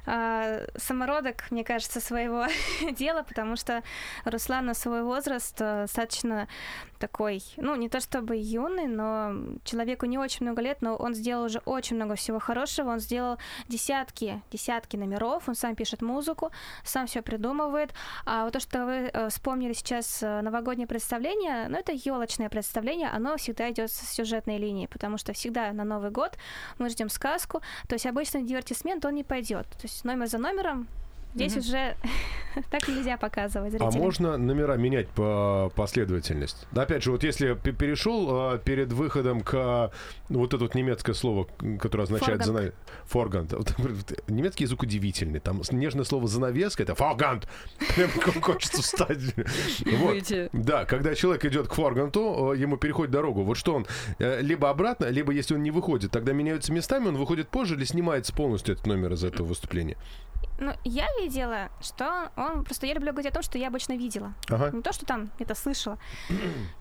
А, 0.10 0.62
самородок, 0.78 1.52
мне 1.52 1.66
кажется, 1.66 2.00
своего 2.00 2.46
дела, 2.98 3.24
потому 3.24 3.58
что 3.58 3.84
Руслан 4.24 4.66
на 4.66 4.74
свой 4.74 5.04
возраст 5.04 5.56
а, 5.60 5.82
достаточно 5.82 6.48
такой, 6.98 7.42
ну, 7.58 7.76
не 7.76 7.90
то 7.90 8.00
чтобы 8.00 8.36
юный, 8.38 8.88
но 8.88 9.34
человеку 9.64 10.06
не 10.06 10.18
очень 10.18 10.46
много 10.46 10.62
лет, 10.62 10.82
но 10.82 10.96
он 10.96 11.14
сделал 11.14 11.46
уже 11.46 11.60
очень 11.66 11.96
много 11.96 12.16
всего 12.16 12.40
хорошего. 12.40 12.92
Он 12.92 13.00
сделал 13.00 13.38
десятки, 13.68 14.42
десятки 14.52 14.98
номеров, 14.98 15.48
он 15.48 15.56
сам 15.56 15.76
пишет 15.76 16.02
музыку, 16.02 16.52
сам 16.84 17.08
все 17.08 17.22
придумывает. 17.22 17.94
А 18.26 18.44
вот 18.44 18.54
то, 18.54 18.60
что 18.60 18.86
вы 18.86 19.10
э, 19.14 19.30
вспомнили 19.30 19.74
сейчас 19.74 20.22
э, 20.22 20.42
новогоднее 20.42 20.88
представление, 20.88 21.68
ну, 21.70 21.78
это 21.78 21.92
елочное 21.94 22.50
представление, 22.50 23.10
оно 23.10 23.38
всегда 23.38 23.70
идет 23.72 23.92
с 23.92 24.14
сюжетной 24.14 24.58
линии, 24.58 24.88
потому 24.88 25.18
что 25.18 25.34
всегда 25.34 25.72
на 25.74 25.84
Новый 25.84 26.12
год 26.12 26.38
мы 26.80 26.90
ждем 26.90 27.10
сказку, 27.10 27.62
то 27.88 27.96
есть 27.96 28.06
обычный 28.06 28.44
дивертисмент, 28.44 29.06
он 29.06 29.16
не 29.16 29.24
пойдет. 29.24 29.68
То 29.70 29.84
есть 29.84 30.04
номер 30.04 30.28
за 30.28 30.38
номером 30.38 30.88
здесь 31.38 31.58
уже 31.58 31.96
так 32.70 32.88
нельзя 32.88 33.18
показывать 33.18 33.76
А 33.76 33.78
зрителям. 33.78 34.02
можно 34.04 34.38
номера 34.38 34.76
менять 34.76 35.08
по 35.10 35.72
последовательность? 35.76 36.68
Опять 36.76 37.04
же, 37.04 37.12
вот 37.12 37.24
если 37.24 37.54
перешел 37.54 38.54
э, 38.56 38.60
перед 38.60 38.92
выходом 38.92 39.42
к 39.42 39.92
ну, 40.30 40.40
вот 40.40 40.54
это 40.54 40.64
вот 40.64 40.76
немецкое 40.76 41.16
слово, 41.16 41.48
которое 41.80 42.04
означает 42.04 42.44
Форгант. 42.44 43.52
зана- 43.52 43.54
форгант. 43.54 44.30
Немецкий 44.30 44.66
язык 44.66 44.82
удивительный. 44.84 45.40
Там 45.40 45.62
нежное 45.72 46.04
слово 46.04 46.28
занавеска 46.28 46.84
это 46.84 46.96
форгант. 46.96 47.48
Прям 47.96 48.10
хочется 48.42 48.82
встать. 48.82 49.18
Вот. 49.98 50.24
Да, 50.54 50.86
когда 50.86 51.16
человек 51.16 51.46
идет 51.46 51.68
к 51.68 51.74
форганту, 51.74 52.54
э, 52.54 52.58
ему 52.58 52.78
переходит 52.78 53.12
дорогу. 53.12 53.44
Вот 53.44 53.56
что 53.58 53.76
он 53.76 53.86
э, 54.20 54.42
либо 54.42 54.70
обратно, 54.70 55.06
либо 55.06 55.32
если 55.32 55.54
он 55.56 55.64
не 55.64 55.72
выходит, 55.72 56.12
тогда 56.12 56.34
меняются 56.34 56.72
местами, 56.74 57.08
он 57.08 57.18
выходит 57.18 57.50
позже 57.50 57.76
или 57.76 57.84
снимается 57.86 58.34
полностью 58.34 58.74
этот 58.74 58.88
номер 58.88 59.14
из 59.14 59.24
этого 59.24 59.48
выступления. 59.48 59.98
Ну, 60.60 60.72
я 60.84 61.08
видела, 61.28 61.70
что 61.82 62.32
он... 62.36 62.64
Просто 62.64 62.88
я 62.88 62.94
люблю 62.94 63.12
говорить 63.12 63.32
о 63.32 63.34
том, 63.34 63.44
что 63.44 63.58
я 63.58 63.68
обычно 63.68 63.98
видела. 63.98 64.34
Ага. 64.50 64.72
Не 64.72 64.82
то, 64.82 64.94
что 64.94 65.06
там 65.06 65.30
это 65.40 65.56
слышала. 65.56 65.98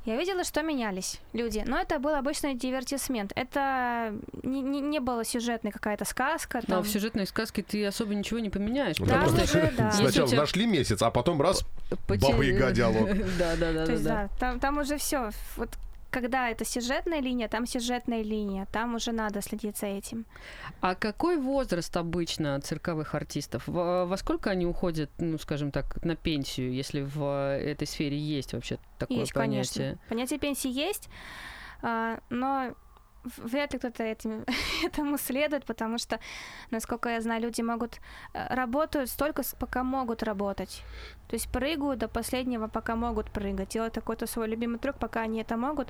Я 0.04 0.16
видела, 0.16 0.44
что 0.44 0.62
менялись 0.62 1.20
люди. 1.32 1.64
Но 1.66 1.78
это 1.78 1.98
был 1.98 2.14
обычный 2.14 2.54
дивертисмент. 2.54 3.32
Это 3.36 4.14
не, 4.42 4.62
не, 4.62 4.80
не 4.80 5.00
было 5.00 5.24
сюжетной 5.24 5.72
какая-то 5.72 6.04
сказка. 6.04 6.60
Но 6.68 6.76
Там. 6.76 6.84
в 6.84 6.88
сюжетной 6.88 7.26
сказке 7.26 7.62
ты 7.62 7.84
особо 7.86 8.14
ничего 8.14 8.38
не 8.38 8.50
поменяешь. 8.50 8.96
Да, 8.98 9.26
что 9.26 9.42
уже, 9.42 9.72
да. 9.76 9.90
Сначала 9.90 10.28
тебя- 10.28 10.40
нашли 10.40 10.66
месяц, 10.66 11.02
а 11.02 11.10
потом 11.10 11.40
раз 11.42 11.64
поте- 12.06 12.26
Баба-Яга 12.30 12.70
диалог. 12.72 13.08
Да, 13.38 13.56
да, 13.56 13.72
да, 13.72 13.86
То 13.86 13.92
есть, 13.92 14.04
да. 14.04 14.14
да, 14.14 14.28
там, 14.38 14.60
там 14.60 14.78
уже 14.78 14.96
все. 14.98 15.30
Вот 15.56 15.70
когда 16.10 16.50
это 16.50 16.64
сюжетная 16.64 17.20
линия, 17.20 17.48
там 17.48 17.66
сюжетная 17.66 18.22
линия. 18.22 18.66
Там 18.72 18.94
уже 18.94 19.12
надо 19.12 19.42
следить 19.42 19.78
за 19.78 19.86
этим. 19.86 20.26
А 20.80 20.94
какой 20.94 21.36
возраст 21.36 21.96
обычно 21.96 22.60
цирковых 22.60 23.14
артистов? 23.14 23.66
Во, 23.66 24.06
во 24.06 24.16
сколько 24.16 24.50
они 24.50 24.66
уходят, 24.66 25.10
ну, 25.18 25.38
скажем 25.38 25.70
так, 25.70 26.02
на 26.04 26.16
пенсию, 26.16 26.72
если 26.72 27.02
в 27.02 27.22
э, 27.22 27.72
этой 27.72 27.86
сфере 27.86 28.18
есть 28.18 28.52
вообще 28.52 28.78
такое 28.98 29.18
есть, 29.18 29.34
понятие? 29.34 29.84
конечно. 29.84 30.00
Понятие 30.08 30.38
пенсии 30.38 30.70
есть, 30.70 31.08
а, 31.82 32.20
но 32.30 32.74
вряд 33.36 33.72
ли 33.72 33.78
кто-то 33.78 34.02
этим, 34.02 34.44
этому 34.84 35.18
следует, 35.18 35.64
потому 35.64 35.98
что, 35.98 36.18
насколько 36.70 37.08
я 37.08 37.20
знаю, 37.20 37.42
люди 37.42 37.62
могут 37.62 38.00
э, 38.34 38.54
работают 38.54 39.10
столько, 39.10 39.42
пока 39.58 39.82
могут 39.82 40.22
работать. 40.22 40.82
То 41.28 41.34
есть 41.34 41.50
прыгают 41.50 41.98
до 41.98 42.08
последнего, 42.08 42.68
пока 42.68 42.94
могут 42.94 43.30
прыгать. 43.30 43.70
Делают 43.70 43.94
какой-то 43.94 44.26
свой 44.26 44.48
любимый 44.48 44.78
трюк, 44.78 44.96
пока 44.98 45.22
они 45.22 45.40
это 45.40 45.56
могут. 45.56 45.88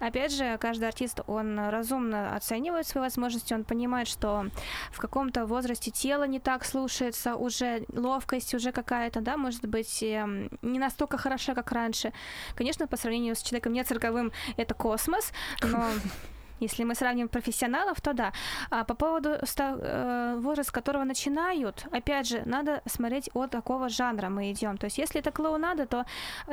Опять 0.00 0.32
же, 0.32 0.58
каждый 0.58 0.88
артист, 0.88 1.20
он 1.26 1.58
разумно 1.58 2.34
оценивает 2.34 2.86
свои 2.86 3.04
возможности, 3.04 3.54
он 3.54 3.64
понимает, 3.64 4.08
что 4.08 4.46
в 4.90 4.98
каком-то 4.98 5.46
возрасте 5.46 5.90
тело 5.90 6.24
не 6.24 6.40
так 6.40 6.64
слушается, 6.64 7.36
уже 7.36 7.84
ловкость 7.92 8.54
уже 8.54 8.72
какая-то, 8.72 9.20
да, 9.20 9.36
может 9.36 9.66
быть, 9.66 10.02
эм, 10.02 10.48
не 10.62 10.78
настолько 10.78 11.16
хороша, 11.16 11.54
как 11.54 11.70
раньше. 11.72 12.12
Конечно, 12.56 12.86
по 12.86 12.96
сравнению 12.96 13.36
с 13.36 13.42
человеком 13.42 13.72
не 13.72 13.84
цирковым, 13.84 14.32
это 14.56 14.74
космос, 14.74 15.32
но 15.62 15.86
если 16.62 16.84
мы 16.84 16.94
сравним 16.94 17.28
профессионалов, 17.28 18.00
то 18.00 18.12
да. 18.12 18.32
А 18.70 18.84
по 18.84 18.94
поводу 18.94 19.30
э, 19.58 20.36
возраста, 20.38 20.70
с 20.70 20.72
которого 20.72 21.04
начинают, 21.04 21.86
опять 21.90 22.28
же, 22.28 22.42
надо 22.44 22.82
смотреть 22.86 23.28
от 23.34 23.52
какого 23.52 23.88
жанра 23.88 24.28
мы 24.28 24.50
идем. 24.52 24.76
То 24.78 24.86
есть, 24.86 24.98
если 24.98 25.20
это 25.20 25.30
клоунада, 25.32 25.86
то 25.86 26.06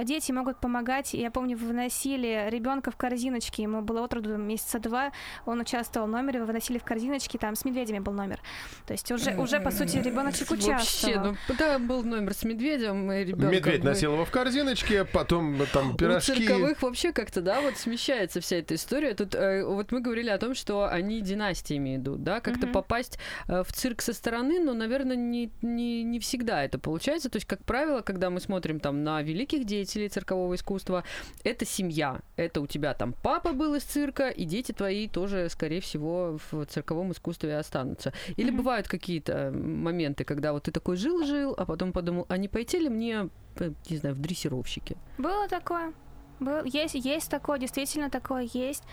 дети 0.03 0.31
могут 0.31 0.59
помогать. 0.59 1.13
Я 1.13 1.31
помню, 1.31 1.57
выносили 1.57 2.47
ребенка 2.49 2.91
в 2.91 2.97
корзиночке, 2.97 3.63
ему 3.63 3.81
было 3.81 4.03
от 4.03 4.13
роду 4.13 4.37
месяца 4.37 4.79
два, 4.79 5.11
он 5.45 5.59
участвовал 5.61 6.07
в 6.07 6.09
номере, 6.09 6.43
выносили 6.43 6.77
в 6.77 6.83
корзиночке, 6.83 7.37
там 7.37 7.55
с 7.55 7.65
медведями 7.65 7.99
был 7.99 8.13
номер. 8.13 8.39
То 8.87 8.93
есть 8.93 9.11
уже, 9.11 9.35
уже 9.37 9.59
по 9.59 9.71
сути, 9.71 9.97
ребеночек 9.97 10.49
Вообще, 10.49 10.73
участвовал. 10.73 11.37
ну, 11.47 11.55
да, 11.57 11.79
был 11.79 12.03
номер 12.03 12.33
с 12.33 12.43
медведем, 12.43 13.11
и 13.11 13.23
ребенок. 13.23 13.53
медведь 13.53 13.83
носил 13.83 14.13
его 14.13 14.25
в 14.25 14.31
корзиночке, 14.31 15.05
потом 15.05 15.59
там 15.73 15.91
У 15.91 15.93
пирожки. 15.95 16.33
цирковых 16.33 16.81
вообще 16.81 17.11
как-то, 17.11 17.41
да, 17.41 17.61
вот 17.61 17.77
смещается 17.77 18.41
вся 18.41 18.57
эта 18.57 18.75
история. 18.75 19.13
Тут 19.13 19.35
э, 19.35 19.63
вот 19.63 19.91
мы 19.91 19.98
говорили 19.99 20.29
о 20.29 20.37
том, 20.37 20.53
что 20.55 20.87
они 20.89 21.21
династиями 21.21 21.97
идут, 21.97 22.23
да, 22.23 22.39
как-то 22.39 22.65
Мгм. 22.65 22.73
попасть 22.73 23.19
э, 23.47 23.63
в 23.63 23.71
цирк 23.73 24.01
со 24.01 24.13
стороны, 24.13 24.59
но, 24.59 24.73
наверное, 24.73 25.15
не, 25.15 25.51
не, 25.61 26.03
не 26.03 26.19
всегда 26.19 26.63
это 26.63 26.79
получается. 26.79 27.29
То 27.29 27.37
есть, 27.37 27.47
как 27.47 27.63
правило, 27.63 28.01
когда 28.01 28.29
мы 28.29 28.39
смотрим 28.39 28.79
там 28.79 29.03
на 29.03 29.21
великих 29.21 29.65
деятелей 29.65 30.09
циркового 30.09 30.55
искусства, 30.55 31.03
это 31.43 31.65
семья. 31.65 32.19
Это 32.35 32.61
у 32.61 32.67
тебя 32.67 32.93
там 32.93 33.13
папа 33.23 33.53
был 33.53 33.75
из 33.75 33.83
цирка, 33.83 34.29
и 34.29 34.45
дети 34.45 34.71
твои 34.71 35.07
тоже, 35.07 35.47
скорее 35.49 35.81
всего, 35.81 36.37
в 36.51 36.65
цирковом 36.65 37.11
искусстве 37.11 37.57
останутся. 37.57 38.13
Или 38.37 38.49
Мгм. 38.49 38.57
бывают 38.57 38.87
какие-то 38.87 39.51
моменты, 39.53 40.23
когда 40.23 40.53
вот 40.53 40.63
ты 40.63 40.71
такой 40.71 40.95
жил-жил, 40.95 41.53
а 41.57 41.65
потом 41.65 41.91
подумал, 41.91 42.25
а 42.29 42.37
не 42.37 42.47
пойти 42.47 42.79
ли 42.79 42.89
мне, 42.89 43.29
э, 43.59 43.71
не 43.89 43.97
знаю, 43.97 44.15
в 44.15 44.19
дрессировщики? 44.19 44.97
Было 45.17 45.47
такое. 45.47 45.93
Был, 46.39 46.63
есть, 46.63 46.95
есть 46.95 47.29
такое, 47.29 47.59
действительно 47.59 48.09
такое 48.09 48.47
есть. 48.53 48.83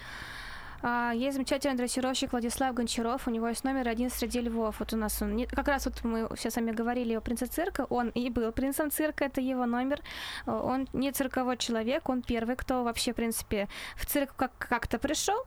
А, 0.83 1.13
Есть 1.15 1.35
замечательный 1.35 1.77
дрессировщик 1.77 2.33
Владислав 2.33 2.75
Гончаров, 2.75 3.27
у 3.27 3.31
него 3.31 3.49
есть 3.49 3.65
номер 3.65 3.89
один 3.89 4.11
среди 4.11 4.41
львов. 4.41 4.77
Вот 4.79 4.93
у 4.93 4.97
нас 4.97 5.21
он, 5.23 5.47
как 5.47 5.69
раз 5.69 5.87
вот 5.87 6.05
мы 6.05 6.29
все 6.37 6.51
с 6.51 6.57
вами 6.57 6.71
говорили 6.73 7.15
о 7.15 7.21
принце 7.21 7.47
цирка, 7.47 7.87
он 7.91 8.09
и 8.11 8.31
был 8.31 8.53
принцем 8.53 8.91
цирка, 8.91 9.25
это 9.25 9.41
его 9.41 9.67
номер. 9.67 10.01
А, 10.47 10.63
Он 10.63 10.89
не 10.93 11.13
цирковой 11.13 11.57
человек, 11.57 12.09
он 12.09 12.23
первый, 12.23 12.57
кто 12.57 12.85
вообще, 12.85 13.13
в 13.13 13.17
принципе, 13.17 13.69
в 13.97 14.07
цирк 14.07 14.35
как- 14.37 14.57
как-то 14.59 14.99
пришел. 14.99 15.45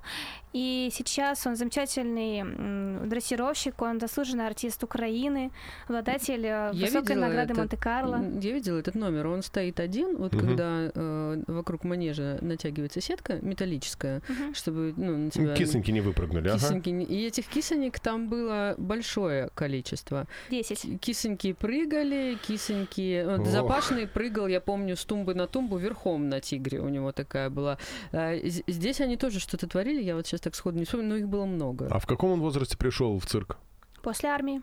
И 0.54 0.90
сейчас 0.92 1.46
он 1.46 1.56
замечательный 1.56 3.08
дрессировщик, 3.08 3.82
он 3.82 4.00
заслуженный 4.00 4.48
артист 4.48 4.84
Украины, 4.84 5.52
обладатель 5.88 6.44
э, 6.46 6.72
Я 6.74 6.86
высокой 6.88 7.16
награды 7.16 7.54
этот- 7.54 7.58
Монте-Карло. 7.58 8.18
Я 8.42 8.52
видела 8.54 8.80
этот 8.80 8.96
номер. 8.96 9.28
Он 9.28 9.44
стоит 9.44 9.80
один, 9.80 10.18
вот 10.18 10.34
Мгм. 10.34 10.48
когда 10.48 10.92
э, 10.94 11.44
вокруг 11.48 11.84
манежа 11.84 12.40
натягивается 12.42 13.00
сетка 13.02 13.38
металлическая, 13.42 14.22
Мгм. 14.28 14.56
чтобы 14.56 14.94
ну, 14.98 15.18
на 15.18 15.30
тебя... 15.30 15.56
Кисоньки 15.56 15.92
не 15.92 16.02
выпрыгнули, 16.02 16.48
ага. 16.50 16.58
кисоньки 16.58 16.90
не- 16.90 17.06
И 17.06 17.26
этих 17.28 17.46
кисонек 17.48 18.00
там 18.00 18.28
было 18.28 18.74
большое 18.78 19.50
количество. 19.54 20.26
Десять. 20.50 20.82
Ки- 20.82 20.98
Кисоньки 20.98 21.54
прыгали, 21.54 22.38
кисоньки... 22.48 23.24
вот. 23.26 23.48
Запашный 23.48 24.08
прыгал, 24.08 24.48
я 24.48 24.62
помню, 24.62 24.96
с 24.96 25.06
тумбы 25.06 25.34
на 25.36 25.48
тумбу 25.48 25.78
верхом 25.78 26.30
на 26.30 26.40
тигре 26.42 26.80
у 26.80 26.90
него 26.90 27.12
такая 27.12 27.50
была. 27.50 27.78
Э, 28.12 28.40
Здесь 28.68 29.02
они 29.02 29.16
тоже 29.18 29.40
что-то 29.40 29.68
творили, 29.68 30.02
я 30.02 30.16
вот 30.16 30.26
сейчас 30.28 30.39
так 30.42 30.56
сходу 30.56 30.78
не 30.78 30.86
вспомню, 30.86 31.08
но 31.08 31.16
их 31.18 31.28
было 31.28 31.46
много. 31.46 31.88
А 31.92 32.00
в 32.00 32.06
каком 32.06 32.32
он 32.32 32.42
возрасте 32.42 32.78
пришел 32.78 33.18
в 33.20 33.26
цирк? 33.26 33.58
После 34.02 34.30
армии. 34.30 34.62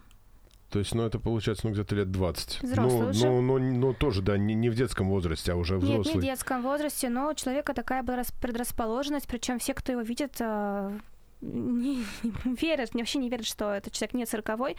То 0.71 0.81
есть, 0.81 0.95
ну, 0.95 1.05
это 1.05 1.21
получается, 1.21 1.67
ну, 1.67 1.73
где-то 1.73 1.95
лет 1.95 2.11
20. 2.11 2.63
Взрослый 2.63 3.03
ну, 3.03 3.09
уже. 3.09 3.27
ну, 3.27 3.41
ну, 3.41 3.59
ну, 3.59 3.95
тоже, 3.95 4.21
да, 4.21 4.37
не, 4.37 4.55
не 4.55 4.69
в 4.69 4.75
детском 4.75 5.09
возрасте, 5.09 5.53
а 5.53 5.57
уже 5.57 5.75
Нет, 5.75 5.85
не 5.85 5.91
взрослый. 5.93 6.23
в 6.23 6.25
детском 6.25 6.63
возрасте, 6.63 7.09
но 7.09 7.31
у 7.31 7.35
человека 7.35 7.73
такая 7.73 8.03
была 8.03 8.17
рас- 8.17 8.33
предрасположенность, 8.33 9.29
причем 9.29 9.61
все, 9.61 9.75
кто 9.75 9.93
его 9.93 10.03
видит, 10.03 10.37
э, 10.41 10.99
не, 11.41 12.05
не 12.25 12.55
верят, 12.61 12.95
мне 12.95 13.05
вообще 13.05 13.19
не 13.19 13.31
верят, 13.31 13.47
что 13.47 13.71
этот 13.71 13.93
человек 13.93 14.15
не 14.15 14.27
цирковой. 14.27 14.77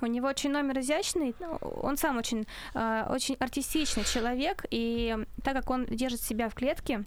У 0.00 0.06
него 0.06 0.26
очень 0.26 0.50
номер 0.50 0.78
изящный, 0.80 1.34
ну, 1.38 1.56
он 1.82 1.98
сам 1.98 2.16
очень, 2.16 2.46
э, 2.74 3.06
очень 3.10 3.36
артистичный 3.38 4.04
человек, 4.04 4.64
и 4.70 5.16
так 5.44 5.54
как 5.54 5.68
он 5.68 5.84
держит 5.84 6.22
себя 6.22 6.48
в 6.48 6.54
клетке, 6.54 7.04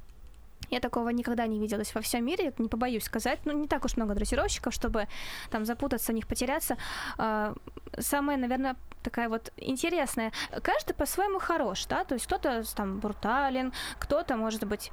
я 0.70 0.80
такого 0.80 1.10
никогда 1.10 1.48
не 1.48 1.60
видела. 1.60 1.80
То 1.80 1.84
есть 1.84 1.96
во 1.96 2.02
всем 2.02 2.26
мире, 2.26 2.54
не 2.58 2.68
побоюсь 2.68 3.04
сказать, 3.04 3.40
ну, 3.46 3.54
не 3.54 3.68
так 3.68 3.86
уж 3.86 3.98
много 3.98 4.16
дрессировщиков, 4.16 4.74
чтобы 4.74 5.08
там 5.50 5.66
запутаться, 5.66 6.12
в 6.12 6.16
них 6.16 6.28
потеряться. 6.28 6.78
А, 7.18 7.54
Самое, 7.98 8.38
наверное, 8.38 8.76
такая 9.04 9.30
вот 9.30 9.52
интересная. 9.58 10.32
Каждый 10.62 10.94
по-своему 10.94 11.40
хорош, 11.40 11.86
да, 11.88 12.04
то 12.04 12.16
есть 12.16 12.28
кто-то 12.28 12.64
там 12.76 13.00
брутален, 13.00 13.74
кто-то, 13.98 14.36
может 14.36 14.66
быть, 14.66 14.92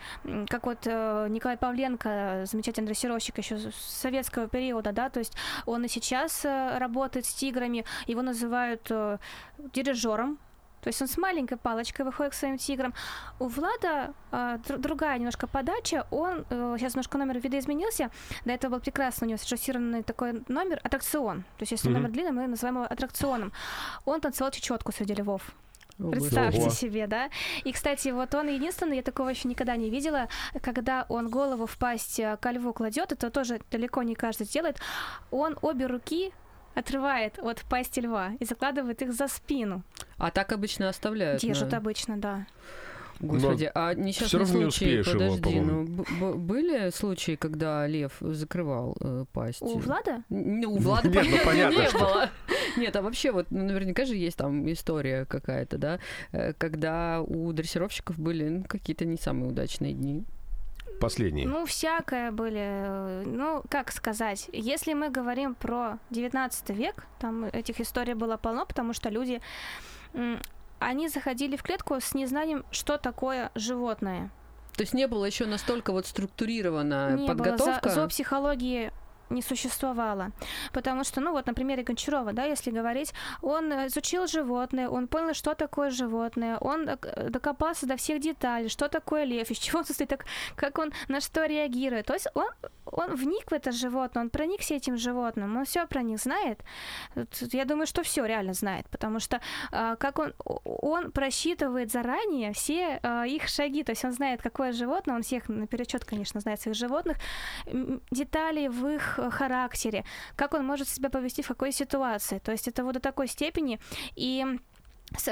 как 0.49 0.67
вот 0.67 0.87
э, 0.87 1.27
Николай 1.29 1.57
Павленко, 1.57 2.45
замечательный 2.47 2.87
дрессировщик 2.87 3.39
еще 3.39 3.59
советского 3.73 4.49
периода, 4.49 4.93
да, 4.93 5.11
то 5.11 5.19
есть 5.19 5.35
он 5.67 5.85
и 5.85 5.89
сейчас 5.89 6.45
э, 6.45 6.79
работает 6.79 7.27
с 7.27 7.35
тиграми, 7.35 7.85
его 8.07 8.23
называют 8.23 8.87
э, 8.91 9.19
дирижером, 9.59 10.39
то 10.87 10.90
есть 10.90 11.03
он 11.03 11.09
с 11.09 11.18
маленькой 11.18 11.57
палочкой 11.59 12.05
выходит 12.05 12.31
к 12.31 12.37
своим 12.37 12.59
тиграм. 12.59 12.94
У 13.40 13.49
Влада 13.49 14.14
э, 14.31 14.59
др- 14.68 14.79
другая 14.79 15.18
немножко 15.18 15.49
подача. 15.49 16.07
Он 16.12 16.46
э, 16.49 16.77
сейчас 16.79 16.94
немножко 16.94 17.18
номер 17.18 17.40
видоизменился. 17.40 18.12
До 18.44 18.53
этого 18.53 18.75
был 18.75 18.81
прекрасно 18.81 19.27
у 19.27 19.29
него 19.31 19.40
шассированный 19.44 20.05
такой 20.05 20.44
номер 20.46 20.79
аттракцион. 20.85 21.42
То 21.42 21.62
есть 21.62 21.72
если 21.72 21.88
Мгм. 21.88 21.99
номер 21.99 22.11
длинный, 22.12 22.31
мы 22.31 22.46
называем 22.46 22.77
его 22.77 22.85
аттракционом. 22.85 23.53
Он 24.05 24.20
танцевал 24.20 24.53
чечетку 24.53 24.92
среди 24.92 25.14
львов. 25.14 25.42
Представьте 25.99 26.61
Ого. 26.61 26.70
себе, 26.70 27.09
да? 27.09 27.31
И, 27.64 27.72
кстати, 27.72 28.11
вот 28.11 28.33
он 28.37 28.46
единственный, 28.46 28.99
я 28.99 29.03
такого 29.03 29.31
еще 29.31 29.49
никогда 29.49 29.75
не 29.75 29.90
видела, 29.90 30.29
когда 30.62 31.05
он 31.09 31.29
голову 31.29 31.66
в 31.66 31.77
пасть 31.79 32.20
э, 32.20 32.37
ко 32.40 32.53
льву 32.53 32.72
кладет, 32.72 33.11
это 33.11 33.29
тоже 33.31 33.61
далеко 33.72 34.05
не 34.05 34.14
каждый 34.14 34.46
делает, 34.46 34.79
он 35.33 35.59
обе 35.62 35.87
руки 35.87 36.33
отрывает 36.77 37.39
от 37.39 37.62
пасти 37.62 38.01
льва 38.01 38.33
и 38.39 38.45
закладывает 38.45 39.03
их 39.03 39.12
за 39.12 39.27
спину. 39.29 39.83
А 40.19 40.31
так 40.31 40.53
обычно 40.53 40.89
оставляют. 40.89 41.41
Держат 41.43 41.73
на- 41.73 41.79
обычно, 41.79 42.17
да. 42.19 42.47
Господи, 43.19 43.71
а 43.75 43.95
несчастные 43.95 44.41
равно 44.41 44.55
не 44.59 44.71
случаи, 44.71 45.01
успеешь 45.01 45.07
его, 45.07 45.19
подожди, 45.19 45.61
ну, 45.61 45.85
б- 45.85 46.05
б- 46.21 46.35
были 46.35 46.91
случаи, 46.91 47.37
когда 47.37 47.87
лев 47.87 48.12
закрывал 48.21 48.95
э, 49.01 49.25
пасть? 49.33 49.62
У 49.62 49.79
Влада? 49.79 50.23
Н- 50.29 50.67
у 50.67 50.77
Влада, 50.77 51.09
Нет, 51.09 51.25
ну, 51.25 51.31
понятно, 51.43 51.47
понятно, 51.47 51.79
не 51.81 51.87
что- 51.89 51.99
было. 51.99 52.31
Нет, 52.77 52.95
а 52.95 53.01
вообще 53.01 53.33
вот 53.33 53.47
ну, 53.51 53.65
наверняка 53.65 54.05
же 54.05 54.15
есть 54.17 54.37
там 54.37 54.71
история 54.71 55.25
какая-то, 55.25 55.79
да, 55.79 55.99
э, 56.33 56.53
когда 56.59 57.23
у 57.23 57.51
дрессировщиков 57.55 58.19
были 58.19 58.49
ну, 58.51 58.65
какие-то 58.65 59.07
не 59.07 59.17
самые 59.17 59.49
удачные 59.49 59.95
дни. 59.95 60.27
Последний. 61.01 61.47
Ну, 61.47 61.65
всякое 61.67 62.31
были. 62.31 62.61
э, 62.61 63.23
Ну, 63.27 63.63
как 63.69 63.93
сказать, 63.93 64.49
если 64.53 64.95
мы 64.95 65.11
говорим 65.11 65.55
про 65.55 65.99
19 66.11 66.71
век, 66.71 67.07
там 67.19 67.45
этих 67.45 67.81
историй 67.81 68.15
было 68.15 68.37
полно, 68.37 68.65
потому 68.67 68.93
что 68.93 69.09
люди, 69.11 69.41
они 70.79 71.09
заходили 71.09 71.57
в 71.57 71.63
клетку 71.63 71.95
с 72.01 72.15
незнанием, 72.15 72.65
что 72.71 72.97
такое 72.99 73.51
животное. 73.55 74.31
То 74.77 74.83
есть 74.83 74.93
не 74.95 75.07
было 75.07 75.25
еще 75.25 75.47
настолько 75.47 75.93
вот 75.93 76.07
структурирована 76.07 77.11
Не 77.13 77.17
было. 77.17 77.27
подготовка. 77.29 77.89
За, 77.89 77.95
зоопсихологии 77.95 78.93
не 79.31 79.43
существовало. 79.43 80.33
Потому 80.73 81.05
что, 81.05 81.21
ну 81.21 81.33
вот, 81.33 81.47
на 81.47 81.55
примере 81.55 81.83
Гончарова, 81.83 82.33
да, 82.33 82.45
если 82.45 82.71
говорить, 82.71 83.12
он 83.43 83.73
изучил 83.87 84.27
животное, 84.27 84.89
он 84.89 85.09
понял, 85.09 85.35
что 85.35 85.55
такое 85.55 85.91
животное, 85.91 86.59
он 86.59 86.87
докопался 87.31 87.87
до 87.87 87.97
всех 87.97 88.21
деталей, 88.21 88.69
что 88.69 88.89
такое 88.89 89.25
лев, 89.25 89.51
из 89.51 89.59
чего 89.59 89.81
он 89.81 89.85
состоит, 89.85 90.12
как 90.55 90.79
он 90.79 90.93
на 91.09 91.21
что 91.21 91.45
реагирует. 91.47 92.07
То 92.07 92.15
есть 92.15 92.29
он, 92.35 92.49
он 92.85 93.15
вник 93.15 93.51
в 93.51 93.55
это 93.55 93.73
животное, 93.73 94.23
он 94.25 94.31
проникся 94.31 94.75
этим 94.75 94.97
животным, 94.97 95.57
он 95.57 95.65
все 95.65 95.87
про 95.87 96.03
них 96.03 96.19
знает. 96.19 96.61
Я 97.53 97.65
думаю, 97.65 97.87
что 97.87 98.03
все 98.03 98.25
реально 98.25 98.55
знает, 98.55 98.87
потому 98.91 99.21
что 99.21 99.41
а, 99.73 99.97
как 99.97 100.19
он, 100.19 100.35
он 100.45 101.11
просчитывает 101.11 101.91
заранее 101.91 102.53
все 102.53 103.01
их 103.27 103.49
шаги, 103.49 103.83
то 103.83 103.93
есть 103.93 104.05
он 104.05 104.12
знает, 104.12 104.43
какое 104.43 104.72
животное, 104.72 105.16
он 105.16 105.22
всех 105.22 105.49
наперечет, 105.49 106.05
конечно, 106.05 106.41
знает 106.41 106.61
своих 106.61 106.77
животных, 106.77 107.16
детали 108.11 108.68
в 108.68 108.87
их 108.87 109.16
характере, 109.31 110.05
как 110.37 110.55
он 110.55 110.64
может 110.64 110.89
себя 110.89 111.11
повести 111.11 111.43
в 111.43 111.49
какой 111.49 111.73
ситуации. 111.73 112.39
То 112.39 112.53
есть 112.53 112.69
это 112.69 112.85
вот 112.85 112.95
до 112.95 113.01
такой 113.01 113.29
степени. 113.29 113.79
И 114.17 114.45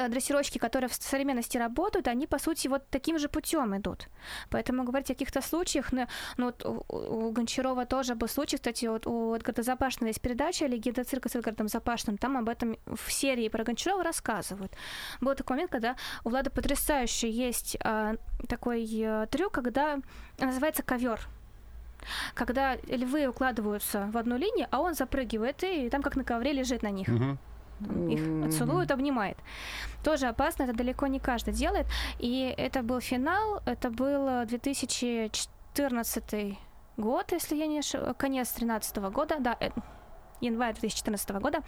дрессировщики, 0.09 0.59
которые 0.59 0.89
в 0.89 0.95
современности 0.95 1.59
работают, 1.59 2.09
они, 2.09 2.27
по 2.27 2.39
сути, 2.39 2.69
вот 2.69 2.89
таким 2.91 3.19
же 3.19 3.29
путем 3.29 3.77
идут. 3.77 4.09
Поэтому 4.51 4.85
говорить 4.85 5.11
о 5.11 5.15
каких-то 5.15 5.43
случаях, 5.43 5.93
ну, 5.93 6.07
ну 6.37 6.47
вот 6.47 6.65
у, 6.65 6.85
у 6.89 7.31
Гончарова 7.33 7.85
тоже 7.85 8.15
был 8.15 8.29
случай, 8.29 8.57
кстати, 8.57 8.87
вот 8.87 9.07
у 9.07 9.35
Эдгарда 9.35 9.63
Запашного 9.63 10.09
есть 10.09 10.21
передача 10.21 10.67
«Легенда 10.67 11.05
цирка 11.05 11.29
с 11.29 11.37
Эдгардом 11.37 11.69
Запашным», 11.69 12.19
там 12.19 12.37
об 12.37 12.49
этом 12.49 12.77
в 12.87 13.13
серии 13.13 13.49
про 13.49 13.65
Гончарова 13.65 14.05
рассказывают. 14.05 14.73
Был 15.21 15.35
такой 15.35 15.57
момент, 15.57 15.71
когда 15.71 15.97
у 16.25 16.31
Влада 16.31 16.51
потрясающе 16.51 17.31
есть 17.31 17.77
а, 17.81 18.15
такой 18.49 18.89
а, 19.05 19.27
трюк, 19.27 19.53
когда 19.53 19.99
называется 20.39 20.83
ковер 20.83 21.21
когда 22.35 22.77
львы 22.87 23.27
укладываются 23.27 24.09
в 24.13 24.17
одну 24.17 24.37
линию, 24.37 24.69
а 24.71 24.81
он 24.81 24.95
запрыгивает 24.95 25.63
и 25.65 25.91
там 25.91 26.03
как 26.03 26.17
на 26.17 26.25
ковре 26.25 26.53
лежит 26.53 26.83
на 26.83 26.91
них. 26.91 27.09
Uh-huh 27.09 27.37
их 28.09 28.53
целует, 28.53 28.91
обнимает. 28.91 29.37
Тоже 30.03 30.27
опасно, 30.27 30.65
это 30.65 30.73
далеко 30.73 31.07
не 31.07 31.19
каждый 31.19 31.53
делает. 31.53 31.87
И 32.19 32.55
это 32.57 32.83
был 32.83 33.01
финал, 33.01 33.61
это 33.67 33.91
был 33.91 34.47
2014 34.47 36.59
год, 36.97 37.33
если 37.33 37.57
я 37.57 37.67
не 37.67 37.81
ошибаюсь, 37.81 38.17
конец 38.17 38.49
2013 38.49 38.97
года, 39.13 39.37
да, 39.41 39.57
э, 39.61 39.71
январь 40.41 40.75
2014 40.75 41.41
года. 41.41 41.59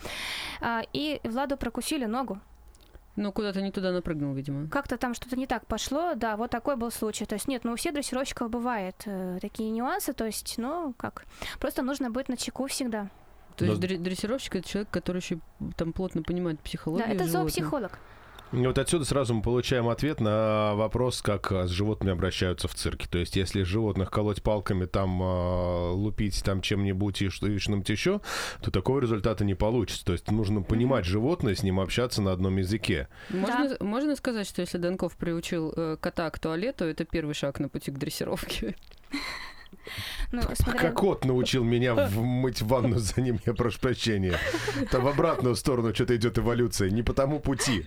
А, 0.60 0.82
и 0.92 1.20
Владу 1.24 1.56
прокусили 1.56 2.06
ногу. 2.06 2.40
Ну, 3.16 3.32
куда-то 3.32 3.62
не 3.62 3.72
туда 3.72 3.92
напрыгнул, 3.92 4.34
видимо. 4.34 4.68
Как-то 4.68 4.98
там 4.98 5.14
что-то 5.14 5.36
не 5.36 5.46
так 5.46 5.66
пошло, 5.66 6.14
да, 6.14 6.36
вот 6.36 6.50
такой 6.50 6.76
был 6.76 6.90
случай. 6.90 7.24
То 7.24 7.34
есть 7.34 7.48
нет, 7.48 7.64
ну 7.64 7.72
у 7.72 7.76
всех 7.76 7.94
дрессировщиков 7.94 8.50
бывают 8.50 8.96
э, 9.06 9.38
такие 9.40 9.70
нюансы, 9.70 10.12
то 10.12 10.26
есть, 10.26 10.54
ну, 10.58 10.94
как, 10.98 11.24
просто 11.58 11.82
нужно 11.82 12.10
быть 12.10 12.28
на 12.28 12.36
чеку 12.36 12.66
всегда. 12.66 13.08
То 13.56 13.64
Но... 13.64 13.72
есть 13.72 13.80
дрессировщик 13.80 14.56
это 14.56 14.68
человек, 14.68 14.90
который 14.90 15.18
еще 15.18 15.38
там 15.76 15.94
плотно 15.94 16.22
понимает 16.22 16.60
психологию. 16.60 17.08
Да, 17.08 17.14
это 17.14 17.24
животных. 17.24 17.54
зоопсихолог. 17.54 17.98
Вот 18.52 18.78
отсюда 18.78 19.04
сразу 19.04 19.34
мы 19.34 19.42
получаем 19.42 19.88
ответ 19.88 20.20
на 20.20 20.74
вопрос, 20.74 21.20
как 21.20 21.50
с 21.50 21.70
животными 21.70 22.12
обращаются 22.12 22.68
в 22.68 22.74
цирке. 22.74 23.08
То 23.10 23.18
есть, 23.18 23.36
если 23.36 23.62
животных 23.62 24.10
колоть 24.10 24.42
палками, 24.42 24.86
там 24.86 25.20
э, 25.20 25.90
лупить 25.90 26.42
там 26.44 26.60
чем-нибудь 26.60 27.22
и 27.22 27.28
что-нибудь 27.28 27.88
еще, 27.88 28.20
то 28.62 28.70
такого 28.70 29.00
результата 29.00 29.44
не 29.44 29.54
получится. 29.54 30.04
То 30.04 30.12
есть, 30.12 30.30
нужно 30.30 30.62
понимать 30.62 31.04
mm-hmm. 31.04 31.08
животное, 31.08 31.54
с 31.54 31.62
ним 31.62 31.80
общаться 31.80 32.22
на 32.22 32.32
одном 32.32 32.56
языке. 32.56 33.08
Можно, 33.30 33.68
да. 33.68 33.84
можно 33.84 34.16
сказать, 34.16 34.46
что 34.46 34.60
если 34.60 34.78
Донков 34.78 35.16
приучил 35.16 35.72
э, 35.76 35.96
кота 36.00 36.30
к 36.30 36.38
туалету, 36.38 36.84
это 36.84 37.04
первый 37.04 37.34
шаг 37.34 37.58
на 37.58 37.68
пути 37.68 37.90
к 37.90 37.98
дрессировке? 37.98 38.76
Ну, 40.32 40.42
смотря... 40.54 40.80
Как 40.80 40.94
кот 40.94 41.24
научил 41.24 41.64
меня 41.64 41.94
мыть 41.94 42.62
ванну 42.62 42.98
за 42.98 43.20
ним, 43.20 43.40
я 43.46 43.54
прошу 43.54 43.80
прощения. 43.80 44.38
Там 44.90 45.04
в 45.04 45.08
обратную 45.08 45.56
сторону 45.56 45.94
что-то 45.94 46.16
идет 46.16 46.38
эволюция, 46.38 46.90
не 46.90 47.02
по 47.02 47.12
тому 47.12 47.40
пути. 47.40 47.86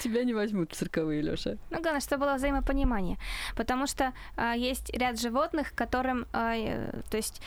Тебя 0.00 0.24
не 0.24 0.34
возьмут 0.34 0.72
в 0.72 0.76
цирковые, 0.76 1.22
Лёша. 1.22 1.58
Ну, 1.70 1.80
главное, 1.80 2.00
чтобы 2.00 2.26
было 2.26 2.34
взаимопонимание. 2.36 3.18
Потому 3.56 3.86
что 3.86 4.12
а, 4.36 4.54
есть 4.54 4.90
ряд 4.90 5.20
животных, 5.20 5.72
которым, 5.74 6.26
а, 6.32 6.54
э, 6.56 7.02
то 7.10 7.16
есть 7.16 7.40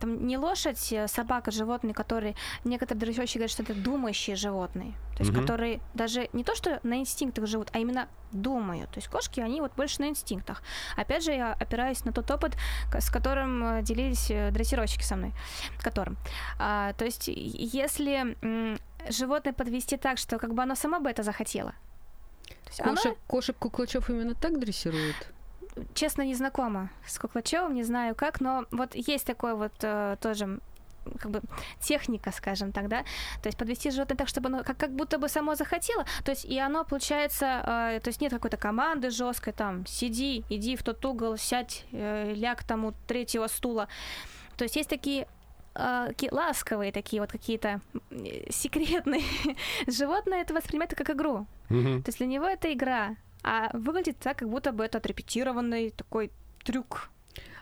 там 0.00 0.26
не 0.26 0.36
лошадь, 0.38 0.92
э, 0.92 1.06
собака, 1.06 1.50
животные, 1.50 1.94
которые 1.94 2.34
некоторые 2.64 3.00
дрессировщики 3.00 3.38
говорят, 3.38 3.50
что 3.50 3.62
это 3.62 3.74
думающие 3.74 4.34
животные, 4.34 4.94
то 5.16 5.22
есть 5.22 5.30
угу. 5.30 5.40
которые 5.40 5.80
даже 5.94 6.28
не 6.32 6.42
то 6.42 6.54
что 6.54 6.80
на 6.82 6.98
инстинктах 6.98 7.46
живут, 7.46 7.68
а 7.72 7.78
именно 7.78 8.08
думают. 8.32 8.90
То 8.90 8.98
есть 8.98 9.08
кошки, 9.08 9.40
они 9.40 9.60
вот 9.60 9.72
больше 9.76 10.00
на 10.00 10.08
инстинктах. 10.08 10.62
Опять 10.96 11.24
же, 11.24 11.32
я 11.32 11.52
опираюсь 11.52 12.04
на 12.04 12.12
тот 12.12 12.30
опыт, 12.30 12.56
с 12.98 13.10
которым 13.10 13.64
э, 13.64 13.82
делились 13.82 14.30
э, 14.30 14.50
дрессировщики 14.50 15.02
со 15.02 15.16
мной, 15.16 15.32
которым. 15.78 16.16
А, 16.58 16.92
то 16.94 17.04
есть 17.04 17.28
если 17.28 18.36
м, 18.42 18.78
животное 19.08 19.52
подвести 19.52 19.96
так, 19.96 20.18
что 20.18 20.38
как 20.38 20.54
бы 20.54 20.62
оно 20.62 20.74
само 20.74 21.00
бы 21.00 21.10
это 21.10 21.22
захотело. 21.22 21.74
Кошек, 22.78 23.06
оно... 23.06 23.16
кошек 23.26 23.56
куклачев 23.56 24.10
именно 24.10 24.34
так 24.34 24.58
дрессируют? 24.58 25.16
Честно, 25.94 26.22
не 26.22 26.34
знакома 26.34 26.90
с 27.06 27.18
Куклачевым, 27.18 27.74
не 27.74 27.82
знаю 27.82 28.14
как, 28.14 28.40
но 28.40 28.64
вот 28.70 28.94
есть 28.94 29.26
такой 29.26 29.54
вот 29.54 29.72
э, 29.82 30.16
тоже 30.20 30.60
как 31.18 31.30
бы 31.30 31.40
техника, 31.80 32.30
скажем 32.32 32.72
так, 32.72 32.88
да, 32.88 33.04
то 33.42 33.48
есть 33.48 33.58
подвести 33.58 33.90
животное 33.90 34.16
так, 34.16 34.28
чтобы 34.28 34.48
оно 34.48 34.62
как, 34.62 34.76
как 34.76 34.90
будто 34.90 35.18
бы 35.18 35.28
само 35.28 35.54
захотело, 35.54 36.04
то 36.24 36.30
есть 36.30 36.44
и 36.44 36.58
оно 36.58 36.84
получается, 36.84 37.62
э, 37.96 38.00
то 38.00 38.08
есть 38.08 38.20
нет 38.20 38.32
какой-то 38.32 38.56
команды 38.56 39.10
жесткой, 39.10 39.52
там, 39.52 39.86
сиди, 39.86 40.44
иди 40.50 40.76
в 40.76 40.82
тот 40.82 41.04
угол, 41.04 41.36
сядь, 41.36 41.84
э, 41.92 42.34
ляг 42.34 42.64
там 42.64 42.84
у 42.84 42.92
третьего 43.06 43.46
стула, 43.46 43.88
то 44.56 44.64
есть 44.64 44.76
есть 44.76 44.90
такие 44.90 45.26
э, 45.74 46.12
ласковые 46.30 46.92
такие 46.92 47.22
вот 47.22 47.32
какие-то 47.32 47.80
секретные 48.50 49.22
животные 49.86 50.42
это 50.42 50.54
воспринимает 50.54 50.94
как 50.94 51.10
игру. 51.10 51.46
Mm-hmm. 51.70 52.02
То 52.02 52.08
есть 52.08 52.18
для 52.18 52.26
него 52.26 52.46
это 52.46 52.72
игра 52.72 53.16
а 53.42 53.70
выглядит 53.72 54.18
так, 54.18 54.38
как 54.38 54.48
будто 54.48 54.72
бы 54.72 54.84
это 54.84 54.98
отрепетированный 54.98 55.90
такой 55.90 56.30
трюк. 56.64 57.10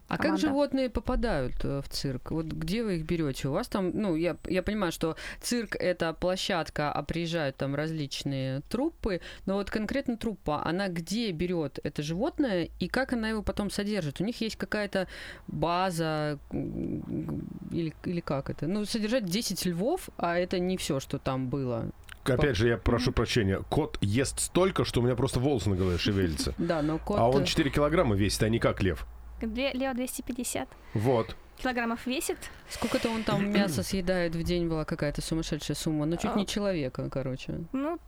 А 0.08 0.16
команда. 0.16 0.40
как 0.40 0.50
животные 0.50 0.88
попадают 0.88 1.62
э, 1.64 1.82
в 1.82 1.88
цирк? 1.90 2.30
Вот 2.30 2.46
где 2.46 2.82
вы 2.82 2.96
их 2.96 3.04
берете? 3.04 3.48
У 3.48 3.52
вас 3.52 3.68
там, 3.68 3.90
ну, 3.92 4.16
я, 4.16 4.38
я 4.46 4.62
понимаю, 4.62 4.90
что 4.90 5.16
цирк 5.42 5.76
это 5.76 6.14
площадка, 6.14 6.90
а 6.90 7.02
приезжают 7.02 7.56
там 7.56 7.74
различные 7.74 8.62
труппы, 8.70 9.20
но 9.44 9.56
вот 9.56 9.70
конкретно 9.70 10.16
труппа, 10.16 10.64
она 10.64 10.88
где 10.88 11.30
берет 11.30 11.78
это 11.82 12.02
животное 12.02 12.70
и 12.80 12.88
как 12.88 13.12
она 13.12 13.28
его 13.28 13.42
потом 13.42 13.68
содержит? 13.70 14.22
У 14.22 14.24
них 14.24 14.40
есть 14.40 14.56
какая-то 14.56 15.08
база 15.46 16.38
или, 16.52 17.94
или 18.04 18.20
как 18.20 18.48
это? 18.48 18.66
Ну, 18.66 18.86
содержать 18.86 19.26
10 19.26 19.66
львов, 19.66 20.08
а 20.16 20.38
это 20.38 20.58
не 20.58 20.78
все, 20.78 21.00
что 21.00 21.18
там 21.18 21.50
было. 21.50 21.90
Опять 22.34 22.56
же, 22.56 22.68
я 22.68 22.76
прошу 22.76 23.12
прощения. 23.12 23.60
Кот 23.68 23.98
ест 24.00 24.40
столько, 24.40 24.84
что 24.84 25.00
у 25.00 25.04
меня 25.04 25.16
просто 25.16 25.40
волосы 25.40 25.70
на 25.70 25.76
голове 25.76 25.98
шевелятся. 25.98 26.54
Да, 26.58 26.82
но 26.82 26.98
кот... 26.98 27.18
А 27.18 27.28
он 27.28 27.44
4 27.44 27.70
килограмма 27.70 28.14
весит, 28.14 28.42
а 28.42 28.48
не 28.48 28.58
как 28.58 28.82
лев. 28.82 29.06
Лев 29.40 29.94
250. 29.94 30.68
Вот. 30.94 31.36
Килограммов 31.56 32.06
весит. 32.06 32.38
Сколько-то 32.68 33.10
он 33.10 33.24
там 33.24 33.50
мяса 33.52 33.82
съедает 33.82 34.34
в 34.34 34.42
день, 34.42 34.68
была 34.68 34.84
какая-то 34.84 35.22
сумасшедшая 35.22 35.76
сумма. 35.76 36.06
Ну, 36.06 36.16
чуть 36.16 36.36
не 36.36 36.42
а. 36.42 36.46
человека, 36.46 37.08
короче. 37.10 37.60
Ну, 37.72 37.98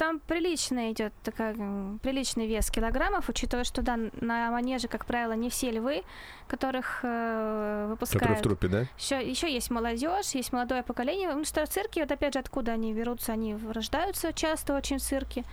там 0.00 0.18
прилично 0.18 0.92
идет 0.92 1.12
такая, 1.22 1.54
приличный 2.02 2.46
вес 2.46 2.70
килограммов, 2.70 3.28
учитывая, 3.28 3.64
что 3.64 3.82
да, 3.82 3.98
на 4.22 4.50
манеже, 4.50 4.88
как 4.88 5.04
правило, 5.04 5.34
не 5.34 5.50
все 5.50 5.70
львы, 5.70 6.04
которых 6.48 7.00
э, 7.02 7.86
выпускают. 7.90 8.22
Которые 8.22 8.38
в 8.38 8.42
трупе, 8.42 8.68
да? 8.68 8.86
Еще, 8.96 9.30
еще 9.30 9.52
есть 9.52 9.70
молодежь, 9.70 10.30
есть 10.30 10.54
молодое 10.54 10.82
поколение. 10.82 11.30
Ну, 11.34 11.44
что 11.44 11.66
цирки, 11.66 12.00
вот 12.00 12.10
опять 12.10 12.32
же, 12.32 12.40
откуда 12.40 12.72
они 12.72 12.94
берутся, 12.94 13.32
они 13.32 13.54
рождаются 13.54 14.32
часто 14.32 14.74
очень 14.74 14.96
в 14.96 15.02
цирке. 15.02 15.44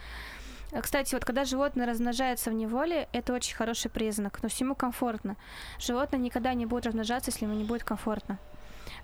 Кстати, 0.82 1.14
вот 1.14 1.26
когда 1.26 1.43
животное 1.43 1.86
размножается 1.86 2.50
в 2.50 2.54
неволе, 2.54 3.10
это 3.12 3.34
очень 3.34 3.54
хороший 3.54 3.91
признак, 3.91 4.39
но 4.41 4.48
всему 4.48 4.76
комфортно. 4.76 5.36
Животное 5.78 6.22
никогда 6.22 6.54
не 6.54 6.66
будет 6.66 6.86
размножаться, 6.86 7.32
если 7.32 7.43
ему 7.43 7.56
не 7.56 7.66
будет 7.66 7.84
комфортно. 7.84 8.39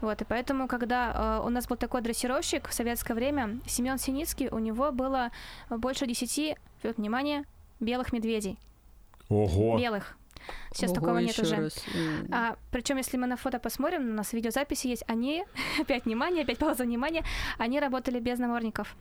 Вот, 0.03 0.21
и 0.21 0.25
поэтому, 0.25 0.67
когда 0.67 1.39
э, 1.39 1.45
у 1.45 1.49
нас 1.49 1.65
был 1.65 1.77
такой 1.77 2.01
дрессировщик 2.01 2.67
в 2.67 2.73
советское 2.73 3.13
время, 3.13 3.61
Семен 3.65 3.97
Синицкий, 3.97 4.49
у 4.49 4.59
него 4.59 4.91
было 4.91 5.31
больше 5.69 6.05
десяти, 6.05 6.57
внимание, 6.83 7.45
белых 7.79 8.11
медведей. 8.11 8.59
Ого! 9.29 9.79
Белых. 9.79 10.17
Сейчас 10.73 10.91
Ого, 10.91 10.99
такого 10.99 11.17
нет 11.19 11.39
уже. 11.39 11.69
А, 12.33 12.57
причем, 12.69 12.97
если 12.97 13.15
мы 13.15 13.27
на 13.27 13.37
фото 13.37 13.59
посмотрим, 13.59 14.01
у 14.09 14.13
нас 14.13 14.33
видеозаписи 14.33 14.87
есть, 14.87 15.05
они, 15.07 15.45
опять 15.81 16.03
внимание, 16.03 16.43
опять 16.43 16.57
пауза 16.57 16.83
внимания, 16.83 17.23
они 17.57 17.79
работали 17.79 18.19
без 18.19 18.39
намордников. 18.39 18.97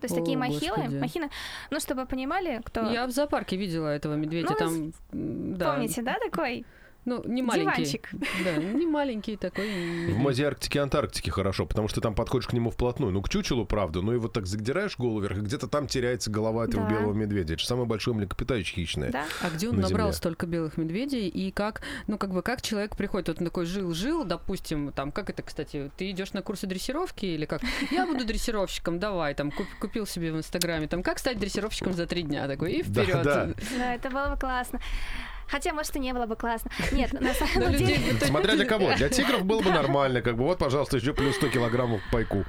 То 0.00 0.04
есть 0.04 0.14
О, 0.16 0.20
такие 0.20 0.38
махилы, 0.38 0.76
господи. 0.76 1.00
махины, 1.00 1.30
ну, 1.70 1.80
чтобы 1.80 2.06
понимали, 2.06 2.60
кто... 2.64 2.88
Я 2.88 3.08
в 3.08 3.10
зоопарке 3.10 3.56
видела 3.56 3.88
этого 3.88 4.14
медведя, 4.14 4.50
ну, 4.50 4.56
там... 4.56 4.92
Да. 5.58 5.72
Помните, 5.72 6.02
да, 6.02 6.18
такой? 6.20 6.64
Ну, 7.04 7.22
не 7.26 7.42
маленький. 7.42 7.74
Диванчик. 7.84 8.08
Да, 8.44 8.56
не 8.56 8.86
маленький 8.86 9.36
такой. 9.36 10.10
В 10.12 10.16
музее 10.16 10.48
Арктики 10.48 10.78
и 10.78 10.80
Антарктики 10.80 11.28
хорошо, 11.30 11.66
потому 11.66 11.88
что 11.88 12.00
там 12.00 12.14
подходишь 12.14 12.46
к 12.48 12.52
нему 12.52 12.70
вплотную. 12.70 13.12
Ну, 13.12 13.20
к 13.22 13.28
чучелу, 13.28 13.66
правда, 13.66 14.00
ну 14.00 14.14
и 14.14 14.16
вот 14.16 14.32
так 14.32 14.46
задираешь 14.46 14.96
голову 14.96 15.20
вверх, 15.20 15.38
и 15.38 15.40
где-то 15.40 15.68
там 15.68 15.86
теряется 15.86 16.30
голова 16.30 16.64
этого 16.64 16.84
Да. 16.84 16.90
белого 16.90 17.12
медведя. 17.12 17.54
Это 17.54 17.60
же 17.60 17.66
самое 17.68 17.86
большое 17.86 18.16
млекопитающее 18.16 18.74
хищное. 18.84 19.10
Да? 19.10 19.24
А 19.42 19.50
где 19.50 19.68
он 19.68 19.76
на 19.76 19.82
набрал 19.82 20.06
Земле. 20.08 20.12
столько 20.16 20.46
белых 20.46 20.76
медведей 20.78 21.28
и 21.28 21.50
как, 21.50 21.82
ну 22.06 22.16
как 22.18 22.32
бы 22.32 22.42
как 22.42 22.62
человек 22.62 22.96
приходит, 22.96 23.28
вот 23.28 23.38
он 23.40 23.44
такой 23.46 23.66
жил-жил, 23.66 24.24
допустим, 24.24 24.92
там 24.92 25.12
как 25.12 25.28
это, 25.30 25.42
кстати, 25.42 25.90
ты 25.96 26.10
идешь 26.10 26.32
на 26.32 26.40
курсы 26.42 26.66
дрессировки 26.66 27.26
или 27.26 27.44
как? 27.44 27.60
Я 27.90 28.06
буду 28.06 28.24
дрессировщиком, 28.24 28.98
давай, 28.98 29.34
там 29.34 29.50
куп- 29.50 29.66
купил 29.80 30.06
себе 30.06 30.32
в 30.32 30.36
Инстаграме, 30.38 30.88
там 30.88 31.02
как 31.02 31.18
стать 31.18 31.38
дрессировщиком 31.38 31.92
за 31.92 32.06
три 32.06 32.22
дня, 32.22 32.46
такой 32.48 32.72
и 32.72 32.82
Да, 32.82 33.02
вперед. 33.04 33.22
да. 33.24 33.50
Да, 33.78 33.94
это 33.94 34.10
было 34.10 34.28
бы 34.34 34.38
классно. 34.38 34.80
Хотя, 35.48 35.72
может, 35.72 35.94
и 35.96 35.98
не 35.98 36.12
было 36.12 36.26
бы 36.26 36.36
классно. 36.36 36.70
Нет, 36.92 37.12
на 37.12 37.34
самом 37.34 37.72
деле... 37.72 37.98
Смотря 38.20 38.54
для 38.54 38.64
кого. 38.64 38.94
Для 38.94 39.08
тигров 39.10 39.44
было 39.44 39.60
бы 39.60 39.70
нормально. 39.70 40.22
Как 40.22 40.36
бы 40.36 40.44
вот, 40.44 40.58
пожалуйста, 40.58 40.96
еще 40.96 41.12
плюс 41.12 41.36
100 41.36 41.48
килограммов 41.48 42.00
к 42.06 42.10
пайку. 42.10 42.44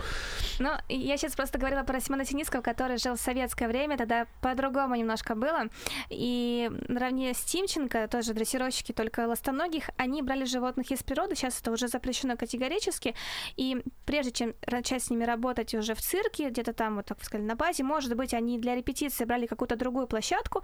Ну, 0.60 0.70
я 0.88 1.18
сейчас 1.18 1.36
просто 1.36 1.58
говорила 1.58 1.84
про 1.84 2.00
Семена 2.00 2.24
Синицкого, 2.24 2.62
который 2.62 2.98
жил 2.98 3.16
в 3.16 3.20
советское 3.20 3.68
время, 3.68 3.98
тогда 3.98 4.28
по-другому 4.42 4.96
немножко 4.96 5.36
было. 5.36 5.66
И 6.10 6.70
наравне 6.88 7.34
с 7.34 7.40
Тимченко, 7.40 8.08
тоже 8.08 8.34
дрессировщики 8.34 8.94
только 8.94 9.28
ластоногих, 9.28 9.90
они 9.98 10.22
брали 10.22 10.46
животных 10.46 10.92
из 10.92 11.04
природы, 11.04 11.36
сейчас 11.36 11.60
это 11.60 11.72
уже 11.72 11.88
запрещено 11.88 12.38
категорически. 12.38 13.16
И 13.58 13.84
прежде 14.06 14.32
чем 14.32 14.54
начать 14.68 15.04
с 15.04 15.10
ними 15.10 15.26
работать 15.26 15.74
уже 15.74 15.94
в 15.94 16.02
цирке, 16.02 16.50
где-то 16.50 16.74
там, 16.74 16.96
вот 16.96 17.06
так 17.06 17.24
сказали, 17.24 17.46
на 17.46 17.56
базе, 17.56 17.84
может 17.84 18.16
быть, 18.16 18.34
они 18.34 18.58
для 18.60 18.76
репетиции 18.76 19.26
брали 19.26 19.48
какую-то 19.48 19.76
другую 19.76 20.08
площадку, 20.08 20.64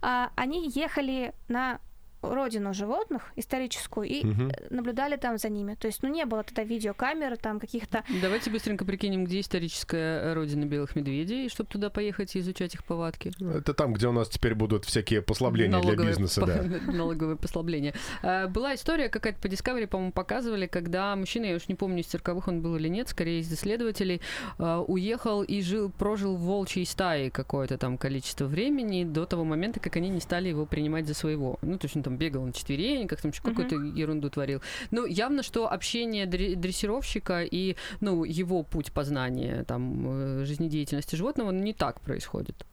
а, 0.00 0.30
они 0.36 0.70
ехали 0.74 1.34
на 1.48 1.80
родину 2.22 2.72
животных 2.74 3.32
историческую 3.36 4.08
и 4.08 4.22
э, 4.24 4.50
наблюдали 4.70 5.16
там 5.16 5.38
за 5.38 5.48
ними. 5.48 5.74
То 5.74 5.86
есть, 5.86 6.02
ну, 6.02 6.08
не 6.08 6.24
было 6.24 6.42
тогда 6.42 6.62
видеокамер, 6.62 7.36
там 7.36 7.60
каких-то 7.60 8.04
Давайте 8.22 8.50
быстренько 8.50 8.84
прикинем, 8.84 9.24
где 9.24 9.40
историческая 9.40 10.34
родина 10.34 10.64
белых 10.64 10.96
медведей, 10.96 11.48
чтобы 11.48 11.70
туда 11.70 11.90
поехать 11.90 12.34
и 12.36 12.40
изучать 12.40 12.74
их 12.74 12.84
повадки. 12.84 13.32
Это 13.40 13.74
там, 13.74 13.92
где 13.92 14.08
у 14.08 14.12
нас 14.12 14.28
теперь 14.28 14.54
будут 14.54 14.84
всякие 14.84 15.22
послабления 15.22 15.70
для 15.70 15.78
Налоговые 15.82 16.08
бизнеса, 16.08 16.40
по- 16.40 16.46
да. 16.46 16.62
Налоговые 16.92 17.36
послабления. 17.36 17.94
А, 18.22 18.48
Была 18.48 18.74
история 18.74 19.08
какая-то 19.08 19.40
по 19.40 19.46
Discovery, 19.46 19.86
по-моему, 19.86 20.12
показывали, 20.12 20.66
когда 20.66 21.14
мужчина, 21.16 21.46
я 21.46 21.56
уж 21.56 21.68
не 21.68 21.74
помню, 21.74 22.00
из 22.00 22.06
цирковых 22.06 22.48
он 22.48 22.62
был 22.62 22.76
или 22.76 22.88
нет, 22.88 23.08
скорее 23.08 23.40
из 23.40 23.52
исследователей, 23.52 24.20
а, 24.58 24.80
уехал 24.82 25.42
и 25.42 25.60
жил, 25.62 25.90
прожил 25.90 26.36
в 26.36 26.40
волчьей 26.42 26.86
стае 26.86 27.30
какое-то 27.30 27.78
там 27.78 27.98
количество 27.98 28.46
времени 28.46 29.04
до 29.04 29.24
того 29.24 29.44
момента, 29.44 29.80
как 29.80 29.96
они 29.96 30.08
не 30.08 30.20
стали 30.20 30.48
его 30.48 30.66
принимать 30.66 31.06
за 31.06 31.14
своего. 31.14 31.58
Ну, 31.62 31.78
то 31.78 31.86
есть 31.86 31.96
он 31.96 32.02
там 32.12 32.18
бегал 32.18 32.44
на 32.44 32.52
четвереньках, 32.52 33.20
там 33.20 33.30
еще 33.30 33.40
Мгм. 33.42 33.50
какую-то 33.54 33.76
ерунду 34.00 34.30
творил. 34.30 34.60
Ну, 34.90 35.06
явно, 35.06 35.42
что 35.42 35.70
общение 35.72 36.26
дре- 36.26 36.54
дрессировщика 36.54 37.42
и, 37.42 37.76
ну, 38.00 38.24
его 38.24 38.62
путь 38.62 38.92
познания 38.92 39.64
там 39.64 40.40
э, 40.40 40.44
жизнедеятельности 40.44 41.16
животного 41.16 41.48
он 41.48 41.60
не 41.62 41.72
так 41.72 42.00
происходит. 42.00 42.66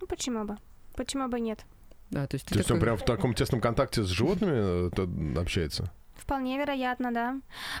Ну, 0.00 0.06
почему 0.06 0.44
бы? 0.44 0.56
Почему 0.96 1.28
бы 1.28 1.40
нет? 1.40 1.64
Да, 2.10 2.26
то 2.26 2.34
есть, 2.36 2.46
То 2.46 2.58
есть 2.58 2.70
он 2.70 2.78
такой- 2.78 2.86
прям 2.86 2.96
в 2.96 3.04
таком 3.04 3.34
тесном 3.34 3.60
контакте 3.60 4.02
с 4.02 4.06
животными 4.08 4.90
э, 5.36 5.40
общается? 5.40 5.90
Вполне 6.20 6.58
вероятно, 6.58 7.12
да. 7.12 7.36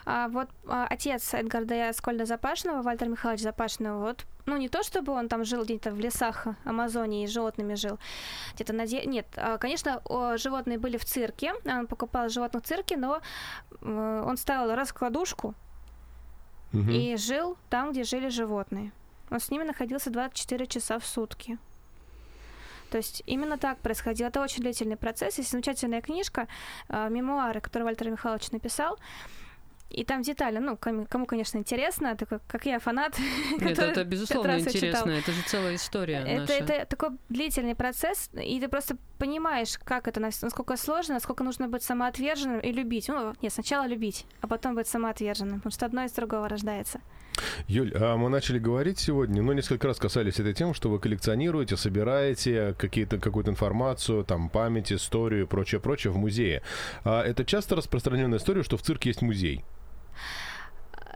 А 0.06 0.28
вот 0.28 0.48
а, 0.66 0.86
отец 0.88 1.34
Эдгарда 1.34 1.92
Скольда 1.92 2.24
Запашного, 2.24 2.82
Вальтер 2.82 3.08
Михайлович 3.08 3.42
Запашного, 3.42 4.00
вот, 4.00 4.24
ну 4.46 4.56
не 4.56 4.68
то 4.68 4.82
чтобы 4.82 5.12
он 5.12 5.28
там 5.28 5.44
жил 5.44 5.62
где-то 5.64 5.92
в 5.92 6.00
лесах 6.00 6.46
Амазонии 6.64 7.24
и 7.24 7.26
животными 7.26 7.74
жил, 7.74 7.98
где-то 8.54 8.72
на... 8.72 8.86
де- 8.86 9.04
Нет, 9.04 9.26
а, 9.36 9.58
конечно, 9.58 10.00
животные 10.38 10.78
были 10.78 10.96
в 10.96 11.04
цирке, 11.04 11.52
он 11.66 11.86
покупал 11.86 12.28
животных 12.28 12.62
в 12.64 12.66
цирке, 12.66 12.96
но 12.96 13.20
он 13.82 14.36
ставил 14.36 14.74
раскладушку 14.74 15.54
Мгм. 16.72 16.90
и 16.90 17.16
жил 17.16 17.56
там, 17.68 17.92
где 17.92 18.04
жили 18.04 18.28
животные. 18.28 18.92
Он 19.30 19.38
с 19.38 19.50
ними 19.50 19.64
находился 19.64 20.10
24 20.10 20.66
часа 20.66 20.98
в 20.98 21.06
сутки. 21.06 21.58
То 22.90 22.98
есть 22.98 23.22
именно 23.26 23.56
так 23.56 23.78
происходило. 23.78 24.28
Это 24.28 24.42
очень 24.42 24.62
длительный 24.62 24.96
процесс. 24.96 25.38
Есть 25.38 25.50
замечательная 25.50 26.00
книжка, 26.00 26.48
э, 26.88 27.08
мемуары, 27.10 27.60
которые 27.60 27.84
Вальтер 27.84 28.10
Михайлович 28.10 28.50
написал. 28.50 28.98
И 29.90 30.04
там 30.04 30.22
детально, 30.22 30.60
ну, 30.60 30.76
кому, 30.76 31.04
кому, 31.06 31.26
конечно, 31.26 31.58
интересно, 31.58 32.14
такой, 32.16 32.38
как 32.46 32.64
я, 32.66 32.78
фанат. 32.78 33.18
Нет, 33.60 33.78
это 33.78 34.04
безусловно 34.04 34.58
интересно. 34.60 35.10
Это 35.10 35.32
же 35.32 35.42
целая 35.42 35.74
история 35.74 36.18
Это, 36.18 36.52
это 36.52 36.86
такой 36.86 37.10
длительный 37.28 37.74
процесс, 37.74 38.30
и 38.34 38.60
ты 38.60 38.68
просто 38.68 38.96
понимаешь, 39.20 39.78
как 39.84 40.08
это, 40.08 40.18
нас- 40.18 40.42
насколько 40.42 40.76
сложно, 40.76 41.14
насколько 41.14 41.44
нужно 41.44 41.68
быть 41.68 41.82
самоотверженным 41.82 42.60
и 42.60 42.72
любить. 42.72 43.08
Ну, 43.08 43.34
нет, 43.42 43.52
сначала 43.52 43.86
любить, 43.86 44.26
а 44.40 44.46
потом 44.48 44.74
быть 44.74 44.88
самоотверженным, 44.88 45.58
потому 45.58 45.72
что 45.72 45.86
одно 45.86 46.04
из 46.04 46.12
другого 46.12 46.48
рождается. 46.48 47.00
Юль, 47.68 47.92
а 47.94 48.16
мы 48.16 48.28
начали 48.28 48.58
говорить 48.58 48.98
сегодня, 48.98 49.42
ну, 49.42 49.52
несколько 49.52 49.86
раз 49.86 49.98
касались 49.98 50.40
этой 50.40 50.54
темы, 50.54 50.74
что 50.74 50.90
вы 50.90 50.98
коллекционируете, 50.98 51.76
собираете 51.76 52.74
какие-то, 52.78 53.18
какую-то 53.18 53.50
информацию, 53.50 54.24
там, 54.24 54.48
память, 54.48 54.92
историю 54.92 55.42
и 55.42 55.46
прочее, 55.46 55.80
прочее 55.80 56.12
в 56.12 56.16
музее. 56.16 56.62
А 57.04 57.22
это 57.22 57.44
часто 57.44 57.76
распространенная 57.76 58.38
история, 58.38 58.62
что 58.62 58.76
в 58.76 58.82
цирке 58.82 59.10
есть 59.10 59.22
музей. 59.22 59.64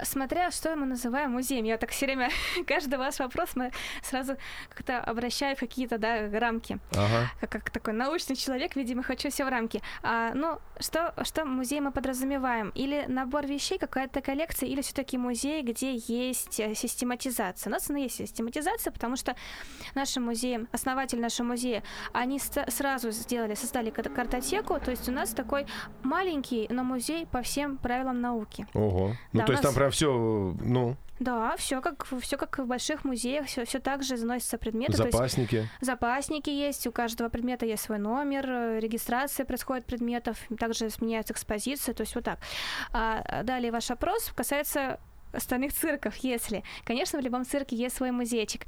Смотря 0.03 0.51
что 0.51 0.77
мы 0.77 0.87
называем 0.87 1.33
музеем. 1.33 1.65
Я 1.65 1.79
так 1.79 1.91
все 1.91 2.07
время, 2.07 2.31
каждый 2.67 2.99
ваш 2.99 3.19
вопрос 3.19 3.51
мы 3.55 3.71
сразу 4.03 4.37
как-то 4.69 5.01
обращаю 5.01 5.57
в 5.57 5.61
какие-то 5.61 5.99
да, 5.99 6.29
рамки. 6.39 6.79
Ага. 6.93 7.31
Как, 7.41 7.51
как 7.51 7.71
такой 7.71 7.93
научный 7.93 8.37
человек, 8.37 8.77
видимо, 8.77 9.03
хочу 9.03 9.31
все 9.31 9.45
в 9.45 9.49
рамки. 9.49 9.83
А, 10.03 10.33
ну, 10.35 10.59
что, 10.81 11.15
что 11.23 11.45
музей 11.45 11.81
мы 11.81 11.93
подразумеваем? 11.93 12.71
Или 12.71 13.05
набор 13.09 13.47
вещей, 13.47 13.79
какая-то 13.79 14.21
коллекция, 14.21 14.69
или 14.69 14.81
все-таки 14.83 15.19
музей, 15.19 15.63
где 15.63 15.95
есть 15.97 16.61
э, 16.61 16.75
систематизация? 16.75 17.71
У 17.71 17.73
нас 17.73 17.91
она 17.91 17.99
есть 17.99 18.17
систематизация, 18.17 18.93
потому 18.93 19.17
что 19.17 19.35
наши 19.95 20.21
музеи, 20.21 20.67
основатель 20.73 21.21
нашего 21.21 21.49
музея, 21.49 21.83
они 22.13 22.39
сразу 22.39 23.11
сделали, 23.11 23.55
создали 23.55 23.91
кар- 23.91 24.11
картотеку, 24.11 24.79
то 24.81 24.91
есть 24.91 25.09
у 25.09 25.13
нас 25.13 25.31
такой 25.31 25.67
маленький, 26.03 26.67
но 26.71 26.85
музей 26.85 27.27
по 27.27 27.43
всем 27.43 27.77
правилам 27.77 28.21
науки. 28.21 28.67
Ого. 28.75 29.15
Ну, 29.33 29.41
Да, 29.41 29.47
то 29.47 29.53
есть 29.53 29.63
там 29.63 29.75
прям 29.85 29.91
все, 29.91 30.55
ну, 30.63 30.97
Да, 31.21 31.55
все 31.57 31.81
как 31.81 32.07
все 32.21 32.37
как 32.37 32.59
в 32.59 32.67
больших 32.67 33.05
музеях, 33.05 33.47
все, 33.47 33.65
все 33.65 33.79
так 33.79 34.03
же 34.03 34.17
заносятся 34.17 34.57
предметы. 34.59 34.95
то 34.97 35.03
есть 35.05 35.13
запасники. 35.13 35.69
запасники 35.81 36.51
есть, 36.51 36.87
у 36.87 36.93
каждого 36.93 37.29
предмета 37.29 37.67
есть 37.67 37.83
свой 37.85 37.99
номер, 37.99 38.47
э, 38.49 38.81
регистрация 38.81 39.45
происходит 39.47 39.85
предметов, 39.85 40.39
также 40.59 40.91
сменяется 40.91 41.33
экспозиция, 41.35 41.95
то 41.95 42.03
есть 42.03 42.15
вот 42.15 42.25
так. 42.25 42.39
А, 42.93 43.43
далее 43.43 43.71
ваш 43.71 43.91
опрос 43.91 44.33
касается 44.35 44.99
остальных 45.33 45.73
цирков, 45.73 46.15
если. 46.19 46.63
Конечно, 46.85 47.19
в 47.19 47.23
любом 47.23 47.45
цирке 47.45 47.75
есть 47.75 47.97
свой 47.97 48.13
музейчик. 48.13 48.67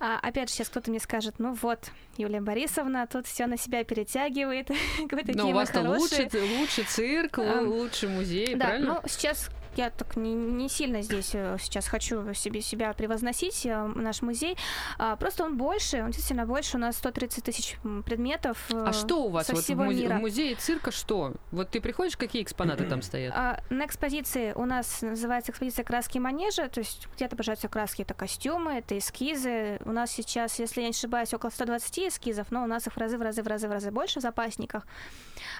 А, 0.00 0.18
опять 0.22 0.48
же, 0.48 0.54
сейчас 0.54 0.70
кто-то 0.70 0.90
мне 0.90 1.00
скажет, 1.00 1.34
ну 1.38 1.52
вот, 1.60 1.90
Юлия 2.16 2.40
Борисовна 2.40 3.06
тут 3.06 3.26
все 3.26 3.46
на 3.46 3.58
себя 3.58 3.84
перетягивает. 3.84 4.70
Вы 4.98 5.06
такие 5.22 5.36
Но 5.36 5.44
у 5.44 5.48
мы 5.48 5.54
вас-то 5.56 5.82
лучше, 5.82 6.28
лучше 6.58 6.82
цирк, 6.84 7.38
А, 7.38 7.42
лу- 7.62 7.66
лучше 7.66 8.08
музей, 8.08 8.54
Да, 8.54 8.66
правильно? 8.68 9.00
ну 9.02 9.08
сейчас 9.08 9.50
я 9.78 9.90
так 9.90 10.16
не, 10.16 10.34
не 10.34 10.68
сильно 10.68 11.02
здесь 11.02 11.30
э, 11.34 11.56
сейчас 11.60 11.88
хочу 11.88 12.34
себе 12.34 12.60
себя 12.60 12.92
превозносить, 12.92 13.64
э, 13.64 13.84
наш 13.94 14.22
музей. 14.22 14.56
А, 14.98 15.16
просто 15.16 15.44
он 15.44 15.56
больше, 15.56 16.02
он 16.02 16.10
действительно 16.10 16.46
больше. 16.46 16.76
У 16.76 16.80
нас 16.80 16.96
130 16.96 17.44
тысяч 17.44 17.76
предметов. 18.04 18.66
э, 18.72 18.84
а 18.88 18.92
что 18.92 19.24
у 19.24 19.28
вас 19.28 19.46
со 19.46 19.52
вот 19.52 19.62
в, 19.62 19.64
всего 19.64 19.84
музе- 19.84 20.02
мира. 20.02 20.16
в 20.16 20.20
музее 20.20 20.54
цирка 20.56 20.90
что? 20.90 21.34
Вот 21.52 21.70
ты 21.70 21.80
приходишь, 21.80 22.16
какие 22.16 22.42
экспонаты 22.42 22.84
там 22.84 23.02
стоят? 23.02 23.32
А, 23.34 23.62
на 23.70 23.86
экспозиции 23.86 24.52
у 24.54 24.64
нас 24.64 25.02
называется 25.02 25.52
экспозиция 25.52 25.84
краски 25.84 26.18
манежа, 26.18 26.68
то 26.68 26.80
есть 26.80 27.08
где 27.14 27.26
отображаются 27.26 27.68
краски, 27.68 28.02
это 28.02 28.14
костюмы, 28.14 28.72
это 28.78 28.98
эскизы. 28.98 29.78
У 29.84 29.92
нас 29.92 30.10
сейчас, 30.10 30.58
если 30.58 30.80
я 30.80 30.88
не 30.88 30.90
ошибаюсь, 30.90 31.32
около 31.32 31.50
120 31.50 31.98
эскизов, 32.00 32.50
но 32.50 32.64
у 32.64 32.66
нас 32.66 32.86
их 32.86 32.94
в 32.94 32.98
разы, 32.98 33.16
в 33.16 33.22
разы, 33.22 33.42
в 33.42 33.46
разы, 33.46 33.68
в 33.68 33.70
разы 33.72 33.90
больше 33.90 34.18
в 34.18 34.22
запасниках. 34.22 34.86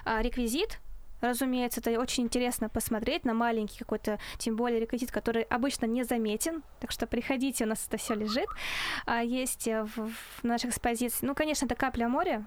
А, 0.05 0.21
реквизит, 0.21 0.79
Разумеется, 1.21 1.81
это 1.81 1.99
очень 1.99 2.23
интересно 2.23 2.69
посмотреть 2.69 3.25
на 3.25 3.33
маленький 3.33 3.79
какой-то, 3.79 4.19
тем 4.37 4.55
более 4.55 4.79
реквизит, 4.79 5.11
который 5.11 5.43
обычно 5.43 5.85
не 5.85 6.03
заметен. 6.03 6.63
Так 6.79 6.91
что 6.91 7.07
приходите, 7.07 7.65
у 7.65 7.67
нас 7.67 7.85
это 7.87 7.97
все 7.97 8.15
лежит. 8.15 8.47
А 9.05 9.21
есть 9.23 9.67
э, 9.67 9.83
в, 9.83 10.09
в 10.41 10.43
наших 10.43 10.71
экспозициях. 10.71 11.21
Ну, 11.23 11.35
конечно, 11.35 11.65
это 11.65 11.75
капля 11.75 12.07
моря. 12.07 12.45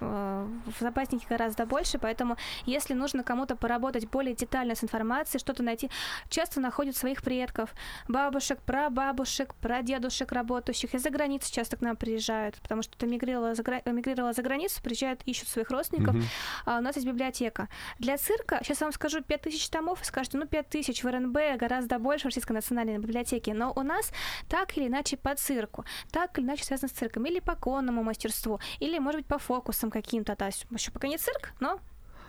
Э, 0.00 0.48
В 0.78 0.80
запаснике 0.80 1.26
гораздо 1.28 1.66
больше, 1.66 1.98
поэтому 1.98 2.36
если 2.66 2.94
нужно 2.94 3.22
кому-то 3.22 3.56
поработать 3.56 4.08
более 4.08 4.34
детально 4.34 4.74
с 4.74 4.84
информацией, 4.84 5.40
что-то 5.40 5.62
найти, 5.62 5.90
часто 6.28 6.60
находят 6.60 6.96
своих 6.96 7.22
предков, 7.22 7.74
бабушек, 8.08 8.58
прабабушек, 8.62 9.54
прадедушек 9.54 10.32
работающих. 10.32 10.94
Из-за 10.94 11.10
границы 11.10 11.52
часто 11.52 11.76
к 11.76 11.80
нам 11.80 11.96
приезжают, 11.96 12.56
потому 12.62 12.82
что 12.82 13.06
эмигрировала 13.06 13.54
за, 13.54 13.62
гра- 13.62 13.82
эмигрировала 13.84 14.32
за 14.32 14.42
границу, 14.42 14.82
приезжают, 14.82 15.22
ищут 15.26 15.48
своих 15.48 15.70
родственников. 15.70 16.14
Мгм. 16.14 16.24
А 16.66 16.78
у 16.78 16.80
нас 16.80 16.96
есть 16.96 17.06
библиотека. 17.06 17.68
Для 17.98 18.16
цирка, 18.16 18.60
сейчас 18.62 18.80
вам 18.80 18.92
скажу, 18.92 19.22
5000 19.22 19.68
томов, 19.68 20.02
и 20.02 20.04
скажете, 20.04 20.38
ну, 20.38 20.46
5000 20.46 21.02
в 21.04 21.06
РНБ 21.10 21.58
гораздо 21.58 21.98
больше 21.98 22.22
в 22.22 22.26
Российской 22.26 22.52
национальной 22.52 22.98
библиотеке, 22.98 23.54
но 23.54 23.72
у 23.74 23.82
нас 23.82 24.12
так 24.48 24.76
или 24.76 24.86
иначе 24.86 25.16
по 25.16 25.34
цирку, 25.34 25.84
так 26.10 26.38
или 26.38 26.46
иначе 26.46 26.64
связано 26.64 26.88
с 26.88 26.92
цирком, 26.92 27.24
или 27.26 27.40
по 27.40 27.54
конному 27.54 28.02
мастерству, 28.02 28.60
или, 28.78 28.98
может 28.98 29.20
быть, 29.20 29.26
по 29.26 29.38
фокусам 29.38 29.89
каким-то, 29.90 30.36
то 30.36 30.46
есть 30.46 30.66
еще 30.70 30.90
пока 30.90 31.08
не 31.08 31.18
цирк, 31.18 31.52
но 31.60 31.80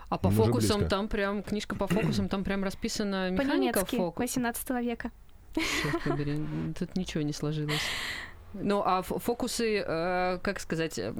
А 0.09 0.17
по 0.17 0.29
Ну, 0.29 0.35
уже 0.35 0.43
фокусам 0.51 0.77
близко. 0.79 0.89
там 0.89 1.07
прям, 1.07 1.41
книжка 1.43 1.75
по 1.75 1.87
фокусам, 1.87 2.27
там 2.29 2.43
прям 2.43 2.63
расписана 2.63 3.29
механика 3.31 3.85
фокус. 3.85 4.19
18 4.21 4.69
века. 4.81 5.11
Черт 5.55 6.03
побери, 6.03 6.39
тут 6.77 6.95
ничего 6.97 7.23
не 7.23 7.33
сложилось. 7.33 7.79
Ну, 8.53 8.81
а 8.85 9.01
фокусы, 9.01 9.77
э, 9.85 10.39
как 10.43 10.59
сказать, 10.59 10.99
э, 10.99 11.13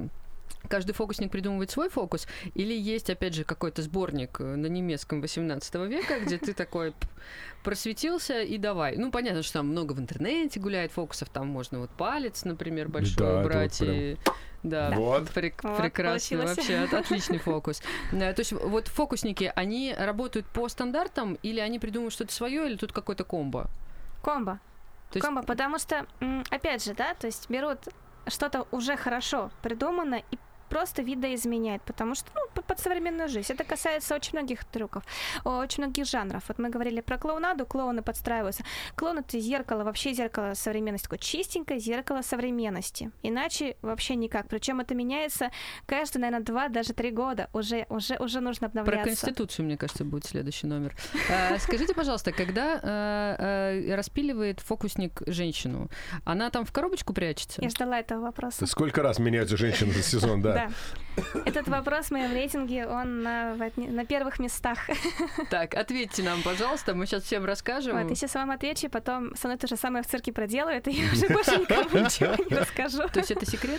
каждый 0.68 0.92
фокусник 0.92 1.30
придумывает 1.30 1.70
свой 1.70 1.88
фокус, 1.88 2.26
или 2.54 2.74
есть, 2.74 3.08
опять 3.08 3.34
же, 3.34 3.44
какой-то 3.44 3.80
сборник 3.82 4.38
э, 4.40 4.44
на 4.56 4.66
немецком 4.66 5.22
18 5.22 5.74
века, 5.88 6.20
где 6.20 6.36
ты 6.38 6.52
такой 6.52 6.92
п- 6.92 7.08
просветился 7.64 8.42
и 8.42 8.58
давай. 8.58 8.96
Ну, 8.96 9.10
понятно, 9.10 9.42
что 9.42 9.54
там 9.54 9.68
много 9.68 9.92
в 9.94 9.98
интернете 10.00 10.60
гуляет 10.60 10.92
фокусов, 10.92 11.28
там 11.30 11.48
можно 11.48 11.78
вот 11.80 11.90
палец, 11.90 12.44
например, 12.44 12.88
большой 12.88 13.16
Да, 13.16 13.40
это 13.42 13.42
вот 13.62 13.78
прям- 13.78 13.94
и... 13.94 14.16
Да, 14.62 14.90
Вот. 14.92 15.24
прек- 15.30 15.54
Вот, 15.62 15.76
прекрасно, 15.78 16.38
получилось. 16.38 16.56
вообще 16.56 16.78
от- 16.78 16.94
отличный 16.94 17.38
фокус. 17.38 17.82
Э, 18.12 18.32
То 18.32 18.40
есть 18.40 18.52
вот 18.52 18.88
фокусники, 18.88 19.52
они 19.56 19.94
работают 19.98 20.46
по 20.46 20.68
стандартам, 20.68 21.36
или 21.42 21.58
они 21.60 21.78
придумывают 21.80 22.14
что-то 22.14 22.32
свое, 22.32 22.66
или 22.68 22.76
тут 22.76 22.92
какой-то 22.92 23.24
комбо? 23.24 23.68
Комбо. 24.22 24.60
То 25.10 25.18
есть- 25.18 25.26
Комбо, 25.26 25.42
потому 25.42 25.78
что, 25.78 26.06
опять 26.50 26.84
же, 26.84 26.94
да, 26.94 27.14
то 27.14 27.26
есть 27.26 27.50
берут 27.50 27.78
что-то 28.28 28.66
уже 28.70 28.96
хорошо 28.96 29.50
придумано 29.62 30.22
и 30.30 30.38
просто 30.72 31.02
видоизменяют, 31.02 31.82
потому 31.82 32.14
что, 32.14 32.30
ну, 32.34 32.62
под, 32.62 32.80
современную 32.80 33.28
жизнь. 33.28 33.52
Это 33.52 33.62
касается 33.62 34.14
очень 34.14 34.38
многих 34.38 34.64
трюков, 34.64 35.02
очень 35.44 35.84
многих 35.84 36.06
жанров. 36.06 36.44
Вот 36.48 36.58
мы 36.58 36.70
говорили 36.70 37.02
про 37.02 37.18
клоунаду, 37.18 37.66
клоуны 37.66 38.00
подстраиваются. 38.00 38.64
Клоун— 38.94 39.18
это 39.18 39.38
зеркало, 39.38 39.84
вообще 39.84 40.14
зеркало 40.14 40.54
современности, 40.54 41.04
такое 41.04 41.18
чистенькое 41.18 41.78
зеркало 41.78 42.22
современности. 42.22 43.10
Иначе 43.22 43.76
вообще 43.82 44.14
никак. 44.14 44.48
Причем 44.48 44.80
это 44.80 44.94
меняется 44.94 45.50
каждые, 45.84 46.22
наверное, 46.22 46.44
два, 46.44 46.68
даже 46.68 46.94
три 46.94 47.10
года. 47.10 47.50
Уже, 47.52 47.84
уже, 47.90 48.16
уже 48.16 48.40
нужно 48.40 48.70
Про 48.70 48.80
обновляться. 48.80 49.26
Конституцию, 49.26 49.66
мне 49.66 49.76
кажется, 49.76 50.06
будет 50.06 50.24
следующий 50.24 50.66
номер. 50.66 50.96
А, 51.30 51.58
Скажите, 51.58 51.92
пожалуйста, 51.92 52.32
когда 52.32 52.80
а, 52.82 53.36
а, 53.38 53.96
распиливает 53.96 54.60
фокусник 54.60 55.20
женщину, 55.26 55.90
она 56.24 56.48
там 56.48 56.64
в 56.64 56.72
коробочку 56.72 57.12
прячется? 57.12 57.60
Я 57.60 57.68
ждала 57.68 57.98
этого 57.98 58.22
вопроса. 58.22 58.66
Сколько 58.66 59.02
раз 59.02 59.18
меняются 59.18 59.58
женщины 59.58 59.92
за 59.92 60.02
сезон, 60.02 60.40
да? 60.40 60.61
Да. 60.68 60.70
Этот 61.44 61.68
вопрос 61.68 62.06
в 62.06 62.10
моем 62.12 62.32
рейтинге, 62.32 62.86
он 62.86 63.22
на, 63.22 63.54
на 63.76 64.06
первых 64.06 64.38
местах. 64.38 64.78
Так, 65.50 65.74
ответьте 65.74 66.22
нам, 66.22 66.42
пожалуйста, 66.42 66.94
мы 66.94 67.04
сейчас 67.06 67.24
всем 67.24 67.44
расскажем. 67.44 67.98
Вот, 68.00 68.08
я 68.08 68.14
сейчас 68.16 68.34
вам 68.34 68.50
отвечу, 68.50 68.88
потом 68.88 69.36
со 69.36 69.46
мной 69.48 69.58
то 69.58 69.66
же 69.66 69.76
самое 69.76 70.02
в 70.02 70.06
цирке 70.06 70.32
проделают, 70.32 70.88
и 70.88 70.92
я 70.92 71.12
уже 71.12 71.28
больше 71.28 71.58
никому 71.58 72.04
ничего 72.04 72.34
не 72.48 72.56
расскажу. 72.60 73.06
То 73.12 73.18
есть 73.20 73.30
это 73.30 73.44
секрет? 73.44 73.78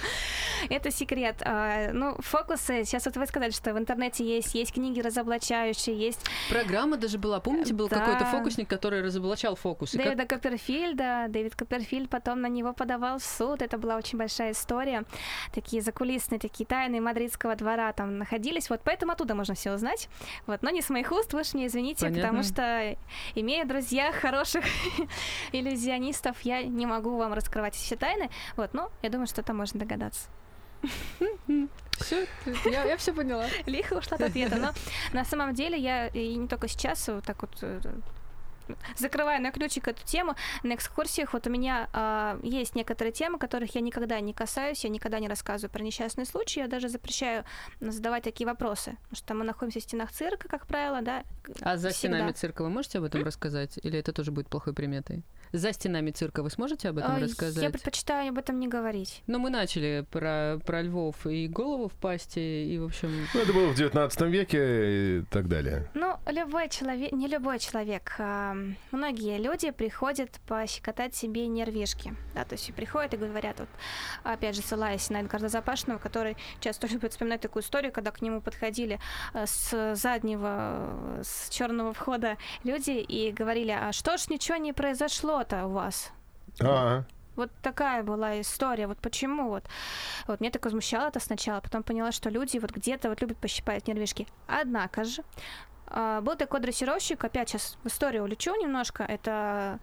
Это 0.69 0.91
секрет. 0.91 1.37
А, 1.43 1.91
Ну, 1.91 2.15
фокусы, 2.19 2.83
сейчас 2.85 3.05
вот 3.05 3.17
вы 3.17 3.25
сказали, 3.25 3.49
что 3.49 3.73
в 3.73 3.79
интернете 3.79 4.23
есть, 4.23 4.53
есть 4.53 4.71
книги 4.71 4.99
разоблачающие, 5.01 5.97
есть 5.97 6.23
Программа 6.51 6.97
даже 6.97 7.17
была, 7.17 7.39
помните, 7.39 7.73
был 7.73 7.87
Да. 7.89 7.97
какой-то 7.99 8.25
фокусник, 8.25 8.67
который 8.69 9.01
разоблачал 9.01 9.55
фокусы. 9.55 9.97
Как- 9.97 10.05
Дэвида 10.05 10.25
Копперфильда. 10.25 11.25
Дэвид 11.29 11.55
Копперфильд 11.55 12.09
потом 12.11 12.41
на 12.41 12.47
него 12.47 12.73
подавал 12.73 13.17
в 13.17 13.23
суд. 13.23 13.63
Это 13.63 13.79
была 13.79 13.95
очень 13.95 14.19
большая 14.19 14.51
история. 14.51 15.03
Такие 15.51 15.81
закулисные, 15.81 16.39
такие 16.39 16.65
тайны 16.73 16.99
мадридского 17.01 17.55
двора 17.55 17.93
там 17.93 18.17
находились. 18.17 18.67
Вот 18.71 18.81
поэтому 18.83 19.11
оттуда 19.11 19.35
можно 19.35 19.53
все 19.53 19.71
узнать. 19.73 20.09
Вот, 20.47 20.63
но 20.63 20.71
не 20.71 20.81
с 20.81 20.89
моих 20.89 21.11
уст, 21.11 21.31
вы 21.31 21.41
уж 21.41 21.53
мне 21.53 21.67
извините, 21.67 22.07
Понятно. 22.07 22.21
потому 22.21 22.43
что, 22.43 22.97
имея 23.35 23.63
друзья 23.65 24.11
хороших 24.11 24.65
иллюзионистов, 25.51 26.41
я 26.41 26.63
не 26.63 26.87
могу 26.87 27.15
вам 27.15 27.33
раскрывать 27.33 27.75
все 27.75 27.95
тайны. 27.95 28.31
Вот, 28.57 28.73
но 28.73 28.89
я 29.03 29.11
думаю, 29.11 29.27
что 29.27 29.41
это 29.41 29.53
можно 29.53 29.79
догадаться. 29.79 30.27
Всё, 31.99 32.25
я, 32.65 32.85
я 32.85 32.97
все 32.97 33.13
поняла. 33.13 33.45
Лихо 33.67 33.93
ушла 33.93 34.17
от 34.17 34.23
ответа. 34.23 34.55
Но 34.55 34.71
на 35.13 35.23
самом 35.23 35.53
деле 35.53 35.77
я 35.77 36.07
и 36.07 36.33
не 36.33 36.47
только 36.47 36.67
сейчас 36.67 37.07
вот 37.07 37.23
так 37.23 37.39
вот 37.43 37.63
э, 38.67 38.73
закрываю 38.97 39.41
на 39.41 39.51
ключик 39.51 39.87
эту 39.87 40.05
тему. 40.05 40.35
На 40.63 40.75
экскурсиях 40.75 41.33
вот 41.33 41.47
у 41.47 41.49
меня 41.49 41.89
а, 41.93 42.39
есть 42.43 42.75
некоторые 42.75 43.13
темы, 43.13 43.37
которых 43.37 43.75
я 43.75 43.81
никогда 43.81 44.19
не 44.19 44.33
касаюсь, 44.33 44.83
я 44.83 44.89
никогда 44.89 45.19
не 45.19 45.27
рассказываю 45.27 45.71
про 45.71 45.83
несчастные 45.83 46.25
случаи, 46.25 46.59
я 46.59 46.67
даже 46.67 46.89
запрещаю 46.89 47.45
задавать 47.79 48.23
такие 48.23 48.47
вопросы, 48.47 48.97
потому 49.03 49.15
что 49.15 49.33
мы 49.33 49.43
находимся 49.43 49.79
в 49.79 49.83
стенах 49.83 50.11
цирка, 50.11 50.47
как 50.47 50.67
правило, 50.67 51.01
да. 51.01 51.23
А 51.61 51.77
за 51.77 51.89
всегда. 51.89 52.17
стенами 52.17 52.31
цирка 52.31 52.63
вы 52.63 52.69
можете 52.69 52.99
об 52.99 53.05
этом 53.05 53.23
рассказать? 53.23 53.79
Или 53.83 53.99
это 53.99 54.13
тоже 54.13 54.31
будет 54.31 54.47
плохой 54.47 54.73
приметой? 54.73 55.23
За 55.53 55.71
стенами 55.71 56.09
цирка 56.09 56.41
вы 56.41 56.49
сможете 56.49 56.89
об 56.89 56.97
этом 56.97 57.15
А, 57.15 57.19
рассказать? 57.19 57.63
Я 57.63 57.69
предпочитаю 57.69 58.29
об 58.29 58.39
этом 58.39 58.59
не 58.59 58.67
говорить. 58.67 59.21
Ну, 59.27 59.37
мы 59.37 59.51
начали 59.51 60.03
про, 60.09 60.59
про 60.65 60.81
львов 60.81 61.27
и 61.27 61.47
голову 61.47 61.89
в 61.89 61.93
пасти, 61.93 62.39
и, 62.39 62.79
в 62.79 62.85
общем... 62.85 63.27
Ну, 63.35 63.39
это 63.39 63.53
было 63.53 63.67
в 63.67 63.75
19 63.75 64.21
веке 64.21 65.19
и 65.19 65.21
так 65.29 65.47
далее. 65.47 65.91
Ну, 65.93 66.17
любой 66.25 66.69
человек, 66.69 67.11
не 67.11 67.27
любой 67.27 67.59
человек, 67.59 68.15
а, 68.17 68.52
многие 68.91 69.37
люди 69.37 69.71
приходят 69.71 70.29
пощекотать 70.47 71.15
себе 71.15 71.47
нервишки, 71.47 72.15
да, 72.33 72.45
то 72.45 72.53
есть 72.53 72.73
приходят 72.73 73.13
и 73.13 73.17
говорят, 73.17 73.59
вот, 73.59 73.69
опять 74.23 74.55
же, 74.55 74.61
ссылаясь 74.61 75.09
на 75.09 75.21
Эдгарда 75.21 75.49
Запашного, 75.49 75.97
который 75.99 76.37
часто 76.59 76.87
любит 76.87 77.11
вспоминать 77.11 77.41
такую 77.41 77.63
историю, 77.63 77.91
когда 77.91 78.11
к 78.11 78.21
нему 78.21 78.41
подходили 78.41 78.99
э, 79.33 79.45
с 79.45 79.95
заднего, 79.95 81.19
с 81.23 81.49
черного 81.49 81.93
входа 81.93 82.37
люди 82.63 82.91
и 82.91 83.31
говорили, 83.31 83.71
а 83.71 83.91
что 83.91 84.17
ж 84.17 84.29
ничего 84.29 84.57
не 84.57 84.73
произошло-то 84.73 85.67
у 85.67 85.71
вас? 85.71 86.11
А, 86.61 87.03
Вот 87.35 87.51
такая 87.61 88.03
была 88.03 88.39
история. 88.41 88.87
Вот 88.87 88.99
почему 88.99 89.49
вот. 89.49 89.63
Вот 90.27 90.39
меня 90.39 90.51
так 90.51 90.63
возмущало 90.65 91.07
это 91.07 91.19
сначала, 91.19 91.61
потом 91.61 91.83
поняла, 91.83 92.11
что 92.11 92.29
люди 92.29 92.59
вот 92.59 92.71
где-то 92.71 93.09
вот 93.09 93.21
любят 93.21 93.37
пощипать 93.37 93.87
нервишки. 93.87 94.27
Однако 94.47 95.03
же 95.03 95.23
был 95.89 96.35
такой 96.35 96.59
дрессировщик, 96.59 97.23
опять 97.23 97.49
сейчас 97.49 97.77
в 97.83 97.87
историю 97.87 98.23
улечу 98.23 98.55
немножко, 98.55 99.03
это, 99.03 99.79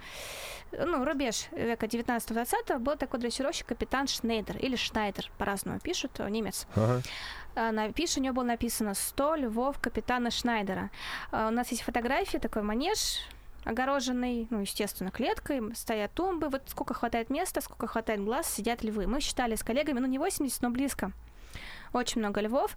ну, 0.73 1.05
рубеж 1.05 1.47
века 1.53 1.87
19-20, 1.87 2.79
был 2.79 2.97
такой 2.97 3.21
дрессировщик 3.21 3.67
капитан 3.67 4.07
Шнейдер, 4.09 4.57
или 4.57 4.77
Шнайдер, 4.77 5.31
по-разному 5.39 5.79
пишут, 5.79 6.19
немец. 6.19 6.67
ага. 6.75 7.03
А, 7.55 7.73
На 7.73 7.85
афише 7.85 8.21
у 8.21 8.23
него 8.23 8.35
было 8.35 8.45
написано 8.45 8.91
«100 8.91 9.37
львов 9.39 9.79
капитана 9.79 10.31
Шнайдера». 10.31 10.91
А, 11.31 11.49
У 11.49 11.51
нас 11.51 11.71
есть 11.71 11.83
фотография, 11.83 12.39
такой 12.39 12.63
манеж, 12.63 13.21
огороженный, 13.65 14.47
ну, 14.51 14.61
естественно, 14.61 15.11
клеткой, 15.11 15.75
стоят 15.75 16.13
тумбы, 16.13 16.49
вот 16.49 16.63
сколько 16.67 16.95
хватает 16.95 17.31
места, 17.31 17.61
сколько 17.61 17.87
хватает 17.87 18.25
глаз, 18.25 18.49
сидят 18.49 18.83
львы. 18.83 19.07
Мы 19.07 19.21
считали 19.21 19.55
с 19.55 19.63
коллегами, 19.63 19.99
ну, 20.01 20.07
не 20.07 20.19
80, 20.19 20.63
но 20.63 20.71
близко. 20.71 21.13
Очень 21.93 22.21
много 22.21 22.41
львов. 22.41 22.77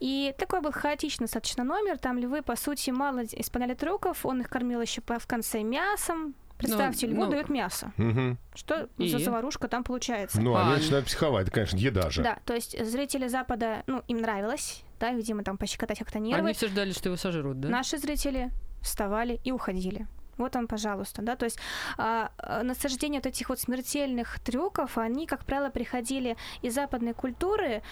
И 0.00 0.34
такой 0.38 0.60
был 0.60 0.72
хаотичный 0.72 1.24
достаточно 1.26 1.64
номер. 1.64 1.98
Там 1.98 2.18
львы, 2.18 2.42
по 2.42 2.56
сути, 2.56 2.90
мало 2.90 3.24
исполняли 3.24 3.74
трюков. 3.74 4.24
Он 4.24 4.40
их 4.40 4.48
кормил 4.48 4.80
еще 4.80 5.00
в 5.00 5.26
конце 5.26 5.62
мясом. 5.62 6.34
Представьте, 6.58 7.08
льву 7.08 7.24
ну, 7.24 7.30
дают 7.30 7.48
мясо. 7.48 7.92
Мгм. 7.96 8.38
Что 8.54 8.88
И? 8.96 9.08
за 9.08 9.18
заварушка 9.18 9.66
там 9.66 9.82
получается? 9.82 10.40
Ну, 10.40 10.54
А, 10.54 10.60
они 10.60 10.70
ну- 10.70 10.76
начинают 10.76 11.06
психовать. 11.06 11.46
Это, 11.46 11.50
конечно, 11.50 11.76
еда 11.76 12.08
же. 12.10 12.22
Да, 12.22 12.38
то 12.44 12.54
есть 12.54 12.78
зрители 12.84 13.26
Запада, 13.26 13.82
ну, 13.88 14.02
им 14.06 14.18
нравилось, 14.20 14.84
да, 15.00 15.10
видимо, 15.10 15.42
там 15.42 15.58
пощекотать 15.58 15.98
как-то 15.98 16.20
нервы. 16.20 16.44
Они 16.44 16.54
все 16.54 16.68
ждали, 16.68 16.92
что 16.92 17.08
его 17.08 17.16
сожрут, 17.16 17.58
да? 17.58 17.68
Наши 17.68 17.98
зрители 17.98 18.50
вставали 18.80 19.40
и 19.42 19.50
уходили. 19.50 20.06
Вот 20.42 20.56
он, 20.56 20.66
пожалуйста, 20.66 21.22
да, 21.22 21.36
то 21.36 21.44
есть 21.44 21.58
а, 21.98 22.30
насаждение 22.62 23.20
вот 23.20 23.26
этих 23.26 23.48
вот 23.48 23.60
смертельных 23.60 24.38
трюков, 24.40 24.98
они, 24.98 25.26
как 25.26 25.44
правило, 25.44 25.70
приходили 25.70 26.36
из 26.62 26.74
западной 26.74 27.14
культуры, 27.14 27.82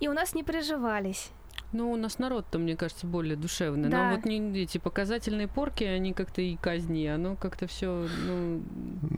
и 0.00 0.08
у 0.08 0.12
нас 0.12 0.34
не 0.34 0.42
приживались. 0.42 1.30
Ну, 1.76 1.92
у 1.92 1.96
нас 1.96 2.18
народ-то, 2.18 2.58
мне 2.58 2.74
кажется, 2.74 3.06
более 3.06 3.36
душевный. 3.36 3.90
Да. 3.90 4.08
Но 4.08 4.16
вот 4.16 4.24
не 4.24 4.62
эти 4.62 4.78
показательные 4.78 5.46
порки, 5.46 5.84
они 5.84 6.14
как-то 6.14 6.40
и 6.40 6.56
казни, 6.56 7.06
оно 7.06 7.36
как-то 7.36 7.66
все, 7.66 8.06
ну, 8.26 8.62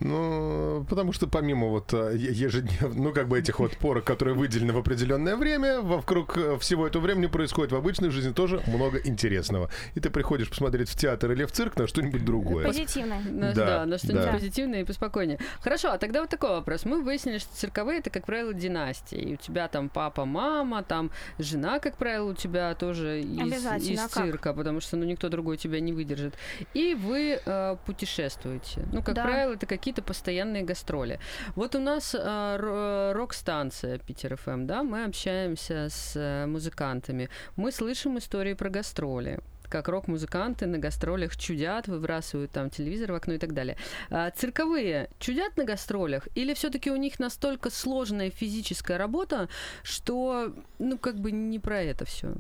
Ну, 0.01 0.85
потому 0.89 1.13
что 1.13 1.29
помимо 1.29 1.69
вот 1.69 1.93
е- 1.93 2.33
ежедневно, 2.33 3.03
ну, 3.03 3.13
как 3.13 3.29
бы 3.29 3.39
этих 3.39 3.61
вот 3.61 3.77
порок, 3.77 4.05
которые 4.05 4.35
выделены 4.35 4.73
в 4.73 4.79
определенное 4.79 5.37
время, 5.37 5.81
вокруг 5.81 6.37
э, 6.37 6.59
всего 6.59 6.87
этого 6.87 7.03
времени 7.03 7.27
происходит 7.27 7.71
в 7.73 7.77
обычной 7.77 8.11
жизни 8.11 8.33
тоже 8.33 8.61
много 8.67 8.99
интересного. 9.05 9.71
И 9.95 10.01
ты 10.01 10.11
приходишь 10.11 10.49
посмотреть 10.51 10.89
в 10.89 10.97
театр 10.97 11.31
или 11.33 11.45
в 11.45 11.53
цирк 11.53 11.77
на 11.77 11.87
что-нибудь 11.87 12.25
другое. 12.25 12.67
Позитивно. 12.67 13.21
на, 13.31 13.53
Да, 13.55 13.67
да, 13.67 13.87
на 13.87 13.99
что-нибудь 13.99 14.25
да. 14.25 14.33
позитивное 14.33 14.81
и 14.81 14.85
поспокойнее. 14.85 15.39
Хорошо, 15.61 15.93
а 15.93 15.99
тогда 15.99 16.21
вот 16.23 16.31
такой 16.31 16.51
вопрос. 16.51 16.85
Мы 16.85 17.03
выяснили, 17.03 17.39
что 17.39 17.55
цирковые 17.55 18.01
это, 18.01 18.11
как 18.11 18.27
правило, 18.27 18.53
династии. 18.53 19.19
И 19.19 19.35
у 19.35 19.37
тебя 19.37 19.69
там 19.69 19.89
папа, 19.89 20.25
мама, 20.25 20.83
там 20.83 21.11
жена, 21.39 21.79
как 21.79 21.97
правило, 21.97 22.31
у 22.31 22.35
тебя 22.35 22.48
тоже 22.79 23.21
из, 23.21 23.89
из 23.89 23.99
а 24.01 24.09
цирка, 24.09 24.53
потому 24.53 24.81
что 24.81 24.97
ну, 24.97 25.05
никто 25.05 25.29
другой 25.29 25.57
тебя 25.57 25.81
не 25.81 25.93
выдержит. 25.93 26.35
И 26.75 26.95
вы 26.95 27.41
э, 27.45 27.77
путешествуете. 27.87 28.87
Ну, 28.93 29.03
как 29.03 29.15
Да. 29.15 29.23
правило, 29.25 29.53
это 29.55 29.67
какие-то 29.67 30.03
постоянные 30.03 30.63
гастроли. 30.63 31.19
Вот 31.55 31.75
у 31.75 31.79
нас 31.81 32.15
э, 32.15 32.19
ро- 32.19 33.13
рок-станция 33.13 33.99
Питер 33.99 34.37
ФМ, 34.37 34.67
да, 34.67 34.83
мы 34.83 35.05
общаемся 35.05 35.89
с 35.91 36.13
э, 36.17 36.47
музыкантами. 36.47 37.29
Мы 37.57 37.73
слышим 37.73 38.19
истории 38.19 38.55
про 38.55 38.71
гастроли 38.71 39.41
как 39.69 39.89
рок-музыканты 39.89 40.67
на 40.67 40.79
гастролях 40.79 41.37
чудят, 41.37 41.89
выбрасывают 41.89 42.51
там 42.51 42.71
телевизор 42.71 43.13
в 43.13 43.15
окно 43.15 43.35
и 43.35 43.39
так 43.39 43.55
далее. 43.55 43.77
А 44.11 44.31
цирковые 44.31 45.11
чудят 45.19 45.57
на 45.57 45.65
гастролях 45.65 46.29
или 46.35 46.55
все-таки 46.55 46.91
у 46.91 46.97
них 46.97 47.19
настолько 47.19 47.71
сложная 47.71 48.31
физическая 48.31 48.99
работа, 48.99 49.49
что 49.83 50.55
ну 50.79 50.99
как 50.99 51.17
бы 51.17 51.33
не 51.33 51.59
про 51.59 51.81
это 51.81 52.05
все? 52.05 52.35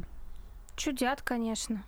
чудят, 0.78 1.22
конечно. 1.22 1.82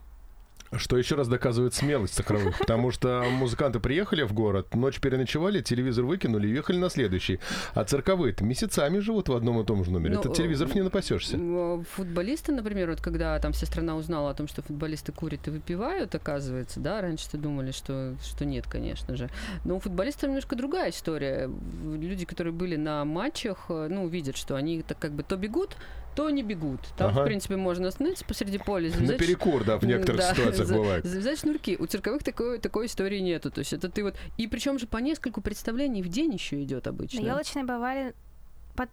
Что 0.76 0.96
еще 0.96 1.16
раз 1.16 1.26
доказывает 1.26 1.74
смелость 1.74 2.14
цифровых, 2.14 2.56
потому 2.58 2.92
что 2.92 3.24
музыканты 3.28 3.80
приехали 3.80 4.22
в 4.22 4.32
город, 4.32 4.72
ночь 4.76 5.00
переночевали, 5.00 5.62
телевизор 5.62 6.04
выкинули 6.04 6.46
и 6.46 6.52
ехали 6.52 6.78
на 6.78 6.88
следующий. 6.90 7.40
А 7.74 7.82
цирковые-то 7.84 8.44
месяцами 8.44 9.00
живут 9.00 9.28
в 9.28 9.34
одном 9.34 9.60
и 9.60 9.64
том 9.64 9.84
же 9.84 9.90
номере. 9.90 10.14
Ну, 10.14 10.20
Это 10.20 10.28
телевизоров 10.32 10.74
не 10.76 10.82
напасешься. 10.82 11.36
М, 11.36 11.84
Футболисты, 11.96 12.52
например, 12.52 12.90
вот 12.90 13.00
когда 13.00 13.36
там 13.40 13.52
вся 13.52 13.66
страна 13.66 13.96
узнала 13.96 14.30
о 14.30 14.34
том, 14.34 14.46
что 14.46 14.62
футболисты 14.62 15.10
курят 15.10 15.48
и 15.48 15.50
выпивают, 15.50 16.14
оказывается, 16.14 16.78
да, 16.78 17.00
раньше-то 17.00 17.36
думали, 17.36 17.72
что, 17.72 18.14
что 18.22 18.44
нет, 18.44 18.66
конечно 18.68 19.16
же. 19.16 19.28
Но 19.64 19.76
у 19.76 19.80
футболистов 19.80 20.28
немножко 20.28 20.54
другая 20.54 20.90
история. 20.90 21.50
Люди, 21.84 22.24
которые 22.24 22.52
были 22.52 22.76
на 22.76 23.04
матчах, 23.04 23.66
э, 23.70 23.88
ну, 23.90 24.06
видят, 24.06 24.36
что 24.36 24.54
они 24.54 24.82
так 24.82 25.00
как 25.00 25.12
бы 25.12 25.24
то 25.24 25.36
бегут, 25.36 25.76
то 26.20 26.28
не 26.28 26.42
бегут. 26.42 26.80
Там, 26.98 27.10
Ага. 27.12 27.22
в 27.22 27.24
принципе, 27.24 27.56
можно 27.56 27.88
остановиться 27.88 28.26
посреди 28.26 28.58
поля, 28.58 28.90
На 28.90 28.96
завязать 28.96 29.18
перекур, 29.18 29.64
да, 29.64 29.78
в 29.78 29.84
некоторых 29.86 30.20
Да, 30.20 30.34
ситуациях 30.34 30.68
бывает. 30.68 31.04
Завязать 31.06 31.38
шнурки. 31.40 31.76
У 31.78 31.86
цирковых 31.86 32.22
такой, 32.22 32.58
такой 32.58 32.86
истории 32.86 33.20
нету. 33.20 33.50
То 33.50 33.60
есть 33.60 33.72
это 33.72 33.88
ты 33.88 34.02
вот... 34.02 34.16
И 34.36 34.46
причем 34.46 34.78
же 34.78 34.86
по 34.86 34.98
нескольку 34.98 35.40
представлений 35.40 36.02
в 36.02 36.08
день 36.08 36.34
еще 36.34 36.62
идет 36.62 36.86
обычно. 36.86 37.22
На 37.22 37.26
елочные 37.26 37.64
бывали 37.64 38.14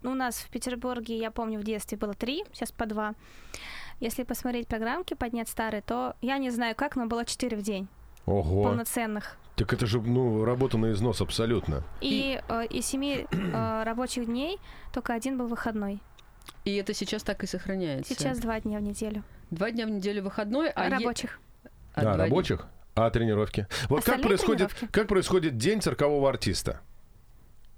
у 0.04 0.14
нас 0.14 0.38
в 0.38 0.50
Петербурге, 0.50 1.18
я 1.18 1.30
помню, 1.32 1.60
в 1.60 1.64
детстве 1.64 1.98
было 1.98 2.14
три, 2.14 2.46
сейчас 2.54 2.72
по 2.72 2.86
два. 2.86 3.14
Если 4.00 4.24
посмотреть 4.24 4.68
программки, 4.68 5.14
поднять 5.14 5.50
старые, 5.50 5.82
то 5.82 6.16
я 6.22 6.38
не 6.38 6.50
знаю 6.50 6.76
как, 6.76 6.96
но 6.96 7.08
было 7.08 7.26
четыре 7.26 7.58
в 7.58 7.62
день 7.62 7.88
Ого. 8.26 8.64
полноценных. 8.64 9.38
Так 9.58 9.74
это 9.74 9.86
же, 9.86 10.00
ну, 10.00 10.46
работа 10.46 10.78
на 10.78 10.92
износ 10.92 11.20
абсолютно. 11.20 11.84
И 12.00 12.40
э, 12.48 12.66
из 12.68 12.86
семи 12.86 13.26
э, 13.32 13.84
рабочих 13.84 14.28
дней 14.28 14.60
только 14.94 15.14
один 15.14 15.38
был 15.38 15.48
выходной. 15.48 16.00
И 16.66 16.76
это 16.76 16.94
сейчас 16.94 17.24
так 17.24 17.44
и 17.44 17.48
сохраняется. 17.48 18.14
Сейчас 18.14 18.40
два 18.40 18.60
дня 18.60 18.80
в 18.80 18.82
неделю. 18.82 19.24
Два 19.52 19.72
дня 19.72 19.86
в 19.86 19.90
неделю 19.90 20.24
выходной, 20.24 20.70
а... 20.70 20.86
е- 20.86 20.90
рабочих. 20.90 21.40
а 21.94 22.02
да, 22.02 22.02
два 22.02 22.14
дня- 22.16 22.24
рабочих. 22.24 22.68
А 22.96 23.10
тренировки? 23.10 23.68
Вот 23.90 23.98
как 23.98 24.16
Остальные 24.16 24.24
происходит, 24.28 24.70
тренировки. 24.70 24.92
как 24.92 25.08
происходит 25.08 25.58
день 25.58 25.82
циркового 25.82 26.30
артиста? 26.30 26.82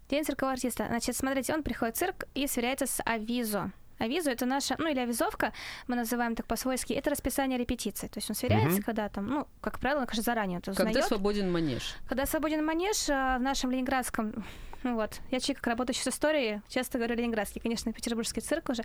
День 0.10 0.24
циркового 0.24 0.54
артиста. 0.54 0.88
Значит, 0.88 1.16
смотрите, 1.16 1.54
он 1.54 1.62
приходит 1.62 1.96
в 1.96 2.00
цирк 2.00 2.24
и 2.34 2.48
сверяется 2.48 2.88
с 2.88 3.02
авизо. 3.06 3.72
Авизо 4.00 4.32
это 4.32 4.46
наша, 4.46 4.76
ну 4.80 4.90
или 4.90 5.00
авизовка, 5.00 5.54
мы 5.88 5.96
называем 5.96 6.36
так 6.36 6.46
по-свойски, 6.48 6.94
это 6.94 7.10
расписание 7.10 7.58
репетиций. 7.60 8.10
То 8.10 8.18
есть 8.18 8.30
он 8.30 8.36
сверяется, 8.36 8.78
Мгм. 8.78 8.84
когда 8.84 9.10
там, 9.10 9.28
ну, 9.28 9.48
как 9.62 9.80
правило, 9.80 10.02
он, 10.02 10.06
конечно, 10.08 10.24
заранее 10.24 10.60
это 10.60 10.72
Когда 10.74 10.90
узнает. 10.90 11.08
свободен 11.08 11.52
манеж. 11.52 11.96
Когда 12.08 12.26
свободен 12.26 12.66
манеж 12.66 13.10
а, 13.10 13.38
в 13.38 13.42
нашем 13.42 13.72
ленинградском, 13.72 14.44
ну 14.84 14.96
вот, 14.96 15.20
я 15.30 15.40
человек, 15.42 15.66
работающий 15.68 16.04
с 16.04 16.08
историей, 16.08 16.62
часто 16.70 16.98
говорю 16.98 17.16
ленинградский, 17.16 17.60
конечно, 17.62 17.92
петербургский 17.92 18.40
цирк 18.42 18.70
уже. 18.70 18.84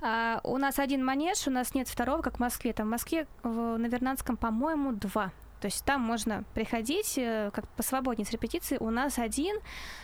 А, 0.00 0.40
у 0.44 0.56
нас 0.58 0.78
один 0.78 1.04
манеж, 1.04 1.48
у 1.48 1.50
нас 1.50 1.74
нет 1.74 1.88
второго, 1.88 2.22
как 2.22 2.36
в 2.36 2.38
Москве. 2.40 2.72
Там 2.72 2.86
в 2.86 2.90
Москве 2.90 3.26
в, 3.42 3.76
на 3.76 3.86
Вернадском, 3.86 4.36
по-моему, 4.36 4.92
два. 4.92 5.32
То 5.64 5.68
есть 5.68 5.82
там 5.86 6.02
можно 6.02 6.44
приходить 6.52 7.16
э, 7.16 7.50
как 7.54 7.66
посвободнее 7.68 8.26
с 8.26 8.30
репетицией. 8.32 8.78
У 8.82 8.90
нас 8.90 9.18
один, 9.18 9.56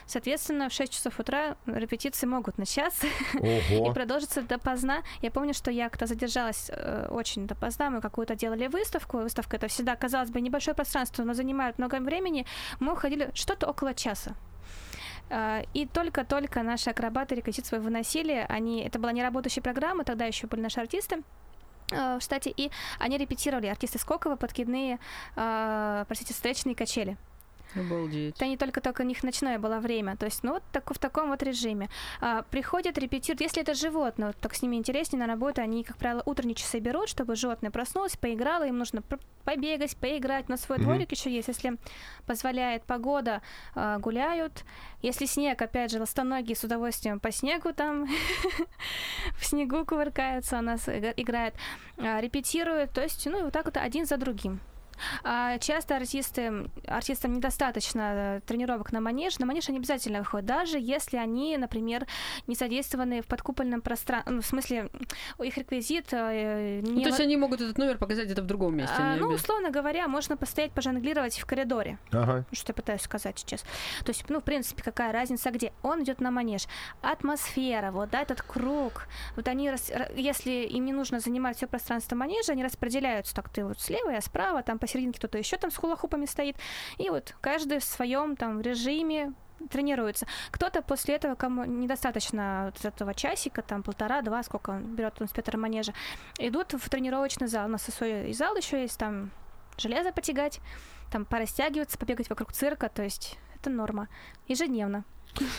соответственно, 0.06 0.70
в 0.70 0.72
6 0.72 0.90
часов 0.90 1.20
утра 1.20 1.54
репетиции 1.66 2.26
могут 2.26 2.56
начаться 2.56 3.06
и 3.42 3.60
Ого. 3.74 3.92
продолжится 3.92 4.40
допоздна. 4.40 5.02
Я 5.20 5.30
помню, 5.30 5.52
что 5.52 5.70
я 5.70 5.90
когда 5.90 6.06
задержалась 6.06 6.70
э, 6.72 7.08
очень 7.10 7.46
допоздна, 7.46 7.90
мы 7.90 8.00
какую-то 8.00 8.36
делали 8.36 8.68
выставку. 8.68 9.18
Выставка 9.18 9.56
это 9.56 9.68
всегда, 9.68 9.96
казалось 9.96 10.30
бы, 10.30 10.40
небольшое 10.40 10.74
пространство, 10.74 11.24
но 11.24 11.34
занимает 11.34 11.76
много 11.76 11.96
времени. 11.96 12.46
Мы 12.78 12.94
уходили 12.94 13.30
что-то 13.34 13.68
около 13.68 13.92
часа. 13.92 14.36
А, 15.28 15.62
И 15.74 15.84
только-только 15.84 16.62
наши 16.62 16.88
акробаты 16.88 17.34
реквизит 17.34 17.66
свой 17.66 17.80
выносили. 17.80 18.46
Они, 18.48 18.82
это 18.82 18.98
была 18.98 19.12
не 19.12 19.22
работающая 19.22 19.62
программа, 19.62 20.04
тогда 20.04 20.24
еще 20.24 20.46
были 20.46 20.62
наши 20.62 20.80
артисты 20.80 21.16
э, 21.16 21.22
в 21.90 22.20
штате, 22.20 22.52
и 22.56 22.70
они 22.98 23.18
репетировали, 23.18 23.66
артисты 23.66 23.98
Скокова, 23.98 24.36
подкидные, 24.36 24.98
э, 25.36 26.04
простите, 26.06 26.34
встречные 26.34 26.74
качели. 26.74 27.16
Обалдеть. 27.76 28.36
Это 28.36 28.46
не 28.46 28.56
только 28.56 28.80
только 28.80 29.02
у 29.02 29.04
них 29.04 29.22
ночное 29.22 29.58
было 29.58 29.78
время. 29.78 30.16
То 30.16 30.26
есть, 30.26 30.42
ну, 30.42 30.54
вот 30.54 30.62
так, 30.72 30.90
в 30.92 30.98
таком 30.98 31.28
вот 31.30 31.42
режиме. 31.42 31.88
А, 32.20 32.42
приходят, 32.42 32.98
репетируют. 32.98 33.40
Если 33.40 33.62
это 33.62 33.74
животное, 33.74 34.28
вот 34.28 34.36
так 34.36 34.54
с 34.54 34.62
ними 34.62 34.76
интереснее 34.76 35.20
на 35.20 35.26
работу, 35.26 35.60
они, 35.62 35.84
как 35.84 35.96
правило, 35.96 36.22
утренние 36.26 36.54
часы 36.54 36.78
берут, 36.80 37.08
чтобы 37.08 37.36
животное 37.36 37.70
проснулось, 37.70 38.16
поиграло, 38.16 38.66
им 38.66 38.78
нужно 38.78 39.02
побегать, 39.44 39.96
поиграть. 39.96 40.48
На 40.48 40.56
свой 40.56 40.78
Мгм. 40.78 40.84
дворик 40.86 41.12
еще 41.12 41.30
есть. 41.30 41.48
Если 41.48 41.76
позволяет 42.26 42.84
погода, 42.84 43.40
а, 43.74 43.98
гуляют. 43.98 44.64
Если 45.02 45.26
снег, 45.26 45.62
опять 45.62 45.90
же, 45.90 46.00
ластоногие 46.00 46.56
с 46.56 46.64
удовольствием 46.64 47.20
по 47.20 47.30
снегу 47.32 47.72
там 47.72 48.06
в 49.38 49.44
снегу 49.44 49.84
кувыркаются, 49.84 50.58
у 50.58 50.62
нас 50.62 50.88
ига- 50.88 51.14
играют, 51.16 51.54
а, 51.98 52.20
репетируют. 52.20 52.92
То 52.92 53.02
есть, 53.02 53.26
ну, 53.26 53.38
и 53.38 53.42
вот 53.42 53.52
так 53.52 53.64
вот 53.64 53.76
один 53.76 54.06
за 54.06 54.16
другим. 54.16 54.60
А 55.22 55.58
часто 55.58 55.96
артисты, 55.96 56.70
артистам 56.86 57.34
недостаточно 57.34 58.00
э, 58.36 58.40
тренировок 58.46 58.92
на 58.92 59.00
манеж. 59.00 59.38
На 59.38 59.46
манеж 59.46 59.68
они 59.68 59.78
обязательно 59.78 60.20
выходят, 60.20 60.46
даже 60.46 60.78
если 60.78 61.16
они, 61.16 61.56
например, 61.56 62.06
не 62.46 62.54
задействованы 62.54 63.22
в 63.22 63.26
подкупольном 63.26 63.80
пространстве. 63.80 64.32
Ну, 64.32 64.42
в 64.42 64.46
смысле, 64.46 64.90
их 65.42 65.56
реквизит 65.56 66.12
э, 66.12 66.80
Ну, 66.82 66.92
не... 66.92 67.02
то 67.02 67.08
есть 67.08 67.20
они 67.20 67.36
могут 67.36 67.60
этот 67.60 67.78
номер 67.78 67.98
показать 67.98 68.26
где-то 68.26 68.42
в 68.42 68.46
другом 68.46 68.76
месте. 68.76 68.94
А, 68.98 69.14
не 69.14 69.20
ну, 69.20 69.28
условно 69.28 69.70
говоря, 69.70 70.08
можно 70.08 70.36
постоять, 70.36 70.72
пожонглировать 70.72 71.38
в 71.38 71.46
коридоре. 71.46 71.98
Ага. 72.12 72.44
Что 72.52 72.70
я 72.70 72.74
пытаюсь 72.74 73.02
сказать 73.02 73.38
сейчас. 73.38 73.62
То 74.04 74.08
есть, 74.08 74.28
ну, 74.28 74.40
в 74.40 74.44
принципе, 74.44 74.82
какая 74.82 75.12
разница 75.12 75.50
где? 75.50 75.72
Он 75.82 76.02
идет 76.02 76.20
на 76.20 76.30
манеж. 76.30 76.66
Атмосфера, 77.02 77.90
вот, 77.90 78.10
да, 78.10 78.22
этот 78.22 78.42
круг. 78.42 79.06
Вот 79.36 79.48
они, 79.48 79.70
рас- 79.70 79.92
если 80.14 80.50
им 80.50 80.84
не 80.84 80.92
нужно 80.92 81.20
занимать 81.20 81.56
все 81.56 81.66
пространство 81.66 82.16
манежа, 82.16 82.52
они 82.52 82.64
распределяются 82.64 83.34
так, 83.34 83.48
ты 83.48 83.64
вот 83.64 83.80
слева, 83.80 84.10
я 84.10 84.20
справа, 84.20 84.62
там 84.62 84.78
посерединке 84.90 85.18
кто-то 85.18 85.38
еще 85.38 85.56
там 85.56 85.70
с 85.70 85.76
хулахупами 85.76 86.26
стоит. 86.26 86.56
И 86.98 87.10
вот 87.10 87.34
каждый 87.40 87.78
в 87.78 87.84
своем 87.84 88.36
там 88.36 88.60
режиме 88.60 89.32
тренируется. 89.70 90.26
Кто-то 90.50 90.82
после 90.82 91.16
этого, 91.16 91.34
кому 91.34 91.64
недостаточно 91.64 92.72
вот 92.74 92.84
этого 92.84 93.14
часика, 93.14 93.62
там 93.62 93.82
полтора-два, 93.82 94.42
сколько 94.42 94.70
он 94.70 94.96
берет 94.96 95.20
у 95.20 95.24
инспектора 95.24 95.58
манежа, 95.58 95.92
идут 96.38 96.72
в 96.72 96.88
тренировочный 96.88 97.46
зал. 97.46 97.66
У 97.66 97.68
нас 97.68 97.82
свой 97.82 98.32
зал 98.32 98.56
еще 98.56 98.80
есть, 98.82 98.98
там 98.98 99.30
железо 99.76 100.12
потягать, 100.12 100.60
там 101.12 101.24
порастягиваться, 101.24 101.98
побегать 101.98 102.30
вокруг 102.30 102.52
цирка, 102.52 102.88
то 102.88 103.02
есть 103.02 103.38
это 103.54 103.70
норма. 103.70 104.08
Ежедневно. 104.48 105.04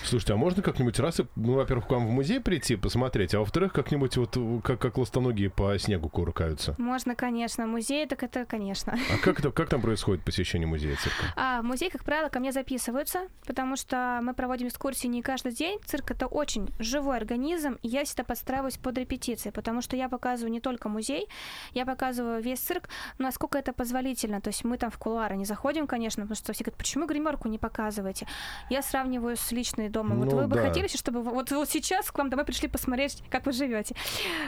Слушайте, 0.04 0.34
а 0.34 0.38
можно 0.38 0.62
как-нибудь 0.62 1.00
раз, 1.00 1.22
ну, 1.36 1.54
во-первых, 1.54 1.88
к 1.88 1.92
вам 1.92 2.08
в 2.08 2.12
музей 2.12 2.40
прийти, 2.40 2.76
посмотреть, 2.76 3.34
а 3.34 3.40
во-вторых, 3.40 3.74
как-нибудь 3.74 4.18
вот 4.18 4.38
э, 4.38 4.62
как, 4.64 4.80
как 4.80 4.98
ластоногие 4.98 5.50
по 5.50 5.78
снегу 5.78 6.10
куркаются? 6.10 6.76
Можно, 6.78 7.16
конечно. 7.16 7.66
Музей, 7.66 8.06
так 8.06 8.24
это, 8.24 8.46
конечно. 8.46 8.98
А 9.12 9.18
как, 9.18 9.40
это, 9.40 9.52
как 9.52 9.70
там 9.70 9.82
происходит 9.82 10.24
посещение 10.24 10.68
музея 10.68 10.96
цирка? 10.96 11.34
А 11.36 11.62
в 11.62 11.66
музей, 11.66 11.90
как 11.90 12.04
правило, 12.04 12.30
ко 12.30 12.40
мне 12.40 12.52
записываются, 12.52 13.28
потому 13.46 13.76
что 13.76 14.20
мы 14.22 14.34
проводим 14.34 14.68
экскурсии 14.68 15.08
не 15.08 15.22
каждый 15.22 15.54
день. 15.54 15.80
Цирк 15.86 16.12
это 16.12 16.28
очень 16.28 16.70
живой 16.80 17.18
организм, 17.18 17.78
и 17.82 17.88
я 17.88 18.04
всегда 18.04 18.24
подстраиваюсь 18.24 18.78
под 18.78 18.98
репетиции, 18.98 19.50
потому 19.50 19.82
что 19.82 19.96
я 19.96 20.10
показываю 20.10 20.52
не 20.52 20.62
только 20.62 20.90
музей, 20.90 21.28
я 21.74 21.86
показываю 21.86 22.42
весь 22.42 22.60
цирк, 22.60 22.90
насколько 23.18 23.58
это 23.58 23.74
позволительно. 23.74 24.42
То 24.42 24.50
есть 24.50 24.64
мы 24.64 24.78
там 24.78 24.92
в 24.92 24.98
кулуары 24.98 25.36
не 25.36 25.46
заходим, 25.46 25.88
конечно, 25.88 26.24
потому 26.24 26.36
что 26.36 26.54
все 26.54 26.64
говорят, 26.64 26.78
почему 26.78 27.06
гримерку 27.06 27.48
не 27.48 27.58
показываете? 27.58 28.28
Я 28.70 28.82
сравниваю 28.82 29.38
с 29.38 29.52
личной 29.62 29.89
домом. 29.89 30.20
вот 30.20 30.32
Ну 30.32 30.38
вы 30.38 30.47
бы 30.47 30.55
да. 30.55 30.64
хотели, 30.64 30.88
чтобы 30.88 31.22
вот, 31.22 31.51
вот 31.51 31.70
сейчас 31.70 32.12
к 32.12 32.18
вам 32.18 32.30
домой 32.30 32.45
пришли 32.45 32.68
посмотреть, 32.68 33.24
как 33.30 33.45
вы 33.45 33.51
живете. 33.51 33.95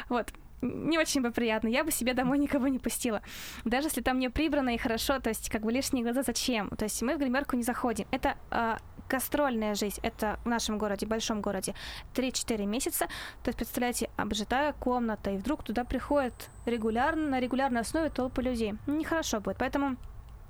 Вот. 0.10 0.34
Не 0.62 0.98
очень 0.98 1.22
бы 1.22 1.32
приятно. 1.32 1.68
Я 1.68 1.84
бы 1.84 1.92
себе 1.92 2.14
домой 2.14 2.40
никого 2.40 2.68
не 2.70 2.80
пустила. 2.80 3.22
Даже 3.66 3.88
если 3.88 4.02
там 4.02 4.18
не 4.18 4.30
прибрано 4.30 4.74
и 4.74 4.78
хорошо, 4.78 5.20
то 5.20 5.30
есть 5.30 5.50
как 5.50 5.62
бы 5.62 5.72
лишние 5.72 6.04
глаза 6.04 6.24
зачем? 6.24 6.70
То 6.70 6.86
есть 6.86 7.02
мы 7.02 7.16
в 7.16 7.20
гримерку 7.20 7.58
не 7.58 7.64
заходим. 7.64 8.06
Это 8.12 8.36
а, 8.50 8.78
гастрольная 9.10 9.76
жизнь. 9.76 10.00
Это 10.04 10.40
в 10.46 10.48
нашем 10.48 10.78
городе, 10.78 11.06
большом 11.06 11.42
городе, 11.42 11.76
3-4 12.16 12.66
месяца. 12.66 13.08
То 13.44 13.50
есть, 13.50 13.58
представляете, 13.58 14.10
обжитая 14.16 14.74
комната, 14.74 15.32
и 15.32 15.38
вдруг 15.38 15.64
туда 15.64 15.84
приходят 15.84 16.34
регулярно, 16.66 17.28
на 17.28 17.40
регулярной 17.40 17.82
основе 17.82 18.10
толпы 18.10 18.42
людей. 18.42 18.76
Нехорошо 18.88 19.42
будет. 19.42 19.58
Поэтому 19.58 19.98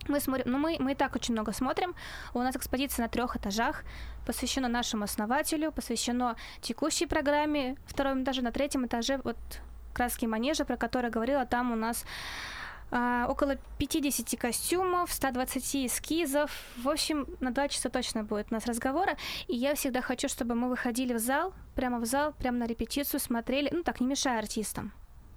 мы 0.08 0.20
смотрим, 0.20 0.52
ну 0.52 0.58
мы, 0.58 0.78
мы 0.80 0.92
и 0.92 0.96
так 0.96 1.16
очень 1.16 1.34
много 1.34 1.52
смотрим. 1.54 1.96
У 2.34 2.40
нас 2.40 2.56
экспозиция 2.56 3.04
на 3.04 3.10
трех 3.10 3.36
этажах, 3.36 3.84
посвящена 4.26 4.68
нашему 4.68 5.04
основателю, 5.04 5.72
посвящено 5.72 6.36
текущей 6.62 7.06
программе, 7.06 7.76
втором 7.86 8.24
этаже, 8.24 8.42
на 8.42 8.52
третьем 8.52 8.86
этаже 8.86 9.20
вот 9.24 9.38
краски 9.94 10.26
манежа, 10.26 10.66
про 10.66 10.78
которые 10.78 11.12
говорила, 11.12 11.46
там 11.46 11.72
у 11.72 11.76
нас 11.76 12.06
а, 12.96 13.26
около 13.28 13.58
50 13.80 14.40
костюмов, 14.40 15.12
120 15.12 15.88
эскизов. 15.88 16.52
В 16.78 16.90
общем, 16.90 17.28
на 17.40 17.52
два 17.52 17.68
часа 17.68 17.90
точно 17.90 18.24
будет 18.24 18.48
у 18.52 18.54
нас 18.54 18.66
разговора. 18.68 19.18
И 19.48 19.56
я 19.56 19.74
всегда 19.74 20.02
хочу, 20.02 20.28
чтобы 20.28 20.54
мы 20.54 20.70
выходили 20.70 21.14
в 21.14 21.20
зал, 21.20 21.54
прямо 21.76 22.00
в 22.00 22.06
зал, 22.06 22.34
прямо 22.34 22.60
на 22.60 22.68
репетицию, 22.68 23.20
смотрели, 23.20 23.70
ну 23.72 23.84
так, 23.84 24.00
не 24.00 24.08
мешая 24.08 24.40
артистам. 24.40 24.92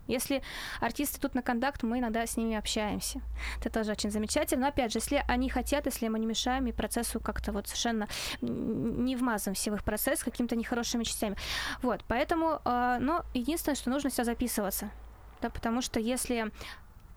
Если 0.07 0.43
артисты 0.81 1.21
тут 1.21 1.35
на 1.35 1.43
контакт, 1.43 1.83
мы 1.83 1.99
иногда 1.99 2.27
с 2.27 2.37
ними 2.37 2.57
общаемся. 2.57 3.21
Это 3.61 3.71
тоже 3.71 3.93
очень 3.93 4.11
замечательно. 4.11 4.63
Но 4.63 4.69
опять 4.69 4.93
же, 4.93 4.99
если 4.99 5.23
они 5.29 5.49
хотят, 5.49 5.87
если 5.87 6.09
мы 6.09 6.19
не 6.19 6.27
мешаем, 6.27 6.67
и 6.67 6.73
процессу 6.73 7.21
как-то 7.21 7.53
вот 7.53 7.67
совершенно 7.67 8.09
не 8.41 9.17
вмазываемся 9.17 9.71
в 9.71 9.75
их 9.75 9.85
процесс 9.85 10.23
какими-то 10.23 10.57
нехорошими 10.57 11.05
частями. 11.05 11.37
Вот, 11.83 12.03
поэтому, 12.09 12.61
э, 12.65 12.99
но 13.01 13.25
единственное, 13.35 13.77
что 13.77 13.91
нужно 13.91 14.11
всегда 14.11 14.25
записываться. 14.25 14.91
Да, 15.43 15.51
потому 15.51 15.83
что 15.83 16.01
если 16.01 16.51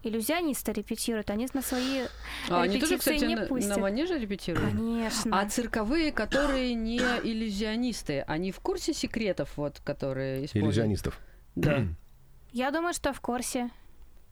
иллюзионисты 0.04 0.72
репетируют, 0.72 1.30
они 1.30 1.48
на 1.54 1.62
свои 1.62 2.06
А 2.50 2.62
они 2.62 2.80
тоже, 2.80 2.94
репетиции 2.94 3.16
кстати, 3.16 3.26
не 3.26 3.36
на, 3.36 3.46
пустят. 3.48 3.76
на 3.76 3.82
манеже 3.82 4.18
репетируют? 4.18 4.72
Конечно. 4.72 5.40
А 5.40 5.50
цирковые, 5.50 6.12
которые 6.12 6.74
не 6.74 6.98
иллюзионисты, 6.98 8.24
они 8.28 8.52
в 8.52 8.60
курсе 8.60 8.94
секретов, 8.94 9.52
вот, 9.58 9.80
которые 9.82 10.46
используют? 10.46 10.76
Иллюзионистов. 10.76 11.20
Да. 11.56 11.86
Я 12.52 12.72
думаю, 12.72 12.94
что 12.94 13.14
в 13.14 13.22
курсе. 13.22 13.70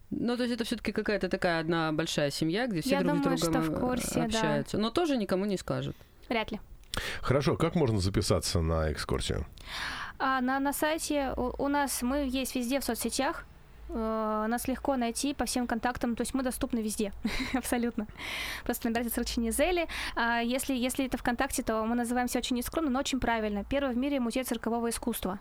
Ну, 0.10 0.38
то 0.38 0.44
есть 0.44 0.56
это 0.56 0.64
все-таки 0.64 0.92
какая-то 0.92 1.28
такая 1.30 1.60
одна 1.60 1.92
большая 1.92 2.32
семья, 2.32 2.68
где 2.68 2.82
все 2.82 2.92
Я 2.92 3.02
друг 3.02 3.22
думаю, 3.22 3.38
с 3.38 3.42
другом 3.42 3.64
что 3.64 3.72
в 3.72 3.80
курсе, 3.80 4.20
да. 4.20 4.24
общаются. 4.26 4.78
Но 4.78 4.90
тоже 4.90 5.18
никому 5.18 5.46
не 5.46 5.58
скажут. 5.58 5.96
Вряд 6.30 6.52
ли. 6.52 6.60
Хорошо, 7.22 7.58
как 7.58 7.76
можно 7.76 8.00
записаться 8.00 8.62
на 8.62 8.92
экскурсию? 8.92 9.46
А 10.18 10.42
на, 10.42 10.60
на 10.60 10.74
сайте 10.74 11.34
у, 11.36 11.52
у 11.64 11.68
нас 11.68 12.02
мы 12.02 12.28
есть 12.28 12.56
везде 12.56 12.80
в 12.80 12.84
соцсетях. 12.84 13.46
Э, 13.90 14.46
Нас 14.48 14.68
легко 14.68 14.96
найти 14.96 15.34
по 15.34 15.46
всем 15.46 15.68
контактам, 15.68 16.16
то 16.16 16.22
есть 16.22 16.34
мы 16.34 16.44
доступны 16.44 16.80
везде, 16.80 17.14
абсолютно. 17.54 18.08
Просто 18.64 18.88
набирайте 18.88 19.12
цирк 19.12 19.28
Чинизели. 19.28 19.88
А 20.16 20.40
если, 20.40 20.74
если 20.74 21.06
это 21.06 21.18
ВКонтакте, 21.18 21.64
то 21.64 21.84
мы 21.86 21.96
называемся 21.96 22.40
очень 22.40 22.56
нескромно, 22.56 22.90
но 22.90 23.00
очень 23.00 23.20
правильно. 23.20 23.64
Первый 23.64 23.94
в 23.94 23.98
мире 23.98 24.20
музей 24.20 24.44
циркового 24.44 24.90
искусства. 24.90 25.40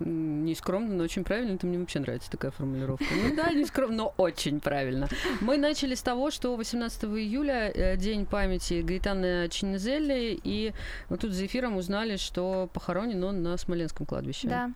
М, 0.00 0.44
Не 0.44 0.54
скромно, 0.54 0.94
но 0.94 1.04
очень 1.04 1.24
правильно. 1.24 1.52
Это 1.54 1.66
мне 1.66 1.78
вообще 1.78 2.00
нравится 2.00 2.30
такая 2.30 2.50
формулировка. 2.50 3.04
Ну 3.14 3.36
да, 3.36 3.50
не 3.52 3.64
скромно, 3.64 3.96
но 3.96 4.14
очень 4.16 4.60
правильно. 4.60 5.08
Мы 5.40 5.56
начали 5.58 5.94
с 5.94 6.02
того, 6.02 6.30
что 6.30 6.56
18 6.56 7.04
июля 7.04 7.70
э, 7.74 7.96
день 7.96 8.24
памяти 8.26 8.82
Гаитана 8.82 9.48
Чинезелли, 9.48 10.38
и 10.44 10.72
вот 11.08 11.20
тут 11.20 11.32
за 11.32 11.44
эфиром 11.46 11.76
узнали, 11.76 12.16
что 12.16 12.68
похоронен 12.72 13.22
он 13.24 13.42
на 13.42 13.56
Смоленском 13.56 14.06
кладбище. 14.06 14.48
Да. 14.48 14.70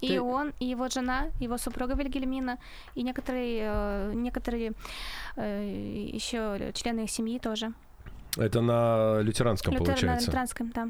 И 0.00 0.08
Ты- 0.08 0.20
он, 0.20 0.52
и 0.60 0.66
его 0.66 0.88
жена, 0.88 1.28
его 1.40 1.56
супруга 1.58 1.94
Вильгельмина, 1.94 2.58
и 2.94 3.02
некоторые, 3.02 3.60
э, 3.62 4.12
некоторые 4.14 4.72
еще 5.36 6.72
члены 6.74 7.04
их 7.04 7.10
семьи 7.10 7.38
тоже. 7.38 7.72
Это 8.36 8.60
на 8.60 9.20
лютеранском, 9.20 9.72
Лютер- 9.74 9.86
на 9.88 9.94
получается. 9.94 10.26
лютеранском, 10.30 10.70
да. 10.70 10.88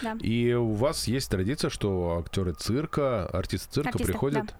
Да. 0.00 0.16
И 0.20 0.52
у 0.54 0.72
вас 0.72 1.06
есть 1.06 1.30
традиция, 1.30 1.70
что 1.70 2.18
актеры 2.24 2.54
цирка, 2.54 3.26
артисты 3.26 3.70
цирка 3.72 3.90
Артисты, 3.90 4.12
приходят. 4.12 4.54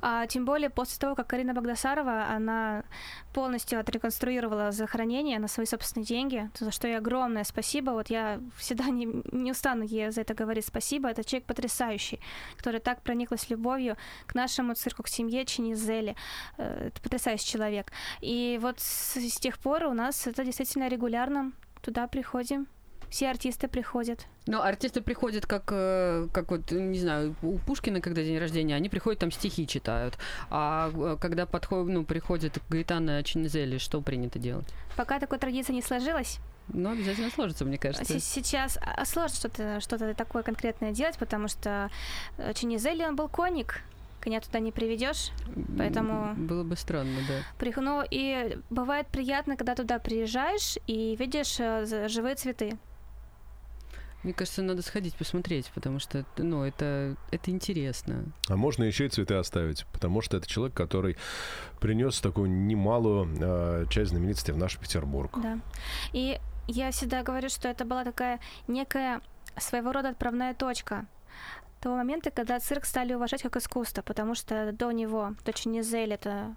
А, 0.00 0.26
тем 0.26 0.44
более 0.44 0.70
после 0.70 0.98
того, 0.98 1.14
как 1.14 1.26
Карина 1.28 1.54
Багдасарова, 1.54 2.26
она 2.26 2.84
полностью 3.32 3.80
отреконструировала 3.80 4.72
захоронение 4.72 5.38
на 5.38 5.48
свои 5.48 5.66
собственные 5.66 6.06
деньги, 6.06 6.50
за 6.58 6.70
что 6.70 6.88
ей 6.88 6.98
огромное 6.98 7.44
спасибо. 7.44 7.90
Вот 7.90 8.10
я 8.10 8.40
всегда 8.56 8.84
не, 8.84 9.08
не 9.32 9.52
устану 9.52 9.84
ей 9.84 10.10
за 10.10 10.20
это 10.22 10.34
говорить 10.34 10.66
спасибо. 10.66 11.08
Это 11.08 11.24
человек 11.24 11.46
потрясающий, 11.46 12.20
который 12.56 12.80
так 12.80 13.02
прониклась 13.02 13.50
любовью 13.50 13.96
к 14.26 14.34
нашему 14.34 14.74
цирку, 14.74 15.02
к 15.02 15.08
семье 15.08 15.44
Чинизели. 15.44 16.16
Э, 16.58 16.88
Это 16.88 17.00
потрясающий 17.00 17.46
человек. 17.46 17.92
И 18.20 18.58
вот 18.60 18.80
с, 18.80 19.16
с 19.16 19.38
тех 19.38 19.58
пор 19.58 19.84
у 19.84 19.94
нас 19.94 20.26
это 20.26 20.44
действительно 20.44 20.88
регулярно. 20.88 21.52
Туда 21.80 22.06
приходим. 22.06 22.68
Все 23.12 23.28
артисты 23.28 23.68
приходят. 23.68 24.26
Но 24.46 24.62
артисты 24.62 25.02
приходят 25.02 25.44
как, 25.46 25.64
э, 25.70 26.28
как 26.32 26.50
вот, 26.50 26.70
не 26.70 26.98
знаю, 26.98 27.36
у 27.42 27.58
Пушкина, 27.58 28.00
когда 28.00 28.22
день 28.22 28.38
рождения, 28.38 28.74
они 28.74 28.88
приходят, 28.88 29.20
там 29.20 29.30
стихи 29.30 29.66
читают. 29.66 30.16
А 30.48 30.90
э, 30.94 31.18
когда 31.20 31.44
подходит, 31.44 31.92
ну, 31.92 32.04
приходит 32.06 32.58
Гаитана 32.70 33.22
Чинезели, 33.22 33.76
что 33.76 34.00
принято 34.00 34.38
делать? 34.38 34.66
Пока 34.96 35.20
такой 35.20 35.38
традиции 35.38 35.74
не 35.74 35.82
сложилось, 35.82 36.38
Ну, 36.68 36.90
обязательно 36.90 37.28
сложится, 37.30 37.66
мне 37.66 37.76
кажется. 37.76 38.04
Се- 38.14 38.18
Сейчас 38.20 38.78
а, 38.80 39.04
сложно 39.04 39.36
что-то 39.36 39.80
что 39.80 40.14
такое 40.14 40.42
конкретное 40.42 40.92
делать, 40.92 41.18
потому 41.18 41.48
что 41.48 41.90
э, 42.38 42.54
Чинизели 42.54 43.04
он 43.04 43.14
был 43.14 43.28
конник, 43.28 43.82
коня 44.20 44.40
туда 44.40 44.58
не 44.58 44.72
приведешь. 44.72 45.32
поэтому- 45.76 46.34
Было 46.34 46.64
бы 46.64 46.76
странно, 46.76 47.18
да. 47.28 47.34
При- 47.58 47.74
Ну 47.76 48.02
и 48.10 48.58
бывает 48.70 49.06
приятно, 49.08 49.56
когда 49.56 49.74
туда 49.74 49.98
приезжаешь 49.98 50.78
и 50.86 51.14
видишь 51.16 51.56
живые 52.10 52.36
цветы. 52.36 52.78
Мне 54.22 54.32
кажется, 54.32 54.62
надо 54.62 54.82
сходить 54.82 55.16
посмотреть, 55.16 55.70
потому 55.74 55.98
что, 55.98 56.24
ну, 56.36 56.62
это, 56.62 57.16
это 57.30 57.50
интересно. 57.50 58.24
А 58.48 58.56
можно 58.56 58.84
еще 58.84 59.06
и 59.06 59.08
цветы 59.08 59.34
оставить, 59.34 59.84
потому 59.92 60.20
что 60.20 60.36
это 60.36 60.46
человек, 60.46 60.76
который 60.76 61.16
принес 61.80 62.20
такую 62.20 62.50
немалую 62.50 63.28
э, 63.40 63.86
часть 63.90 64.10
знаменитости 64.10 64.52
в 64.52 64.56
наш 64.56 64.78
Петербург. 64.78 65.36
Да. 65.42 65.58
И 66.12 66.38
я 66.68 66.92
всегда 66.92 67.22
говорю, 67.22 67.48
что 67.48 67.68
это 67.68 67.84
была 67.84 68.04
такая 68.04 68.38
некая 68.68 69.20
своего 69.58 69.92
рода 69.92 70.10
отправная 70.10 70.54
точка 70.54 71.06
того 71.80 71.96
момента, 71.96 72.30
когда 72.30 72.60
цирк 72.60 72.84
стали 72.84 73.12
уважать 73.12 73.42
как 73.42 73.56
искусство, 73.56 74.02
потому 74.02 74.34
что 74.34 74.72
до 74.72 74.92
него, 74.92 75.34
до 75.44 75.52
Чинизель, 75.52 76.12
это 76.12 76.54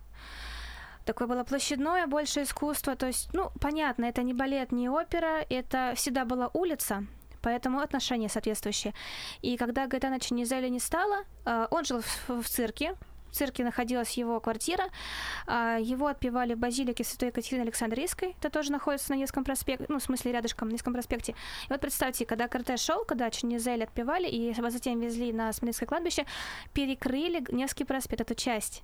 такое 1.03 1.27
было 1.27 1.43
площадное 1.43 2.05
больше 2.05 2.43
искусство, 2.43 2.95
то 2.95 3.07
есть, 3.07 3.29
ну, 3.33 3.51
понятно, 3.59 4.05
это 4.05 4.21
не 4.21 4.33
балет, 4.33 4.71
не 4.71 4.87
опера, 4.87 5.43
это 5.49 5.93
всегда 5.95 6.25
была 6.25 6.49
улица, 6.53 7.05
поэтому 7.45 7.79
отношения 7.79 8.27
соответствующие. 8.27 8.93
И 9.43 9.55
когда 9.55 9.85
Гайтана 9.85 10.19
Чинизеля 10.19 10.67
не 10.67 10.79
стало, 10.79 11.25
э, 11.45 11.67
он 11.69 11.85
жил 11.85 12.01
в, 12.01 12.41
в 12.41 12.49
цирке, 12.49 12.95
в 13.29 13.35
цирке 13.35 13.63
находилась 13.63 14.17
его 14.17 14.39
квартира, 14.39 14.85
а, 15.45 15.77
его 15.77 16.07
отпевали 16.07 16.55
в 16.55 16.57
базилике 16.57 17.03
Святой 17.03 17.27
Екатерины 17.27 17.63
Александрийской, 17.63 18.35
это 18.39 18.49
тоже 18.49 18.71
находится 18.71 19.11
на 19.11 19.17
Невском 19.17 19.43
проспекте, 19.43 19.85
ну, 19.89 19.99
в 19.99 20.03
смысле, 20.03 20.31
рядышком, 20.31 20.69
на 20.69 20.73
Невском 20.73 20.93
проспекте. 20.93 21.33
И 21.33 21.67
вот 21.69 21.81
представьте, 21.81 22.25
когда 22.25 22.47
кортеж 22.47 22.79
шел, 22.79 23.05
когда 23.05 23.29
Чинизель 23.29 23.83
отпевали, 23.83 24.27
и 24.27 24.55
затем 24.69 24.99
везли 24.99 25.33
на 25.33 25.53
Смоленское 25.53 25.87
кладбище, 25.87 26.25
перекрыли 26.73 27.43
Невский 27.51 27.83
проспект, 27.83 28.21
эту 28.21 28.33
часть 28.35 28.83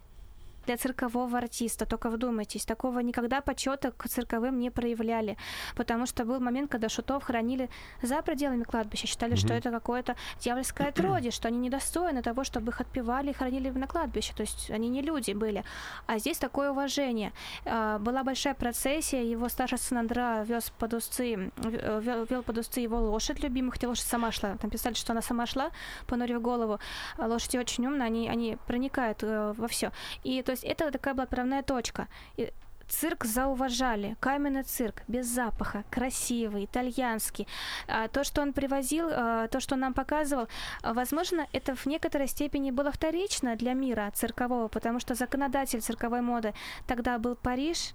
для 0.65 0.77
циркового 0.77 1.37
артиста. 1.37 1.85
Только 1.85 2.09
вдумайтесь, 2.09 2.65
такого 2.65 2.99
никогда 2.99 3.41
почета 3.41 3.91
к 3.91 4.07
цирковым 4.07 4.59
не 4.59 4.69
проявляли, 4.69 5.37
потому 5.75 6.05
что 6.05 6.25
был 6.25 6.39
момент, 6.39 6.71
когда 6.71 6.89
шутов 6.89 7.23
хранили 7.23 7.69
за 8.01 8.21
пределами 8.21 8.63
кладбища, 8.63 9.07
считали, 9.07 9.35
что 9.35 9.47
Мгм. 9.47 9.57
это 9.57 9.71
какое-то 9.71 10.15
дьявольское 10.39 10.87
отродье, 10.89 11.31
что 11.31 11.47
они 11.47 11.57
недостойны 11.57 12.21
того, 12.21 12.43
чтобы 12.43 12.71
их 12.71 12.81
отпевали 12.81 13.31
и 13.31 13.33
хранили 13.33 13.69
на 13.69 13.87
кладбище, 13.87 14.33
то 14.35 14.41
есть 14.41 14.69
они 14.71 14.89
не 14.89 15.01
люди 15.01 15.31
были. 15.33 15.63
А 16.07 16.19
здесь 16.19 16.37
такое 16.37 16.71
уважение. 16.71 17.31
А, 17.65 17.99
Была 17.99 18.23
большая 18.23 18.53
процессия, 18.53 19.23
его 19.23 19.49
старший 19.49 19.77
сын 19.77 19.97
Андра 19.97 20.43
вез 20.43 20.71
под 20.79 20.93
узцы, 20.93 21.51
вел, 21.57 22.25
вел 22.25 22.43
под 22.43 22.57
узцы 22.57 22.79
его 22.79 22.99
лошадь 22.99 23.43
любимую, 23.43 23.71
хотя 23.71 23.87
лошадь 23.87 24.05
сама 24.05 24.31
шла. 24.31 24.57
Там 24.57 24.69
писали, 24.69 24.93
что 24.93 25.13
она 25.13 25.21
сама 25.21 25.45
шла, 25.45 25.71
понурив 26.07 26.41
голову. 26.41 26.79
А 27.17 27.27
лошади 27.27 27.57
очень 27.57 27.85
умные, 27.87 28.07
они, 28.07 28.29
они 28.29 28.57
проникают 28.67 29.23
э, 29.23 29.53
во 29.57 29.67
все. 29.67 29.91
И 30.23 30.41
то 30.41 30.50
есть 30.51 30.63
это 30.63 30.91
такая 30.91 31.13
была 31.13 31.23
отправная 31.23 31.63
точка. 31.63 32.07
И 32.37 32.51
цирк 32.91 33.25
зауважали. 33.25 34.15
Каменный 34.19 34.63
цирк, 34.63 35.03
без 35.07 35.27
запаха, 35.27 35.83
красивый, 35.89 36.65
итальянский. 36.65 37.47
А, 37.87 38.07
то, 38.07 38.23
что 38.23 38.41
он 38.41 38.53
привозил, 38.53 39.09
а, 39.11 39.47
то, 39.47 39.59
что 39.59 39.75
он 39.75 39.81
нам 39.81 39.93
показывал, 39.93 40.47
возможно, 40.83 41.47
это 41.53 41.75
в 41.75 41.85
некоторой 41.85 42.27
степени 42.27 42.71
было 42.71 42.91
вторично 42.91 43.55
для 43.55 43.73
мира 43.73 44.11
циркового, 44.13 44.67
потому 44.67 44.99
что 44.99 45.15
законодатель 45.15 45.81
цирковой 45.81 46.21
моды 46.21 46.53
тогда 46.87 47.17
был 47.17 47.35
Париж, 47.35 47.93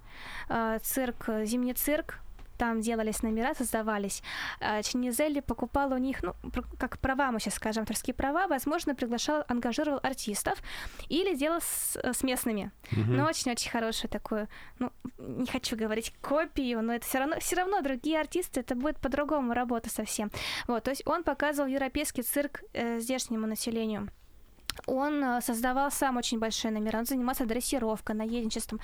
а, 0.49 0.79
цирк, 0.79 1.29
зимний 1.45 1.75
цирк, 1.75 2.21
там 2.57 2.81
делались 2.81 3.23
номера, 3.23 3.55
создавались. 3.55 4.23
А, 4.61 4.83
Чинизелли 4.83 5.41
покупал 5.41 5.93
у 5.93 5.99
них, 5.99 6.23
ну, 6.23 6.35
как 6.79 6.99
права, 6.99 7.31
мы 7.31 7.41
сейчас 7.41 7.55
скажем, 7.55 7.83
авторские 7.83 8.15
права, 8.15 8.47
возможно, 8.47 8.95
приглашал, 8.95 9.45
ангажировал 9.49 10.01
артистов 10.03 10.59
или 11.09 11.35
делал 11.35 11.61
с, 11.61 11.97
с 11.97 12.23
местными. 12.23 12.71
Мгм. 12.91 13.17
Ну, 13.17 13.25
очень-очень 13.25 13.71
хорошую 13.71 14.11
такую, 14.11 14.49
ну, 14.79 14.93
не 15.19 15.47
хочу 15.47 15.77
говорить 15.77 16.13
копию, 16.21 16.83
но 16.83 16.95
это 16.95 17.07
все 17.07 17.19
равно, 17.19 17.39
все 17.41 17.57
равно 17.57 17.81
другие 17.81 18.21
артисты, 18.21 18.61
это 18.61 18.75
будет 18.75 18.99
по-другому 18.99 19.55
работа 19.55 19.91
совсем. 19.91 20.31
Вот, 20.67 20.85
то 20.85 20.91
есть 20.91 21.03
он 21.07 21.23
показывал 21.23 21.69
европейский 21.69 22.23
цирк 22.23 22.63
э, 22.73 22.99
здешнему 23.01 23.47
населению. 23.47 24.09
Он 24.87 25.23
э, 25.23 25.41
создавал 25.41 25.91
сам 25.91 26.17
очень 26.17 26.39
большие 26.39 26.71
номера, 26.71 26.99
он 26.99 27.07
занимался 27.07 27.47
дрессировкой, 27.47 28.15
наездничеством. 28.15 28.81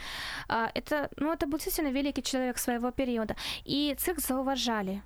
А, 0.48 0.70
это, 0.74 1.10
ну, 1.16 1.32
это 1.32 1.46
был 1.46 1.58
действительно 1.58 1.92
великий 1.92 2.22
человек 2.22 2.58
своего 2.58 2.90
периода. 2.90 3.36
И 3.64 3.94
цирк 3.98 4.20
зауважали. 4.20 5.02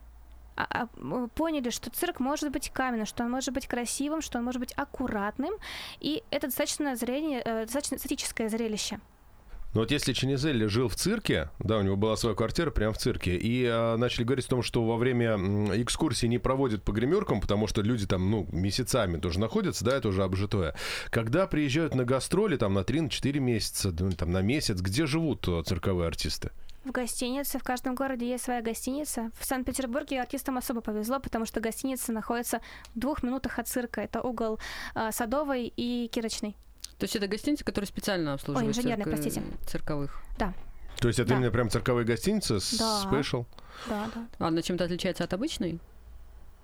А- 0.56 0.88
а, 0.96 1.26
поняли, 1.34 1.70
что 1.70 1.90
цирк 1.90 2.18
может 2.18 2.50
быть 2.50 2.70
каменным, 2.70 3.06
что 3.06 3.24
он 3.24 3.30
может 3.30 3.52
быть 3.52 3.66
красивым, 3.66 4.22
что 4.22 4.38
он 4.38 4.44
может 4.44 4.60
быть 4.60 4.72
аккуратным, 4.76 5.52
и 6.00 6.22
это 6.30 6.46
достаточно, 6.46 6.96
зрение, 6.96 7.42
э, 7.44 7.64
достаточно 7.64 7.96
эстетическое 7.96 8.48
зрелище. 8.48 8.98
Но 9.76 9.82
вот 9.82 9.90
если 9.90 10.14
Чинизелли 10.14 10.64
жил 10.68 10.88
в 10.88 10.94
цирке, 10.94 11.50
да, 11.58 11.76
у 11.76 11.82
него 11.82 11.96
была 11.96 12.16
своя 12.16 12.34
квартира 12.34 12.70
прямо 12.70 12.94
в 12.94 12.96
цирке, 12.96 13.36
и 13.36 13.66
а, 13.66 13.98
начали 13.98 14.24
говорить 14.24 14.46
о 14.46 14.48
том, 14.48 14.62
что 14.62 14.82
во 14.82 14.96
время 14.96 15.36
экскурсии 15.82 16.26
не 16.26 16.38
проводят 16.38 16.82
по 16.82 16.92
гримеркам, 16.92 17.42
потому 17.42 17.66
что 17.66 17.82
люди 17.82 18.06
там, 18.06 18.30
ну, 18.30 18.46
месяцами 18.52 19.18
тоже 19.18 19.38
находятся, 19.38 19.84
да, 19.84 19.98
это 19.98 20.08
уже 20.08 20.24
обжитое. 20.24 20.74
Когда 21.10 21.46
приезжают 21.46 21.94
на 21.94 22.06
гастроли, 22.06 22.56
там, 22.56 22.72
на 22.72 22.78
3-4 22.78 23.38
месяца, 23.38 23.94
ну, 24.00 24.12
там, 24.12 24.32
на 24.32 24.40
месяц, 24.40 24.80
где 24.80 25.04
живут 25.04 25.46
э, 25.46 25.62
цирковые 25.66 26.08
артисты? 26.08 26.52
В 26.86 26.90
гостинице, 26.90 27.58
в 27.58 27.62
каждом 27.62 27.96
городе 27.96 28.26
есть 28.26 28.44
своя 28.44 28.62
гостиница. 28.62 29.30
В 29.38 29.44
Санкт-Петербурге 29.44 30.22
артистам 30.22 30.56
особо 30.56 30.80
повезло, 30.80 31.20
потому 31.20 31.44
что 31.44 31.60
гостиница 31.60 32.12
находится 32.12 32.62
в 32.94 32.98
двух 32.98 33.22
минутах 33.22 33.58
от 33.58 33.68
цирка. 33.68 34.00
Это 34.00 34.22
угол 34.22 34.58
э, 34.94 35.10
Садовой 35.12 35.70
и 35.76 36.08
Кирочной. 36.10 36.56
То 36.98 37.04
есть 37.04 37.14
это 37.16 37.28
гостиницы, 37.28 37.64
которые 37.64 37.86
специально 37.88 38.32
обслуживают 38.34 38.76
инженерные, 38.76 39.04
цирк- 39.06 39.10
простите. 39.10 39.42
цирковых. 39.66 40.22
То 40.98 41.08
есть 41.08 41.18
это 41.20 41.28
Да. 41.30 41.34
именно 41.36 41.50
прям 41.50 41.68
цирковые 41.68 42.06
гостиницы 42.06 42.58
с 42.58 42.78
Да. 42.78 43.00
спешл? 43.00 43.44
Да, 43.86 44.08
да. 44.14 44.46
Она 44.46 44.62
чем-то 44.62 44.84
отличается 44.84 45.24
от 45.24 45.32
обычной? 45.34 45.78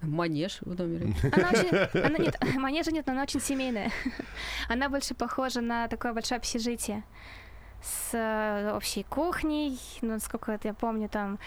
Манеж 0.00 0.58
в 0.62 0.74
номере. 0.74 1.14
Она 1.32 1.50
очень... 1.50 2.00
Она 2.02 2.18
нет, 2.18 2.36
манежа 2.56 2.90
нет, 2.90 3.06
но 3.06 3.12
она 3.12 3.22
очень 3.22 3.40
семейная. 3.40 3.92
Она 4.68 4.88
больше 4.88 5.14
похожа 5.14 5.60
на 5.60 5.86
такое 5.86 6.12
большое 6.12 6.38
общежитие 6.38 7.04
с 7.82 8.10
э, 8.14 8.72
общей 8.74 9.02
кухней, 9.02 9.78
ну, 10.00 10.12
насколько 10.14 10.52
это 10.52 10.68
я 10.68 10.74
помню, 10.74 11.08
там 11.08 11.38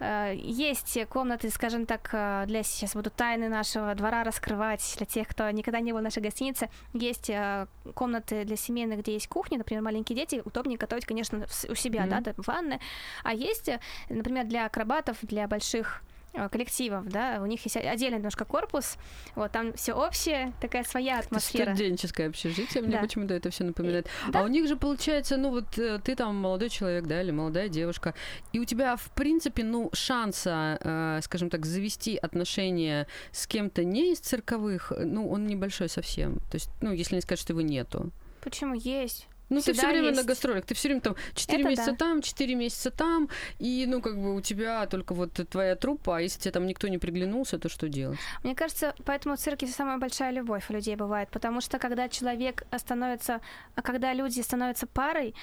э, 0.00 0.34
есть 0.36 0.98
комнаты, 1.08 1.50
скажем 1.50 1.86
так, 1.86 2.10
э, 2.12 2.44
для 2.46 2.62
сейчас 2.62 2.94
буду 2.94 3.10
тайны 3.10 3.48
нашего 3.48 3.94
двора 3.94 4.24
раскрывать 4.24 4.94
для 4.96 5.06
тех, 5.06 5.28
кто 5.28 5.48
никогда 5.50 5.80
не 5.80 5.92
был 5.92 6.00
в 6.00 6.02
нашей 6.02 6.22
гостинице. 6.22 6.68
Есть 6.92 7.30
э, 7.30 7.66
комнаты 7.94 8.44
для 8.44 8.56
семейных, 8.56 9.00
где 9.00 9.12
есть 9.14 9.28
кухня, 9.28 9.58
например, 9.58 9.82
маленькие 9.82 10.16
дети, 10.16 10.42
удобнее 10.44 10.78
готовить, 10.78 11.06
конечно, 11.06 11.46
в 11.46 11.64
у 11.70 11.74
себя, 11.74 12.02
Мгм. 12.02 12.10
да, 12.10 12.32
там 12.32 12.34
ванны. 12.38 12.80
А 13.22 13.32
есть, 13.32 13.68
э, 13.68 13.80
например, 14.08 14.46
для 14.46 14.66
акробатов, 14.66 15.18
для 15.22 15.46
больших 15.46 16.02
коллективов, 16.50 17.08
да, 17.08 17.38
у 17.42 17.46
них 17.46 17.62
есть 17.64 17.76
отдельный 17.76 18.18
немножко 18.18 18.44
корпус, 18.44 18.96
вот 19.34 19.50
там 19.52 19.72
все 19.74 19.92
общее, 19.94 20.52
такая 20.60 20.84
своя 20.84 21.18
Это 21.18 21.26
атмосфера. 21.26 21.74
студенческое 21.74 22.28
общежитие, 22.28 22.82
мне 22.82 22.92
Да. 22.92 23.00
почему-то 23.00 23.34
это 23.34 23.50
все 23.50 23.64
напоминает. 23.64 24.06
да. 24.28 24.40
А 24.40 24.42
у 24.44 24.48
них 24.48 24.68
же 24.68 24.76
получается, 24.76 25.36
ну 25.36 25.50
вот 25.50 25.78
э, 25.78 25.98
ты 26.04 26.14
там 26.14 26.36
молодой 26.36 26.68
человек, 26.68 27.06
да, 27.06 27.20
или 27.22 27.30
молодая 27.30 27.68
девушка, 27.68 28.14
и 28.52 28.58
у 28.60 28.64
тебя, 28.64 28.96
в 28.96 29.10
принципе, 29.12 29.64
ну, 29.64 29.90
шанса, 29.92 30.78
э, 30.80 31.20
скажем 31.22 31.50
так, 31.50 31.66
завести 31.66 32.16
отношения 32.16 33.06
с 33.32 33.46
кем-то 33.46 33.84
не 33.84 34.12
из 34.12 34.20
цирковых, 34.20 34.92
э, 34.92 35.04
ну, 35.04 35.28
он 35.30 35.46
небольшой 35.46 35.88
совсем. 35.88 36.36
То 36.50 36.54
есть, 36.54 36.70
ну, 36.80 36.92
если 36.92 37.14
не 37.16 37.20
сказать, 37.20 37.40
что 37.40 37.52
его 37.52 37.62
нету. 37.62 38.10
Почему 38.40 38.74
есть? 38.74 39.26
Ну, 39.48 39.56
ты 39.56 39.72
Всегда 39.72 39.78
все 39.78 39.88
время 39.88 40.10
на 40.10 40.16
есть. 40.16 40.26
гастролях, 40.26 40.64
ты 40.66 40.74
все 40.74 40.88
время 40.88 41.00
там 41.00 41.16
4 41.34 41.60
Это 41.60 41.68
месяца 41.70 41.90
да. 41.92 41.96
там, 41.96 42.22
4 42.22 42.54
месяца 42.54 42.90
там, 42.90 43.28
и, 43.58 43.86
ну, 43.88 44.02
как 44.02 44.20
бы 44.20 44.34
у 44.34 44.40
тебя 44.40 44.86
только 44.86 45.14
вот 45.14 45.32
твоя 45.32 45.74
труппа, 45.74 46.18
а 46.18 46.20
если 46.20 46.38
тебе 46.40 46.52
там 46.52 46.66
никто 46.66 46.88
не 46.88 46.98
приглянулся, 46.98 47.58
то 47.58 47.68
что 47.68 47.88
делать? 47.88 48.18
Мне 48.42 48.54
кажется, 48.54 48.94
поэтому 49.04 49.36
в 49.36 49.38
цирке 49.38 49.66
самая 49.66 49.98
большая 49.98 50.32
любовь 50.32 50.64
у 50.68 50.72
людей 50.72 50.96
бывает, 50.96 51.30
потому 51.30 51.60
что 51.60 51.78
когда 51.78 52.08
человек 52.08 52.64
становится, 52.76 53.40
когда 53.74 54.12
люди 54.12 54.40
становятся 54.40 54.86
парой, 54.86 55.34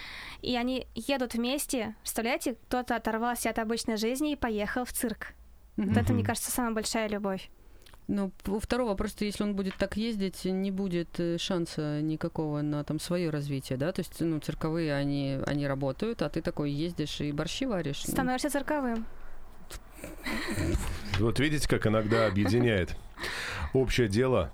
и 0.41 0.55
они 0.55 0.87
едут 0.95 1.33
вместе, 1.33 1.95
представляете, 2.01 2.55
кто-то 2.67 2.95
оторвался 2.95 3.49
от 3.49 3.59
обычной 3.59 3.97
жизни 3.97 4.33
и 4.33 4.35
поехал 4.35 4.85
в 4.85 4.93
цирк. 4.93 5.33
Вот 5.77 5.97
это, 5.97 6.13
мне 6.13 6.23
кажется, 6.23 6.51
самая 6.51 6.73
большая 6.73 7.09
любовь. 7.09 7.49
Ну, 8.07 8.31
у 8.47 8.59
второго 8.59 8.93
просто, 8.93 9.25
если 9.25 9.43
он 9.43 9.55
будет 9.55 9.75
так 9.77 9.97
ездить, 9.97 10.45
не 10.45 10.69
будет 10.69 11.19
э, 11.19 11.37
шанса 11.39 12.01
никакого 12.01 12.61
на 12.61 12.83
там 12.83 12.99
свое 12.99 13.31
развитие, 13.31 13.77
да? 13.77 13.91
То 13.91 14.01
есть, 14.01 14.19
ну, 14.19 14.39
цирковые, 14.39 14.93
они, 14.93 15.39
они 15.47 15.65
работают, 15.67 16.21
а 16.21 16.29
ты 16.29 16.41
такой 16.41 16.71
ездишь 16.71 17.21
и 17.21 17.31
борщи 17.31 17.65
варишь. 17.65 18.03
ну. 18.05 18.13
Становишься 18.13 18.51
цирковым. 18.51 19.05
Вот 21.19 21.39
видите, 21.39 21.67
как 21.67 21.87
иногда 21.87 22.27
объединяет 22.27 22.95
общее 23.73 24.07
дело 24.07 24.51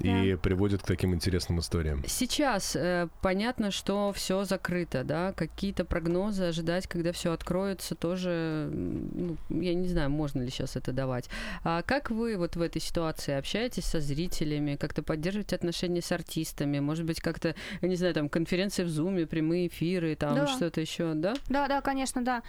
и 0.00 0.36
приводит 0.42 0.82
к 0.82 0.86
таким 0.86 1.14
интересным 1.14 1.60
историям. 1.60 2.02
Сейчас 2.06 2.74
э, 2.76 3.08
понятно, 3.20 3.70
что 3.70 4.12
все 4.12 4.44
закрыто, 4.44 5.04
да, 5.04 5.32
какие-то 5.32 5.84
прогнозы 5.84 6.44
ожидать, 6.44 6.86
когда 6.86 7.12
все 7.12 7.32
откроется, 7.32 7.94
тоже, 7.94 8.68
ну, 8.72 9.36
я 9.50 9.74
не 9.74 9.88
знаю, 9.88 10.10
можно 10.10 10.42
ли 10.42 10.50
сейчас 10.50 10.76
это 10.76 10.92
давать. 10.92 11.28
А 11.64 11.82
как 11.82 12.10
вы 12.10 12.36
вот 12.36 12.56
в 12.56 12.60
этой 12.60 12.80
ситуации 12.80 13.34
общаетесь 13.34 13.84
со 13.84 14.00
зрителями, 14.00 14.76
как-то 14.76 15.02
поддерживаете 15.02 15.56
отношения 15.56 16.02
с 16.02 16.10
артистами, 16.12 16.80
может 16.80 17.04
быть, 17.04 17.20
как-то, 17.20 17.54
я 17.80 17.88
не 17.88 17.96
знаю, 17.96 18.14
там 18.14 18.28
конференции 18.28 18.82
в 18.84 18.88
зуме, 18.88 19.26
прямые 19.26 19.68
эфиры, 19.68 20.16
там 20.16 20.34
Да. 20.34 20.46
что-то 20.46 20.80
еще, 20.80 21.14
да? 21.14 21.34
Да, 21.48 21.68
да, 21.68 21.80
конечно, 21.80 22.24
да. 22.24 22.42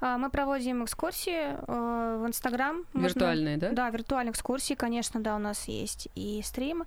А, 0.00 0.18
Мы 0.18 0.30
проводим 0.30 0.84
экскурсии 0.84 1.56
э, 1.66 2.18
в 2.22 2.26
Инстаграм. 2.26 2.84
Можно- 2.92 3.06
Виртуальные, 3.08 3.56
да? 3.56 3.70
Да, 3.72 3.90
виртуальные 3.90 4.32
экскурсии, 4.32 4.74
конечно, 4.74 5.20
да, 5.20 5.36
у 5.36 5.38
нас 5.38 5.68
есть 5.68 6.08
и 6.14 6.42
стрим. 6.44 6.84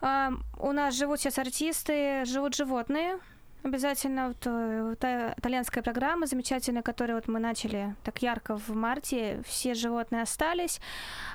А, 0.00 0.32
у 0.58 0.72
нас 0.72 0.94
живут 0.94 1.20
сейчас 1.20 1.38
артисты, 1.38 2.24
живут 2.24 2.54
животные. 2.54 3.18
Обязательно 3.62 4.28
вот, 4.28 4.46
э, 4.46 4.94
та- 4.98 5.34
итальянская 5.36 5.82
программа 5.82 6.26
замечательная, 6.26 6.82
которую 6.82 7.16
вот 7.16 7.28
мы 7.28 7.38
начали 7.40 7.94
так 8.04 8.22
ярко 8.22 8.56
в 8.56 8.70
марте. 8.70 9.42
Все 9.46 9.74
животные 9.74 10.22
остались. 10.22 10.80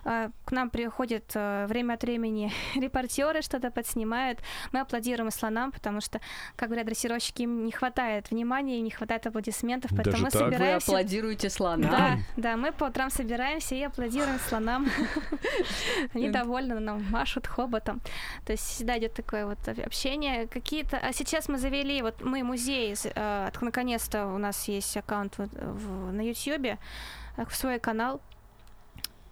А, 0.03 0.29
К 0.45 0.51
нам 0.51 0.69
приходят 0.69 1.23
э, 1.35 1.65
время 1.67 1.93
от 1.93 2.03
времени 2.03 2.51
репортеры, 2.75 3.41
что-то 3.41 3.69
подснимают. 3.71 4.39
Мы 4.71 4.79
аплодируем 4.79 5.31
слонам, 5.31 5.71
потому 5.71 6.01
что, 6.01 6.19
как 6.55 6.69
говорят 6.69 6.85
дрессировщики, 6.87 7.43
им 7.43 7.63
не 7.65 7.71
хватает 7.71 8.31
внимания, 8.31 8.77
им 8.79 8.85
не 8.85 8.91
хватает 8.91 9.27
аплодисментов, 9.27 9.91
Даже 9.91 10.03
поэтому 10.03 10.25
мы 10.25 10.31
так? 10.31 10.41
Вы 10.41 10.47
Вы 10.47 10.53
собираемся... 10.53 10.91
аплодируете 10.91 11.49
слонам. 11.49 11.91
Да, 11.91 12.17
да, 12.37 12.57
мы 12.57 12.71
по 12.71 12.85
утрам 12.85 13.09
собираемся 13.09 13.75
и 13.75 13.83
аплодируем 13.83 14.39
слонам. 14.49 14.89
Они 16.13 16.29
довольны, 16.29 16.79
нам 16.79 17.03
машут 17.11 17.47
хоботом. 17.47 18.01
То 18.45 18.53
есть 18.53 18.63
всегда 18.63 18.97
идет 18.97 19.13
такое 19.13 19.45
вот 19.45 19.57
общение. 19.67 20.47
Какие-то. 20.47 20.97
А 20.97 21.13
сейчас 21.13 21.49
мы 21.49 21.57
завели, 21.57 22.01
вот 22.01 22.14
мы 22.21 22.43
музей, 22.43 22.95
э, 23.03 23.49
наконец-то 23.61 24.27
у 24.27 24.37
нас 24.37 24.67
есть 24.67 24.95
аккаунт 24.97 25.37
вот 25.37 25.49
на 25.53 26.21
Ютьюбе, 26.21 26.77
э, 27.37 27.45
свой 27.53 27.79
канал. 27.79 28.21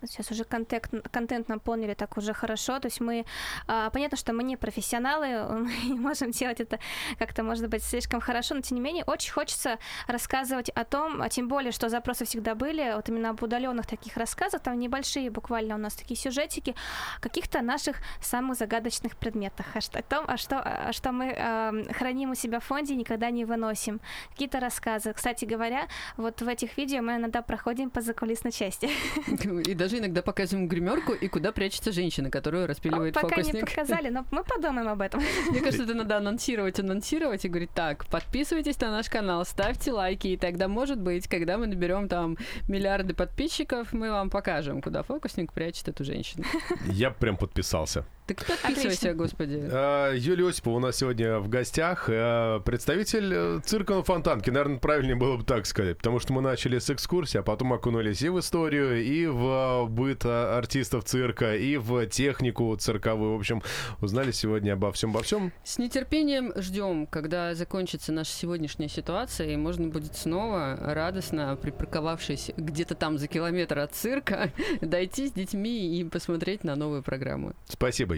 Сейчас 0.07 0.31
уже 0.31 0.43
контент, 0.43 0.89
контент 1.11 1.49
наполнили 1.49 1.93
так 1.93 2.17
уже 2.17 2.33
хорошо. 2.33 2.79
То 2.79 2.87
есть 2.87 3.01
мы... 3.01 3.25
а, 3.67 3.89
понятно, 3.89 4.17
что 4.17 4.33
мы 4.33 4.43
не 4.43 4.57
профессионалы, 4.57 5.43
мы 5.63 5.73
не 5.85 5.99
можем 5.99 6.31
делать 6.31 6.59
это 6.59 6.79
как-то, 7.19 7.43
может 7.43 7.69
быть, 7.69 7.83
слишком 7.83 8.21
хорошо, 8.21 8.55
но 8.55 8.61
тем 8.61 8.75
не 8.75 8.81
менее 8.81 9.03
очень 9.05 9.31
хочется 9.31 9.77
рассказывать 10.07 10.69
о 10.69 10.83
том, 10.83 11.21
а 11.21 11.29
тем 11.29 11.47
более, 11.47 11.71
что 11.71 11.89
запросы 11.89 12.25
всегда 12.25 12.55
были, 12.55 12.93
вот 12.95 13.09
именно 13.09 13.29
об 13.29 13.43
удаленных 13.43 13.85
таких 13.87 14.17
рассказах, 14.17 14.61
там 14.61 14.79
небольшие 14.79 15.29
буквально 15.29 15.75
у 15.75 15.77
нас 15.77 15.95
такие 15.95 16.19
сюжетики, 16.19 16.75
о 17.17 17.21
каких-то 17.21 17.61
наших 17.61 17.97
самых 18.21 18.57
загадочных 18.57 19.15
предметах, 19.17 19.65
а 19.75 19.79
о 19.79 20.01
том, 20.01 20.25
а 20.27 20.37
что, 20.37 20.59
а 20.59 20.91
что 20.93 21.11
мы 21.11 21.25
эм, 21.25 21.93
храним 21.93 22.31
у 22.31 22.35
себя 22.35 22.59
в 22.59 22.63
фонде 22.63 22.93
и 22.93 22.97
никогда 22.97 23.29
не 23.29 23.45
выносим. 23.45 23.99
Какие-то 24.31 24.59
рассказы. 24.59 25.13
Кстати 25.13 25.45
говоря, 25.45 25.87
вот 26.17 26.41
в 26.41 26.47
этих 26.47 26.77
видео 26.77 27.01
мы 27.01 27.15
иногда 27.15 27.41
проходим 27.41 27.89
по 27.89 28.01
закулисной 28.01 28.51
части. 28.51 28.89
И 29.69 29.73
даже 29.73 29.92
иногда 29.99 30.21
показываем 30.21 30.67
гримерку 30.67 31.13
и 31.13 31.27
куда 31.27 31.51
прячется 31.51 31.91
женщина, 31.91 32.29
которую 32.29 32.67
распиливает 32.67 33.13
Пока 33.13 33.35
не 33.37 33.43
фокусник. 33.43 33.69
показали, 33.69 34.09
но 34.09 34.25
мы 34.31 34.43
подумаем 34.43 34.87
об 34.87 35.01
этом. 35.01 35.21
Мне 35.49 35.59
кажется, 35.59 35.83
это 35.83 35.93
надо 35.93 36.17
анонсировать, 36.17 36.79
анонсировать 36.79 37.45
и 37.45 37.49
говорить, 37.49 37.71
так, 37.73 38.05
подписывайтесь 38.07 38.79
на 38.79 38.91
наш 38.91 39.09
канал, 39.09 39.45
ставьте 39.45 39.91
лайки, 39.91 40.27
и 40.27 40.37
тогда, 40.37 40.67
может 40.67 40.99
быть, 40.99 41.27
когда 41.27 41.57
мы 41.57 41.67
наберем 41.67 42.07
там 42.07 42.37
миллиарды 42.67 43.13
подписчиков, 43.13 43.93
мы 43.93 44.11
вам 44.11 44.29
покажем, 44.29 44.81
куда 44.81 45.03
фокусник 45.03 45.53
прячет 45.53 45.87
эту 45.87 46.03
женщину. 46.03 46.43
Я 46.85 47.11
прям 47.11 47.37
подписался. 47.37 48.05
Так 48.26 48.38
подписывайся, 48.45 49.09
Отлично. 49.09 49.13
господи. 49.15 49.69
А, 49.69 50.13
Юлия 50.13 50.47
Осипова 50.47 50.78
у 50.78 50.80
нас 50.80 50.95
сегодня 50.95 51.39
в 51.39 51.49
гостях. 51.49 52.05
а, 52.09 52.61
Представитель 52.61 53.34
э, 53.34 53.59
цирка 53.65 53.95
на 53.95 54.03
Фонтанке. 54.03 54.49
Наверное, 54.51 54.80
правильнее 54.80 55.15
было 55.15 55.36
бы 55.36 55.43
так 55.43 55.65
сказать. 55.65 55.97
Потому 55.97 56.19
что 56.19 56.32
мы 56.32 56.41
начали 56.41 56.80
с 56.80 56.89
экскурсии, 56.89 57.38
а 57.38 57.43
потом 57.43 57.74
окунулись 57.74 58.21
и 58.21 58.30
в 58.30 58.39
историю, 58.39 59.03
и 59.03 59.26
в 59.26 59.43
а, 59.45 59.86
быт 59.88 60.26
артистов 60.26 61.03
цирка, 61.03 61.53
и 61.55 61.76
в 61.76 62.05
технику 62.07 62.74
цирковую. 62.78 63.34
В 63.34 63.39
общем, 63.39 63.61
узнали 63.99 64.32
сегодня 64.32 64.74
обо 64.74 64.93
всем, 64.93 65.09
обо 65.09 65.21
всем. 65.21 65.51
С 65.65 65.78
нетерпением 65.78 66.53
ждем, 66.55 67.07
когда 67.07 67.53
закончится 67.55 68.13
наша 68.13 68.32
сегодняшняя 68.32 68.88
ситуация, 68.88 69.49
и 69.49 69.57
можно 69.57 69.89
будет 69.89 70.15
снова 70.15 70.78
радостно, 70.80 71.57
припарковавшись 71.61 72.51
где-то 72.55 72.95
там 72.95 73.17
за 73.17 73.28
километр 73.28 73.80
от 73.80 73.93
цирка, 73.93 74.53
дойти 74.82 75.28
с 75.28 75.34
детьми 75.34 75.99
и 75.99 76.05
посмотреть 76.05 76.63
на 76.63 76.78
новую 76.78 77.03
программу. 77.03 77.53
Спасибо. 77.67 78.13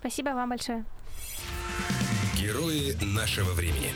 Спасибо 0.00 0.30
вам 0.30 0.48
большое. 0.48 0.84
Герои 2.36 2.96
нашего 3.02 3.52
времени. 3.52 3.92